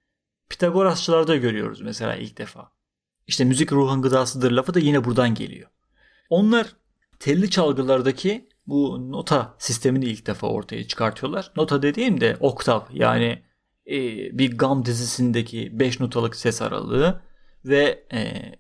Pitagorasçılarda 0.50 1.36
görüyoruz 1.36 1.82
mesela 1.82 2.16
ilk 2.16 2.38
defa. 2.38 2.72
İşte 3.28 3.44
müzik 3.46 3.72
ruhun 3.72 4.02
gıdasıdır 4.02 4.52
lafı 4.52 4.74
da 4.74 4.80
yine 4.80 5.04
buradan 5.04 5.36
geliyor. 5.36 5.70
Onlar 6.30 6.76
telli 7.22 7.50
çalgılardaki 7.50 8.50
bu 8.68 9.12
nota 9.12 9.56
sistemini 9.60 10.06
ilk 10.06 10.28
defa 10.28 10.48
ortaya 10.48 10.88
çıkartıyorlar. 10.88 11.52
Nota 11.56 11.82
dediğim 11.82 12.22
de 12.22 12.38
oktav 12.40 12.82
yani 12.94 13.44
e, 13.88 13.98
bir 14.38 14.58
gam 14.58 14.86
dizisindeki 14.86 15.80
5 15.80 16.00
notalık 16.00 16.36
ses 16.36 16.62
aralığı 16.62 17.22
ve 17.66 18.08
e, 18.14 18.52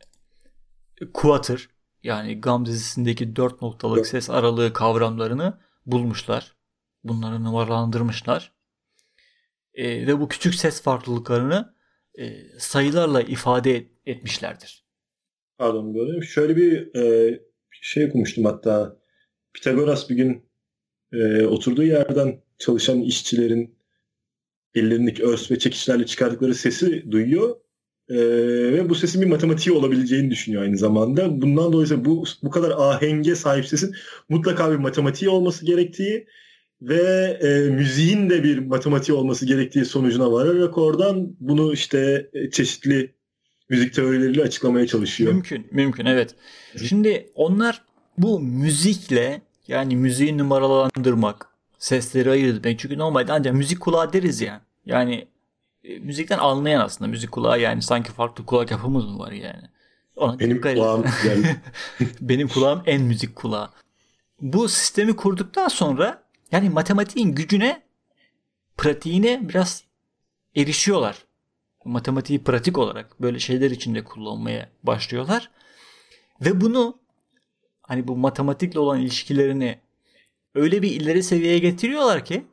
quarter 1.13 1.69
yani 2.03 2.41
gam 2.41 2.65
dizisindeki 2.65 3.35
4 3.35 3.61
noktalık 3.61 4.07
ses 4.07 4.29
aralığı 4.29 4.73
kavramlarını 4.73 5.59
bulmuşlar. 5.85 6.55
Bunları 7.03 7.43
numaralandırmışlar. 7.43 8.51
E, 9.73 10.07
ve 10.07 10.19
bu 10.19 10.27
küçük 10.27 10.55
ses 10.55 10.81
farklılıklarını 10.81 11.75
e, 12.15 12.43
sayılarla 12.59 13.21
ifade 13.21 13.75
et, 13.75 13.91
etmişlerdir. 14.05 14.85
Pardon 15.57 15.95
böyle. 15.95 16.21
Şöyle 16.21 16.55
bir 16.55 16.95
e, 16.95 17.39
şey 17.81 18.05
okumuştum 18.05 18.45
hatta. 18.45 18.97
Pitagoras 19.53 20.09
bir 20.09 20.15
gün 20.15 20.45
e, 21.13 21.45
oturduğu 21.45 21.83
yerden 21.83 22.41
çalışan 22.57 23.01
işçilerin 23.01 23.75
ellerindeki 24.75 25.23
örs 25.23 25.51
ve 25.51 25.59
çekiçlerle 25.59 26.05
çıkardıkları 26.05 26.55
sesi 26.55 27.11
duyuyor. 27.11 27.55
Ee, 28.09 28.15
ve 28.73 28.89
bu 28.89 28.95
sesin 28.95 29.21
bir 29.21 29.27
matematiği 29.27 29.75
olabileceğini 29.75 30.31
düşünüyor 30.31 30.63
aynı 30.63 30.77
zamanda. 30.77 31.41
Bundan 31.41 31.73
dolayı 31.73 32.05
bu 32.05 32.23
bu 32.43 32.49
kadar 32.49 32.71
ahenge 32.77 33.35
sahip 33.35 33.65
sesin 33.65 33.95
mutlaka 34.29 34.71
bir 34.71 34.75
matematiği 34.75 35.29
olması 35.29 35.65
gerektiği 35.65 36.27
ve 36.81 37.01
e, 37.41 37.69
müziğin 37.69 38.29
de 38.29 38.43
bir 38.43 38.57
matematiği 38.57 39.17
olması 39.17 39.45
gerektiği 39.45 39.85
sonucuna 39.85 40.31
vararak 40.31 40.77
oradan 40.77 41.35
bunu 41.39 41.73
işte 41.73 42.29
e, 42.33 42.49
çeşitli 42.49 43.15
müzik 43.71 43.93
teorileriyle 43.93 44.43
açıklamaya 44.43 44.87
çalışıyor. 44.87 45.33
Mümkün, 45.33 45.67
mümkün 45.71 46.05
evet. 46.05 46.35
Şimdi 46.87 47.29
onlar 47.35 47.81
bu 48.17 48.39
müzikle 48.39 49.41
yani 49.67 49.95
müziği 49.95 50.37
numaralandırmak, 50.37 51.47
sesleri 51.77 52.31
ayırt 52.31 52.57
etmek. 52.57 52.79
Çünkü 52.79 52.97
normalde 52.97 53.33
ancak 53.33 53.53
müzik 53.53 53.79
kulağı 53.79 54.13
deriz 54.13 54.41
ya. 54.41 54.61
Yani 54.85 55.27
e, 55.83 55.99
müzikten 55.99 56.37
anlayan 56.37 56.81
aslında 56.81 57.11
müzik 57.11 57.31
kulağı 57.31 57.61
yani 57.61 57.81
sanki 57.81 58.11
farklı 58.11 58.45
kulak 58.45 58.71
yapımız 58.71 59.05
mı 59.05 59.19
var 59.19 59.31
yani. 59.31 59.63
Ona 60.15 60.39
Benim 60.39 60.61
kulağım 60.61 61.05
yani. 61.27 61.55
Benim 62.21 62.47
kulağım 62.47 62.83
en 62.85 63.01
müzik 63.01 63.35
kulağı. 63.35 63.69
Bu 64.41 64.69
sistemi 64.69 65.15
kurduktan 65.15 65.67
sonra 65.67 66.23
yani 66.51 66.69
matematiğin 66.69 67.35
gücüne, 67.35 67.81
pratiğine 68.77 69.49
biraz 69.49 69.83
erişiyorlar. 70.55 71.17
Matematiği 71.85 72.43
pratik 72.43 72.77
olarak 72.77 73.21
böyle 73.21 73.39
şeyler 73.39 73.71
içinde 73.71 74.03
kullanmaya 74.03 74.69
başlıyorlar. 74.83 75.51
Ve 76.41 76.61
bunu 76.61 76.99
hani 77.81 78.07
bu 78.07 78.17
matematikle 78.17 78.79
olan 78.79 78.99
ilişkilerini 78.99 79.79
öyle 80.55 80.81
bir 80.81 80.91
ileri 80.91 81.23
seviyeye 81.23 81.59
getiriyorlar 81.59 82.25
ki 82.25 82.45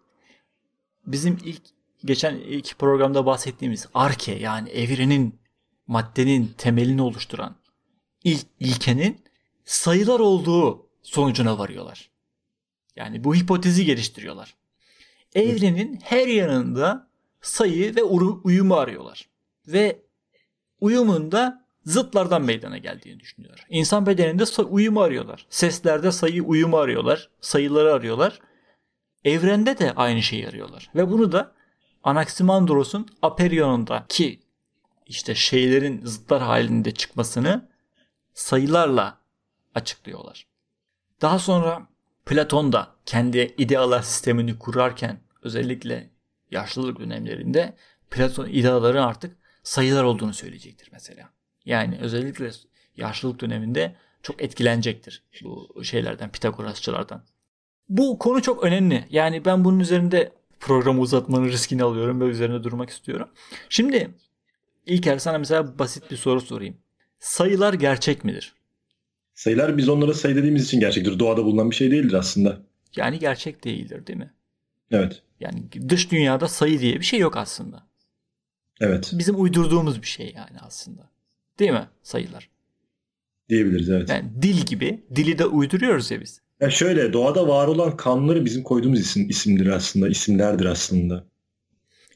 bizim 1.07 1.39
ilk 1.45 1.62
geçen 2.05 2.35
ilk 2.35 2.79
programda 2.79 3.26
bahsettiğimiz 3.26 3.89
arke 3.95 4.33
yani 4.33 4.68
evrenin 4.68 5.39
maddenin 5.87 6.55
temelini 6.59 7.03
oluşturan 7.03 7.57
ilk 8.24 8.47
ilkenin 8.61 9.24
sayılar 9.64 10.20
olduğu 10.20 10.87
sonucuna 11.03 11.59
varıyorlar. 11.59 12.11
Yani 12.97 13.24
bu 13.24 13.35
hipotezi 13.35 13.85
geliştiriyorlar. 13.85 14.55
Evrenin 15.35 16.01
her 16.03 16.26
yanında 16.26 17.07
sayı 17.41 17.97
ve 17.97 18.03
uyumu 18.45 18.74
arıyorlar. 18.74 19.28
Ve 19.66 20.03
uyumunda 20.80 21.64
zıtlardan 21.84 22.43
meydana 22.43 22.78
geldiğini 22.78 23.20
düşünüyorlar. 23.20 23.66
İnsan 23.70 24.07
bedeninde 24.07 24.45
uyumu 24.62 25.01
arıyorlar. 25.01 25.47
Seslerde 25.51 26.12
sayı 26.12 26.43
uyumu 26.43 26.76
arıyorlar. 26.76 27.30
Sayıları 27.41 27.93
arıyorlar. 27.93 28.41
Evrende 29.24 29.78
de 29.78 29.93
aynı 29.93 30.22
şeyi 30.22 30.49
arıyorlar. 30.49 30.91
Ve 30.95 31.11
bunu 31.11 31.32
da 31.32 31.53
Anaximandros'un 32.03 33.07
Aperion'unda 33.22 34.05
ki 34.09 34.41
işte 35.07 35.34
şeylerin 35.34 36.07
zıtlar 36.07 36.43
halinde 36.43 36.91
çıkmasını 36.91 37.68
sayılarla 38.34 39.18
açıklıyorlar. 39.74 40.47
Daha 41.22 41.39
sonra 41.39 41.86
Platon 42.26 42.72
da 42.72 42.95
kendi 43.07 43.55
idealar 43.59 44.03
sistemini 44.03 44.59
kurarken 44.59 45.20
özellikle 45.43 46.11
yaşlılık 46.51 47.01
dönemlerinde 47.01 47.74
Platon 48.11 48.46
ideaları 48.46 49.05
artık 49.05 49.36
sayılar 49.62 50.05
olduğunu 50.05 50.34
söyleyecektir 50.34 50.88
mesela. 50.92 51.28
Yani 51.64 51.99
özellikle 52.01 52.51
yaşlılık 52.96 53.40
döneminde 53.40 53.96
çok 54.22 54.42
etkilenecektir 54.42 55.22
bu 55.44 55.84
şeylerden, 55.84 56.32
Pitagorasçılardan. 56.32 57.24
Bu 57.88 58.18
konu 58.18 58.42
çok 58.42 58.64
önemli. 58.64 59.05
Yani 59.11 59.44
ben 59.44 59.64
bunun 59.64 59.80
üzerinde 59.80 60.32
programı 60.61 61.01
uzatmanın 61.01 61.49
riskini 61.49 61.82
alıyorum 61.82 62.20
ve 62.20 62.24
üzerine 62.24 62.62
durmak 62.62 62.90
istiyorum. 62.90 63.28
Şimdi 63.68 64.11
İlker 64.86 65.18
sana 65.18 65.38
mesela 65.38 65.78
basit 65.78 66.11
bir 66.11 66.16
soru 66.16 66.40
sorayım. 66.40 66.76
Sayılar 67.18 67.74
gerçek 67.74 68.24
midir? 68.24 68.55
Sayılar 69.34 69.76
biz 69.76 69.88
onlara 69.88 70.14
sayı 70.14 70.36
dediğimiz 70.36 70.64
için 70.64 70.80
gerçektir. 70.80 71.18
Doğada 71.18 71.44
bulunan 71.44 71.70
bir 71.70 71.76
şey 71.76 71.90
değildir 71.90 72.14
aslında. 72.14 72.62
Yani 72.96 73.18
gerçek 73.18 73.64
değildir 73.64 74.07
değil 74.07 74.18
mi? 74.18 74.34
Evet. 74.90 75.22
Yani 75.41 75.62
dış 75.89 76.11
dünyada 76.11 76.49
sayı 76.49 76.80
diye 76.80 76.95
bir 76.95 77.05
şey 77.05 77.20
yok 77.20 77.36
aslında. 77.36 77.86
Evet. 78.80 79.11
Bizim 79.14 79.43
uydurduğumuz 79.43 80.03
bir 80.03 80.07
şey 80.07 80.32
yani 80.36 80.59
aslında. 80.61 81.11
Değil 81.59 81.70
mi 81.70 81.89
sayılar? 82.03 82.51
Diyebiliriz 83.49 83.91
evet. 83.91 84.09
Yani 84.09 84.30
dil 84.43 84.66
gibi. 84.66 85.05
Dili 85.14 85.39
de 85.39 85.47
uyduruyoruz 85.47 86.11
ya 86.11 86.20
biz. 86.20 86.41
Ya 86.61 86.70
şöyle 86.70 87.12
doğada 87.12 87.49
var 87.49 87.66
olan 87.66 87.97
kanunları 87.97 88.45
bizim 88.45 88.62
koyduğumuz 88.62 89.01
isim 89.01 89.28
isimdir 89.28 89.66
aslında. 89.66 90.09
isimlerdir 90.09 90.64
aslında. 90.64 91.24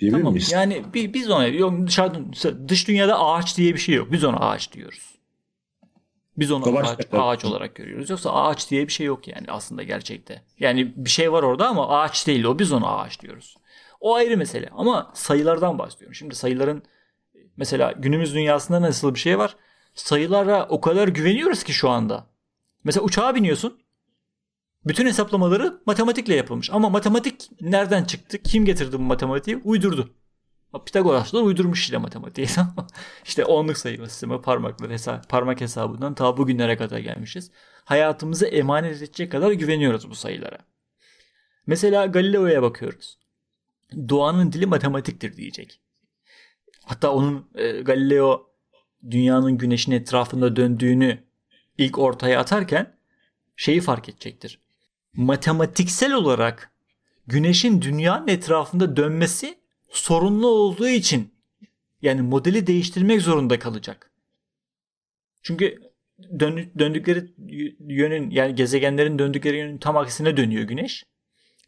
Diyebilir 0.00 0.20
tamam. 0.20 0.32
miyiz? 0.32 0.52
Yani 0.52 0.84
biz 0.94 1.30
ona 1.30 1.46
yok 1.46 1.86
dışarıda 1.86 2.68
dış 2.68 2.88
dünyada 2.88 3.20
ağaç 3.20 3.56
diye 3.56 3.74
bir 3.74 3.78
şey 3.78 3.94
yok. 3.94 4.12
Biz 4.12 4.24
ona 4.24 4.36
ağaç 4.36 4.72
diyoruz. 4.72 5.11
Biz 6.42 6.50
onu 6.50 6.78
ağaç, 6.78 7.06
ağaç 7.12 7.44
olarak 7.44 7.74
görüyoruz. 7.74 8.10
Yoksa 8.10 8.32
ağaç 8.32 8.70
diye 8.70 8.86
bir 8.88 8.92
şey 8.92 9.06
yok 9.06 9.28
yani 9.28 9.46
aslında 9.48 9.82
gerçekte. 9.82 10.42
Yani 10.58 10.92
bir 10.96 11.10
şey 11.10 11.32
var 11.32 11.42
orada 11.42 11.68
ama 11.68 11.88
ağaç 11.88 12.26
değil 12.26 12.44
o. 12.44 12.58
Biz 12.58 12.72
ona 12.72 12.96
ağaç 12.96 13.20
diyoruz. 13.20 13.56
O 14.00 14.14
ayrı 14.14 14.36
mesele. 14.36 14.68
Ama 14.72 15.10
sayılardan 15.14 15.78
bahsediyorum. 15.78 16.14
Şimdi 16.14 16.34
sayıların 16.34 16.82
mesela 17.56 17.92
günümüz 17.92 18.34
dünyasında 18.34 18.82
nasıl 18.82 19.14
bir 19.14 19.18
şey 19.18 19.38
var? 19.38 19.56
Sayılara 19.94 20.66
o 20.68 20.80
kadar 20.80 21.08
güveniyoruz 21.08 21.62
ki 21.62 21.72
şu 21.72 21.90
anda. 21.90 22.26
Mesela 22.84 23.04
uçağa 23.04 23.34
biniyorsun. 23.34 23.82
Bütün 24.84 25.06
hesaplamaları 25.06 25.80
matematikle 25.86 26.34
yapılmış. 26.34 26.70
Ama 26.70 26.90
matematik 26.90 27.50
nereden 27.60 28.04
çıktı? 28.04 28.42
Kim 28.42 28.64
getirdi 28.64 28.98
bu 28.98 29.02
matematiği? 29.02 29.56
Uydurdu. 29.64 30.14
Pitagoraslar 30.78 31.42
uydurmuş 31.42 31.80
işte 31.80 31.98
matematiği. 31.98 32.46
İşte 33.24 33.44
onluk 33.44 33.78
sayı 33.78 33.98
sistemi 34.08 34.40
parmaklar 34.40 34.90
hesap, 34.90 35.28
parmak 35.28 35.60
hesabından 35.60 36.14
ta 36.14 36.36
bugünlere 36.36 36.76
kadar 36.76 36.98
gelmişiz. 36.98 37.50
Hayatımızı 37.84 38.46
emanet 38.46 38.96
edecek 38.96 39.32
kadar 39.32 39.52
güveniyoruz 39.52 40.10
bu 40.10 40.14
sayılara. 40.14 40.58
Mesela 41.66 42.06
Galileo'ya 42.06 42.62
bakıyoruz. 42.62 43.18
Doğanın 44.08 44.52
dili 44.52 44.66
matematiktir 44.66 45.36
diyecek. 45.36 45.80
Hatta 46.84 47.12
onun 47.12 47.50
e, 47.54 47.80
Galileo 47.80 48.50
dünyanın 49.10 49.58
güneşin 49.58 49.92
etrafında 49.92 50.56
döndüğünü 50.56 51.24
ilk 51.78 51.98
ortaya 51.98 52.40
atarken 52.40 52.96
şeyi 53.56 53.80
fark 53.80 54.08
edecektir. 54.08 54.60
Matematiksel 55.12 56.12
olarak 56.12 56.72
güneşin 57.26 57.82
dünyanın 57.82 58.28
etrafında 58.28 58.96
dönmesi 58.96 59.61
sorunlu 59.92 60.46
olduğu 60.46 60.88
için 60.88 61.34
yani 62.02 62.22
modeli 62.22 62.66
değiştirmek 62.66 63.22
zorunda 63.22 63.58
kalacak. 63.58 64.10
Çünkü 65.42 65.78
dön, 66.38 66.70
döndükleri 66.78 67.24
yönün 67.88 68.30
yani 68.30 68.54
gezegenlerin 68.54 69.18
döndükleri 69.18 69.56
yönün 69.56 69.78
tam 69.78 69.96
aksine 69.96 70.36
dönüyor 70.36 70.62
güneş. 70.62 71.04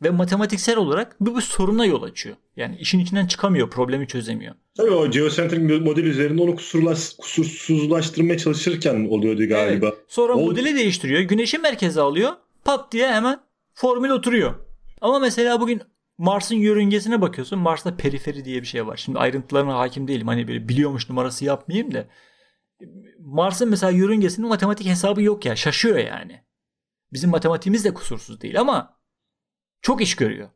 Ve 0.03 0.11
matematiksel 0.11 0.77
olarak 0.77 1.17
bu 1.21 1.37
bir 1.37 1.41
soruna 1.41 1.87
yol 1.87 2.03
açıyor. 2.03 2.37
Yani 2.57 2.77
işin 2.77 2.99
içinden 2.99 3.27
çıkamıyor, 3.27 3.71
problemi 3.71 4.07
çözemiyor. 4.07 4.55
Tabii 4.77 4.91
o 4.91 5.11
geocentric 5.11 5.79
model 5.79 6.05
üzerinde 6.05 6.43
onu 6.43 6.57
kusurlaş, 6.57 7.13
kusursuzlaştırmaya 7.19 8.39
çalışırken 8.39 9.09
oluyordu 9.09 9.49
galiba. 9.49 9.87
Evet. 9.87 9.99
Sonra 10.09 10.33
o... 10.33 10.41
modeli 10.41 10.77
değiştiriyor, 10.77 11.21
güneşi 11.21 11.59
merkeze 11.59 12.01
alıyor, 12.01 12.33
pat 12.65 12.93
diye 12.93 13.13
hemen 13.13 13.41
formül 13.75 14.11
oturuyor. 14.11 14.55
Ama 15.01 15.19
mesela 15.19 15.61
bugün 15.61 15.83
Mars'ın 16.19 16.57
yörüngesine 16.57 17.21
bakıyorsun. 17.21 17.59
Mars'ta 17.59 17.97
periferi 17.97 18.45
diye 18.45 18.63
bir 18.63 18.67
şey 18.67 18.87
var. 18.87 18.97
Şimdi 18.97 19.19
ayrıntılarına 19.19 19.79
hakim 19.79 20.09
değilim. 20.09 20.27
Hani 20.27 20.49
böyle 20.49 20.69
biliyormuş 20.69 21.09
numarası 21.11 21.45
yapmayayım 21.45 21.95
da. 21.95 22.07
Mars'ın 23.19 23.69
mesela 23.69 23.91
yörüngesinin 23.91 24.49
matematik 24.49 24.87
hesabı 24.87 25.23
yok 25.23 25.45
ya. 25.47 25.57
Şaşıyor 25.57 25.99
yani. 25.99 26.45
Bizim 27.13 27.31
matematiğimiz 27.31 27.85
de 27.85 27.95
kusursuz 27.95 28.41
değil 28.41 28.61
ama 28.61 28.99
çok 29.83 30.01
iş 30.01 30.17
görüyor. 30.17 30.49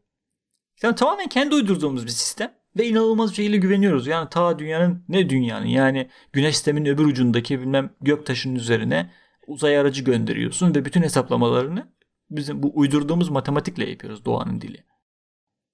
Yani 0.82 0.94
tamamen 0.94 1.28
kendi 1.28 1.54
uydurduğumuz 1.54 2.04
bir 2.04 2.10
sistem 2.10 2.54
ve 2.76 2.86
inanılmaz 2.86 3.30
bir 3.30 3.36
şekilde 3.36 3.56
güveniyoruz. 3.56 4.06
Yani 4.06 4.28
ta 4.30 4.58
dünyanın 4.58 5.04
ne 5.08 5.30
dünyanın 5.30 5.66
yani 5.66 6.10
güneş 6.32 6.54
sisteminin 6.54 6.88
öbür 6.88 7.04
ucundaki 7.04 7.60
bilmem 7.60 7.90
gök 8.00 8.26
taşının 8.26 8.54
üzerine 8.54 9.10
uzay 9.46 9.78
aracı 9.78 10.04
gönderiyorsun 10.04 10.74
ve 10.74 10.84
bütün 10.84 11.02
hesaplamalarını 11.02 11.92
bizim 12.30 12.62
bu 12.62 12.72
uydurduğumuz 12.74 13.28
matematikle 13.28 13.90
yapıyoruz 13.90 14.24
doğanın 14.24 14.60
dili. 14.60 14.84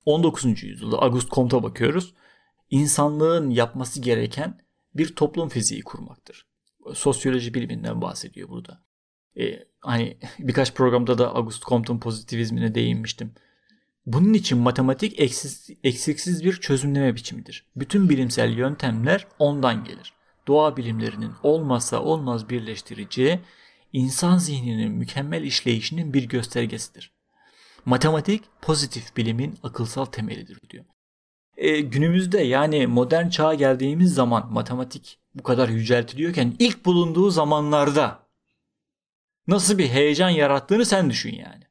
19. 0.07 0.63
yüzyılda 0.63 0.99
Auguste 0.99 1.31
Comte'a 1.35 1.63
bakıyoruz. 1.63 2.15
İnsanlığın 2.71 3.51
yapması 3.51 4.01
gereken 4.01 4.61
bir 4.95 5.17
toplum 5.17 5.49
fiziği 5.49 5.83
kurmaktır. 5.83 6.47
Sosyoloji 6.95 7.55
biliminden 7.55 8.01
bahsediyor 8.01 8.49
burada. 8.49 8.85
Ee, 9.41 9.65
hani 9.81 10.19
birkaç 10.39 10.75
programda 10.75 11.19
da 11.19 11.35
Auguste 11.35 11.65
Comte'un 11.69 11.99
pozitivizmine 11.99 12.75
değinmiştim. 12.75 13.35
Bunun 14.07 14.35
için 14.35 14.59
matematik 14.59 15.21
eksiksiz, 15.21 15.77
eksiksiz 15.85 16.45
bir 16.45 16.53
çözümleme 16.53 17.15
biçimidir. 17.15 17.67
Bütün 17.77 18.09
bilimsel 18.09 18.53
yöntemler 18.59 19.27
ondan 19.39 19.85
gelir. 19.85 20.13
Doğa 20.47 20.77
bilimlerinin 20.77 21.33
olmazsa 21.43 22.03
olmaz 22.03 22.51
birleştirici, 22.51 23.41
insan 23.93 24.39
zihninin 24.39 24.93
mükemmel 24.93 25.43
işleyişinin 25.43 26.15
bir 26.15 26.29
göstergesidir. 26.29 27.14
Matematik 27.85 28.45
pozitif 28.63 29.17
bilimin 29.17 29.59
akılsal 29.63 30.05
temelidir 30.05 30.61
diyor. 30.71 30.85
E, 31.57 31.81
günümüzde 31.81 32.41
yani 32.41 32.87
modern 32.87 33.29
çağa 33.29 33.55
geldiğimiz 33.55 34.15
zaman 34.15 34.53
matematik 34.53 35.19
bu 35.35 35.43
kadar 35.43 35.69
yüceltiliyorken 35.69 36.57
ilk 36.59 36.85
bulunduğu 36.85 37.31
zamanlarda 37.31 38.29
nasıl 39.47 39.79
bir 39.79 39.89
heyecan 39.89 40.29
yarattığını 40.29 40.85
sen 40.85 41.11
düşün 41.11 41.35
yani. 41.35 41.65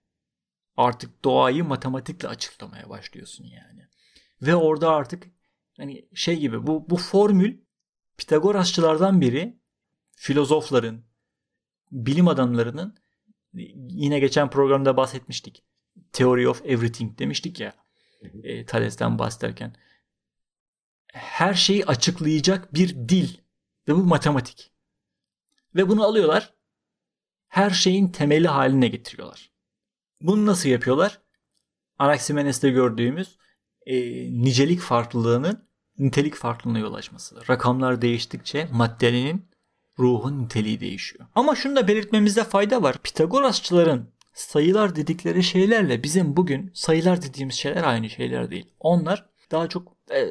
Artık 0.78 1.24
doğayı 1.24 1.64
matematikle 1.64 2.28
açıklamaya 2.28 2.90
başlıyorsun 2.90 3.44
yani. 3.46 3.88
Ve 4.42 4.56
orada 4.56 4.90
artık 4.90 5.28
hani 5.78 6.10
şey 6.14 6.40
gibi 6.40 6.68
bu 6.68 6.90
bu 6.90 6.98
formül 6.98 7.58
Pitagorasçılardan 8.18 9.22
biri 9.22 9.60
filozofların, 10.16 11.04
bilim 11.92 12.28
adamlarının 12.28 12.98
yine 13.54 14.20
geçen 14.20 14.50
programda 14.50 14.98
bahsetmiştik. 14.98 15.64
Theory 16.14 16.48
of 16.48 16.62
Everything 16.66 17.20
demiştik 17.20 17.60
ya. 17.60 17.74
E, 18.44 18.66
Thales'ten 18.66 19.20
bahsederken. 19.20 19.76
Her 21.14 21.54
şeyi 21.54 21.86
açıklayacak 21.86 22.74
bir 22.74 23.10
dil 23.10 23.38
ve 23.88 23.96
bu 23.96 24.04
matematik. 24.04 24.72
Ve 25.76 25.90
bunu 25.90 26.04
alıyorlar 26.04 26.54
her 27.54 27.70
şeyin 27.70 28.08
temeli 28.08 28.48
haline 28.48 28.88
getiriyorlar. 28.88 29.52
Bunu 30.22 30.46
nasıl 30.46 30.70
yapıyorlar? 30.70 31.22
Anaximenes'te 32.00 32.70
gördüğümüz 32.70 33.38
e, 33.86 33.96
nicelik 34.44 34.80
farklılığının 34.80 35.68
nitelik 36.00 36.36
farklılığına 36.36 36.80
yol 36.80 36.94
açması. 36.94 37.48
Rakamlar 37.50 38.02
değiştikçe 38.02 38.68
maddenin 38.72 39.46
ruhun 40.00 40.44
niteliği 40.44 40.80
değişiyor. 40.80 41.26
Ama 41.36 41.56
şunu 41.56 41.76
da 41.76 41.88
belirtmemizde 41.88 42.44
fayda 42.44 42.84
var. 42.84 42.98
Pitagorasçıların 43.04 44.10
sayılar 44.34 44.96
dedikleri 44.96 45.44
şeylerle 45.44 46.04
bizim 46.04 46.38
bugün 46.38 46.72
sayılar 46.74 47.22
dediğimiz 47.22 47.56
şeyler 47.56 47.84
aynı 47.84 48.10
şeyler 48.10 48.52
değil. 48.52 48.66
Onlar 48.80 49.26
daha 49.52 49.70
çok 49.70 49.96
e, 50.12 50.30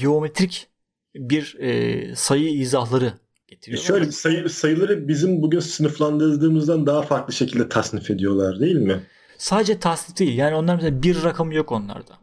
geometrik 0.00 0.68
bir 1.14 1.56
e, 1.60 2.16
sayı 2.16 2.50
izahları 2.50 3.12
getiriyorlar. 3.48 3.86
Şöyle 3.86 4.12
sayı, 4.12 4.48
sayıları 4.48 5.08
bizim 5.08 5.42
bugün 5.42 5.60
sınıflandırdığımızdan 5.60 6.86
daha 6.86 7.02
farklı 7.02 7.32
şekilde 7.32 7.68
tasnif 7.68 8.10
ediyorlar 8.10 8.60
değil 8.60 8.76
mi? 8.76 9.02
Sadece 9.38 9.78
tasnif 9.78 10.18
değil. 10.18 10.36
Yani 10.36 10.54
onlar 10.54 10.74
mesela 10.74 11.02
bir 11.02 11.22
rakamı 11.22 11.54
yok 11.54 11.72
onlarda. 11.72 12.18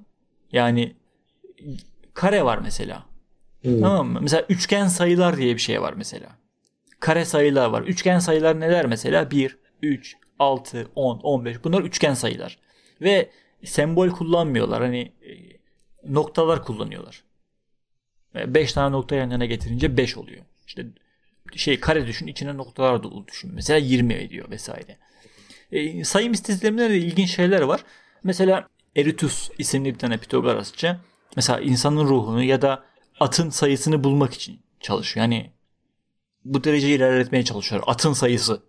Yani 0.52 0.96
kare 2.14 2.46
var 2.46 2.60
mesela. 2.64 3.06
Hmm. 3.62 3.82
Tamam 3.82 4.08
mı? 4.08 4.20
Mesela 4.22 4.46
üçgen 4.50 4.88
sayılar 4.88 5.38
diye 5.38 5.56
bir 5.56 5.62
şey 5.62 5.82
var 5.82 5.94
mesela. 5.94 6.28
Kare 7.00 7.26
sayılar 7.26 7.70
var. 7.70 7.82
Üçgen 7.82 8.20
sayılar 8.20 8.60
neler 8.60 8.86
mesela? 8.86 9.32
1, 9.32 9.58
3, 9.82 10.16
6, 10.40 10.92
10, 10.96 11.20
15. 11.20 11.64
Bunlar 11.64 11.82
üçgen 11.82 12.14
sayılar. 12.14 12.58
Ve 13.02 13.30
sembol 13.64 14.10
kullanmıyorlar. 14.10 14.82
Hani 14.82 15.00
e, 15.00 15.32
noktalar 16.14 16.64
kullanıyorlar. 16.64 17.24
5 18.36 18.74
tane 18.74 18.92
nokta 18.92 19.16
yan 19.16 19.30
yana 19.30 19.46
getirince 19.46 19.98
5 19.98 20.18
oluyor. 20.18 20.46
İşte 20.68 20.86
şey 21.56 21.80
kare 21.80 22.08
düşün 22.08 22.28
içine 22.28 22.58
noktalar 22.58 23.04
dolu 23.04 23.28
düşün. 23.28 23.52
Mesela 23.54 23.80
20 23.80 24.14
ediyor 24.14 24.50
vesaire. 24.50 24.98
E, 25.72 26.04
sayı 26.04 26.30
mistisizmlerinde 26.30 26.90
de 26.90 26.98
ilginç 26.98 27.36
şeyler 27.36 27.62
var. 27.62 27.84
Mesela 28.24 28.68
Eritus 28.96 29.50
isimli 29.58 29.94
bir 29.94 30.00
tane 30.00 30.18
Pitagorasçı 30.18 30.98
mesela 31.36 31.60
insanın 31.60 32.06
ruhunu 32.06 32.44
ya 32.44 32.62
da 32.62 32.84
atın 33.20 33.50
sayısını 33.50 34.04
bulmak 34.04 34.34
için 34.34 34.60
çalışıyor. 34.80 35.24
Yani 35.24 35.52
bu 36.46 36.64
dereceyi 36.64 36.96
ilerletmeye 36.98 37.46
çalışıyor. 37.46 37.84
Atın 37.86 38.14
sayısı. 38.14 38.64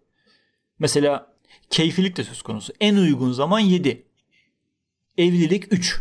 Mesela 0.79 1.30
keyfilik 1.71 2.17
de 2.17 2.25
söz 2.25 2.43
konusu. 2.43 2.73
En 2.81 2.97
uygun 2.97 3.33
zaman 3.33 3.61
7. 3.61 4.07
Evlilik 5.19 5.73
3. 5.73 6.01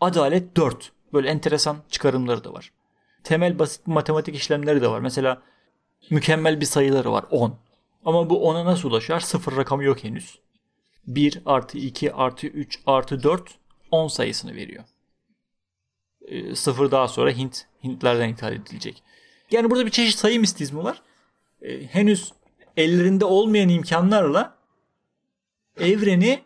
Adalet 0.00 0.56
4. 0.56 0.92
Böyle 1.12 1.28
enteresan 1.28 1.76
çıkarımları 1.90 2.44
da 2.44 2.52
var. 2.52 2.72
Temel 3.24 3.58
basit 3.58 3.86
matematik 3.86 4.34
işlemleri 4.36 4.82
de 4.82 4.88
var. 4.88 5.00
Mesela 5.00 5.42
mükemmel 6.10 6.60
bir 6.60 6.66
sayıları 6.66 7.12
var 7.12 7.24
10. 7.30 7.58
Ama 8.04 8.30
bu 8.30 8.34
10'a 8.34 8.64
nasıl 8.64 8.90
ulaşar? 8.90 9.20
Sıfır 9.20 9.56
rakamı 9.56 9.84
yok 9.84 10.04
henüz. 10.04 10.38
1 11.06 11.42
artı 11.46 11.78
2 11.78 12.12
artı 12.12 12.46
3 12.46 12.80
artı 12.86 13.22
4 13.22 13.58
10 13.90 14.08
sayısını 14.08 14.54
veriyor. 14.54 14.84
E, 16.28 16.54
sıfır 16.54 16.90
daha 16.90 17.08
sonra 17.08 17.30
Hint 17.30 17.66
Hintlerden 17.84 18.28
ithal 18.28 18.52
edilecek. 18.52 19.02
Yani 19.50 19.70
burada 19.70 19.86
bir 19.86 19.90
çeşit 19.90 20.18
sayı 20.18 20.40
mistizmi 20.40 20.84
var. 20.84 21.02
E, 21.62 21.86
henüz 21.86 22.32
ellerinde 22.76 23.24
olmayan 23.24 23.68
imkanlarla 23.68 24.59
evreni 25.80 26.40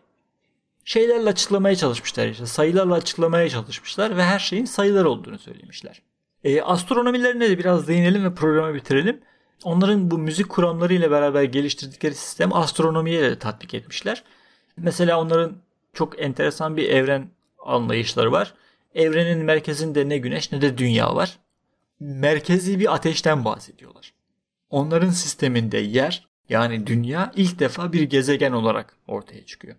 şeylerle 0.85 1.29
açıklamaya 1.29 1.77
çalışmışlar 1.77 2.29
işte 2.29 2.47
sayılarla 2.47 2.95
açıklamaya 2.95 3.49
çalışmışlar 3.49 4.17
ve 4.17 4.25
her 4.25 4.39
şeyin 4.39 4.65
sayılar 4.65 5.05
olduğunu 5.05 5.39
söylemişler. 5.39 6.03
E, 6.45 6.63
astronomilerine 6.63 7.51
de 7.51 7.59
biraz 7.59 7.89
değinelim 7.89 8.25
ve 8.25 8.35
programı 8.35 8.75
bitirelim. 8.75 9.21
Onların 9.65 10.11
bu 10.11 10.19
müzik 10.19 10.49
kuramları 10.49 10.95
ile 10.95 11.11
beraber 11.11 11.43
geliştirdikleri 11.43 12.15
sistem 12.15 12.53
astronomiye 12.53 13.23
de 13.23 13.39
tatbik 13.39 13.75
etmişler. 13.75 14.25
Mesela 14.77 15.21
onların 15.21 15.57
çok 15.93 16.23
enteresan 16.23 16.77
bir 16.77 16.89
evren 16.89 17.31
anlayışları 17.65 18.33
var. 18.33 18.55
Evrenin 18.95 19.45
merkezinde 19.45 20.09
ne 20.09 20.19
güneş 20.19 20.53
ne 20.53 20.63
de 20.63 20.79
dünya 20.79 21.17
var. 21.17 21.39
Merkezi 22.01 22.81
bir 22.81 22.95
ateşten 22.95 23.45
bahsediyorlar. 23.45 24.13
Onların 24.71 25.11
sisteminde 25.11 25.79
yer 25.79 26.29
yani 26.49 26.87
dünya 26.87 27.33
ilk 27.37 27.59
defa 27.59 27.93
bir 27.93 28.03
gezegen 28.03 28.53
olarak 28.53 28.97
ortaya 29.07 29.47
çıkıyor. 29.47 29.77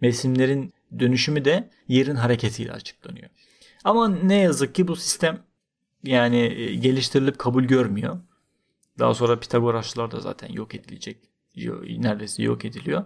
Mevsimlerin 0.00 0.72
dönüşümü 0.98 1.44
de 1.44 1.70
yerin 1.88 2.14
hareketiyle 2.14 2.72
açıklanıyor. 2.72 3.28
Ama 3.84 4.08
ne 4.08 4.40
yazık 4.40 4.74
ki 4.74 4.88
bu 4.88 4.96
sistem 4.96 5.38
yani 6.04 6.40
e, 6.40 6.74
geliştirilip 6.74 7.38
kabul 7.38 7.64
görmüyor. 7.64 8.18
Daha 8.98 9.14
sonra 9.14 9.40
Pitagorasçılar 9.40 10.10
da 10.10 10.20
zaten 10.20 10.52
yok 10.52 10.74
edilecek. 10.74 11.18
Neredeyse 11.98 12.42
yok 12.42 12.64
ediliyor. 12.64 13.04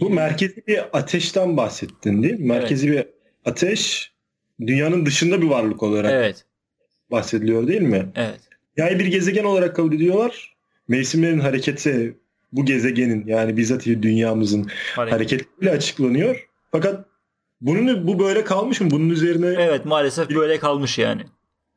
Bu 0.00 0.10
merkezi 0.10 0.66
bir 0.66 0.98
ateşten 0.98 1.56
bahsettin 1.56 2.22
değil 2.22 2.40
mi? 2.40 2.46
Merkezi 2.46 2.88
evet. 2.88 3.06
bir 3.06 3.50
ateş 3.50 4.12
dünyanın 4.60 5.06
dışında 5.06 5.42
bir 5.42 5.46
varlık 5.46 5.82
olarak 5.82 6.12
evet. 6.12 6.44
bahsediliyor 7.10 7.66
değil 7.66 7.82
mi? 7.82 8.12
Evet. 8.14 8.40
Yani 8.76 8.98
bir 8.98 9.06
gezegen 9.06 9.44
olarak 9.44 9.76
kabul 9.76 9.92
ediyorlar. 9.92 10.53
Mevsimlerin 10.88 11.40
hareketi 11.40 12.18
bu 12.52 12.64
gezegenin 12.64 13.26
yani 13.26 13.56
bizzat 13.56 13.86
dünyamızın 13.86 14.70
Hareket. 14.96 15.14
hareketiyle 15.14 15.70
açıklanıyor. 15.70 16.48
Fakat 16.72 17.06
bunun 17.60 18.06
bu 18.06 18.18
böyle 18.18 18.44
kalmış 18.44 18.80
mı? 18.80 18.90
Bunun 18.90 19.10
üzerine 19.10 19.46
Evet 19.46 19.84
maalesef 19.84 20.30
böyle 20.30 20.58
kalmış 20.58 20.98
yani. 20.98 21.22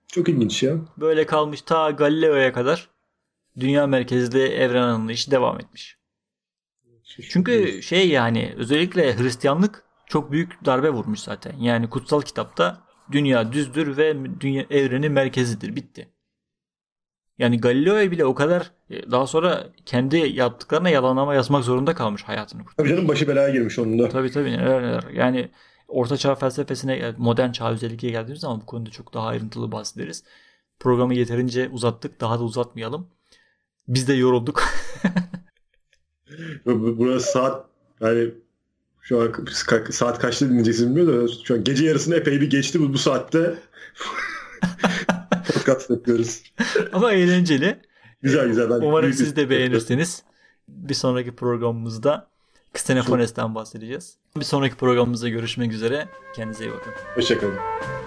Çok 0.08 0.30
ilginç 0.30 0.64
ya. 0.64 0.76
Böyle 0.97 1.26
kalmış 1.26 1.62
ta 1.62 1.91
Galileo'ya 1.91 2.53
kadar 2.53 2.89
dünya 3.60 3.88
merkezli 3.88 4.41
evren 4.43 4.82
anlayışı 4.82 5.32
devam 5.32 5.60
etmiş. 5.60 5.97
Çünkü 7.30 7.82
şey 7.84 8.10
yani 8.10 8.53
özellikle 8.58 9.18
Hristiyanlık 9.18 9.84
çok 10.05 10.32
büyük 10.32 10.66
darbe 10.66 10.89
vurmuş 10.89 11.20
zaten. 11.20 11.55
Yani 11.60 11.89
kutsal 11.89 12.22
kitapta 12.22 12.82
dünya 13.12 13.51
düzdür 13.51 13.97
ve 13.97 14.16
dünya 14.39 14.66
evreni 14.70 15.10
merkezidir. 15.10 15.76
Bitti. 15.76 16.10
Yani 17.39 17.61
Galileo 17.61 18.11
bile 18.11 18.25
o 18.25 18.35
kadar 18.35 18.71
e, 18.89 19.11
daha 19.11 19.27
sonra 19.27 19.67
kendi 19.85 20.17
yaptıklarına 20.17 20.89
yalanlama 20.89 21.35
yazmak 21.35 21.63
zorunda 21.63 21.95
kalmış 21.95 22.23
hayatını. 22.23 22.61
Tabii 22.77 22.89
canım 22.89 23.07
başı 23.07 23.27
belaya 23.27 23.49
girmiş 23.49 23.79
onun 23.79 23.99
da. 23.99 24.09
Tabii 24.09 24.31
tabii 24.31 24.51
neler 24.51 24.81
neler. 24.81 25.03
Yani 25.13 25.49
Orta 25.88 26.17
Çağ 26.17 26.35
felsefesine, 26.35 27.13
modern 27.17 27.51
çağ 27.51 27.71
özellikle 27.71 28.09
geldiğimiz 28.09 28.41
zaman 28.41 28.61
bu 28.61 28.65
konuda 28.65 28.89
çok 28.89 29.13
daha 29.13 29.27
ayrıntılı 29.27 29.71
bahsederiz. 29.71 30.23
Programı 30.79 31.13
yeterince 31.13 31.69
uzattık. 31.69 32.21
Daha 32.21 32.39
da 32.39 32.43
uzatmayalım. 32.43 33.07
Biz 33.88 34.07
de 34.07 34.13
yorulduk. 34.13 34.63
Burası 36.65 37.31
saat 37.31 37.65
yani 38.01 38.31
şu 39.01 39.21
an 39.21 39.45
saat 39.89 40.19
kaçta 40.19 40.49
dinleyeceksin 40.49 40.95
bilmiyorum 40.95 41.27
da 41.27 41.31
şu 41.43 41.53
an 41.53 41.63
gece 41.63 41.85
yarısını 41.85 42.15
epey 42.15 42.41
bir 42.41 42.49
geçti 42.49 42.79
bu, 42.81 42.93
bu 42.93 42.97
saatte 42.97 43.55
podcast 45.68 45.89
yapıyoruz. 45.89 46.43
Ama 46.93 47.13
eğlenceli. 47.13 47.80
Güzel 48.22 48.47
güzel. 48.47 48.70
Ben 48.70 48.76
Umarım 48.76 49.13
siz 49.13 49.36
de 49.36 49.49
beğenirsiniz. 49.49 50.24
Bir 50.68 50.93
sonraki 50.93 51.36
programımızda 51.36 52.28
Xenofones'ten 52.76 53.55
bahsedeceğiz. 53.55 54.18
Bir 54.38 54.45
sonraki 54.45 54.76
programımızda 54.76 55.30
görüşmek 55.30 55.74
üzere. 55.74 56.07
Kendinize 56.36 56.65
iyi 56.65 56.72
bakın. 56.72 56.93
Hoşçakalın. 57.15 58.07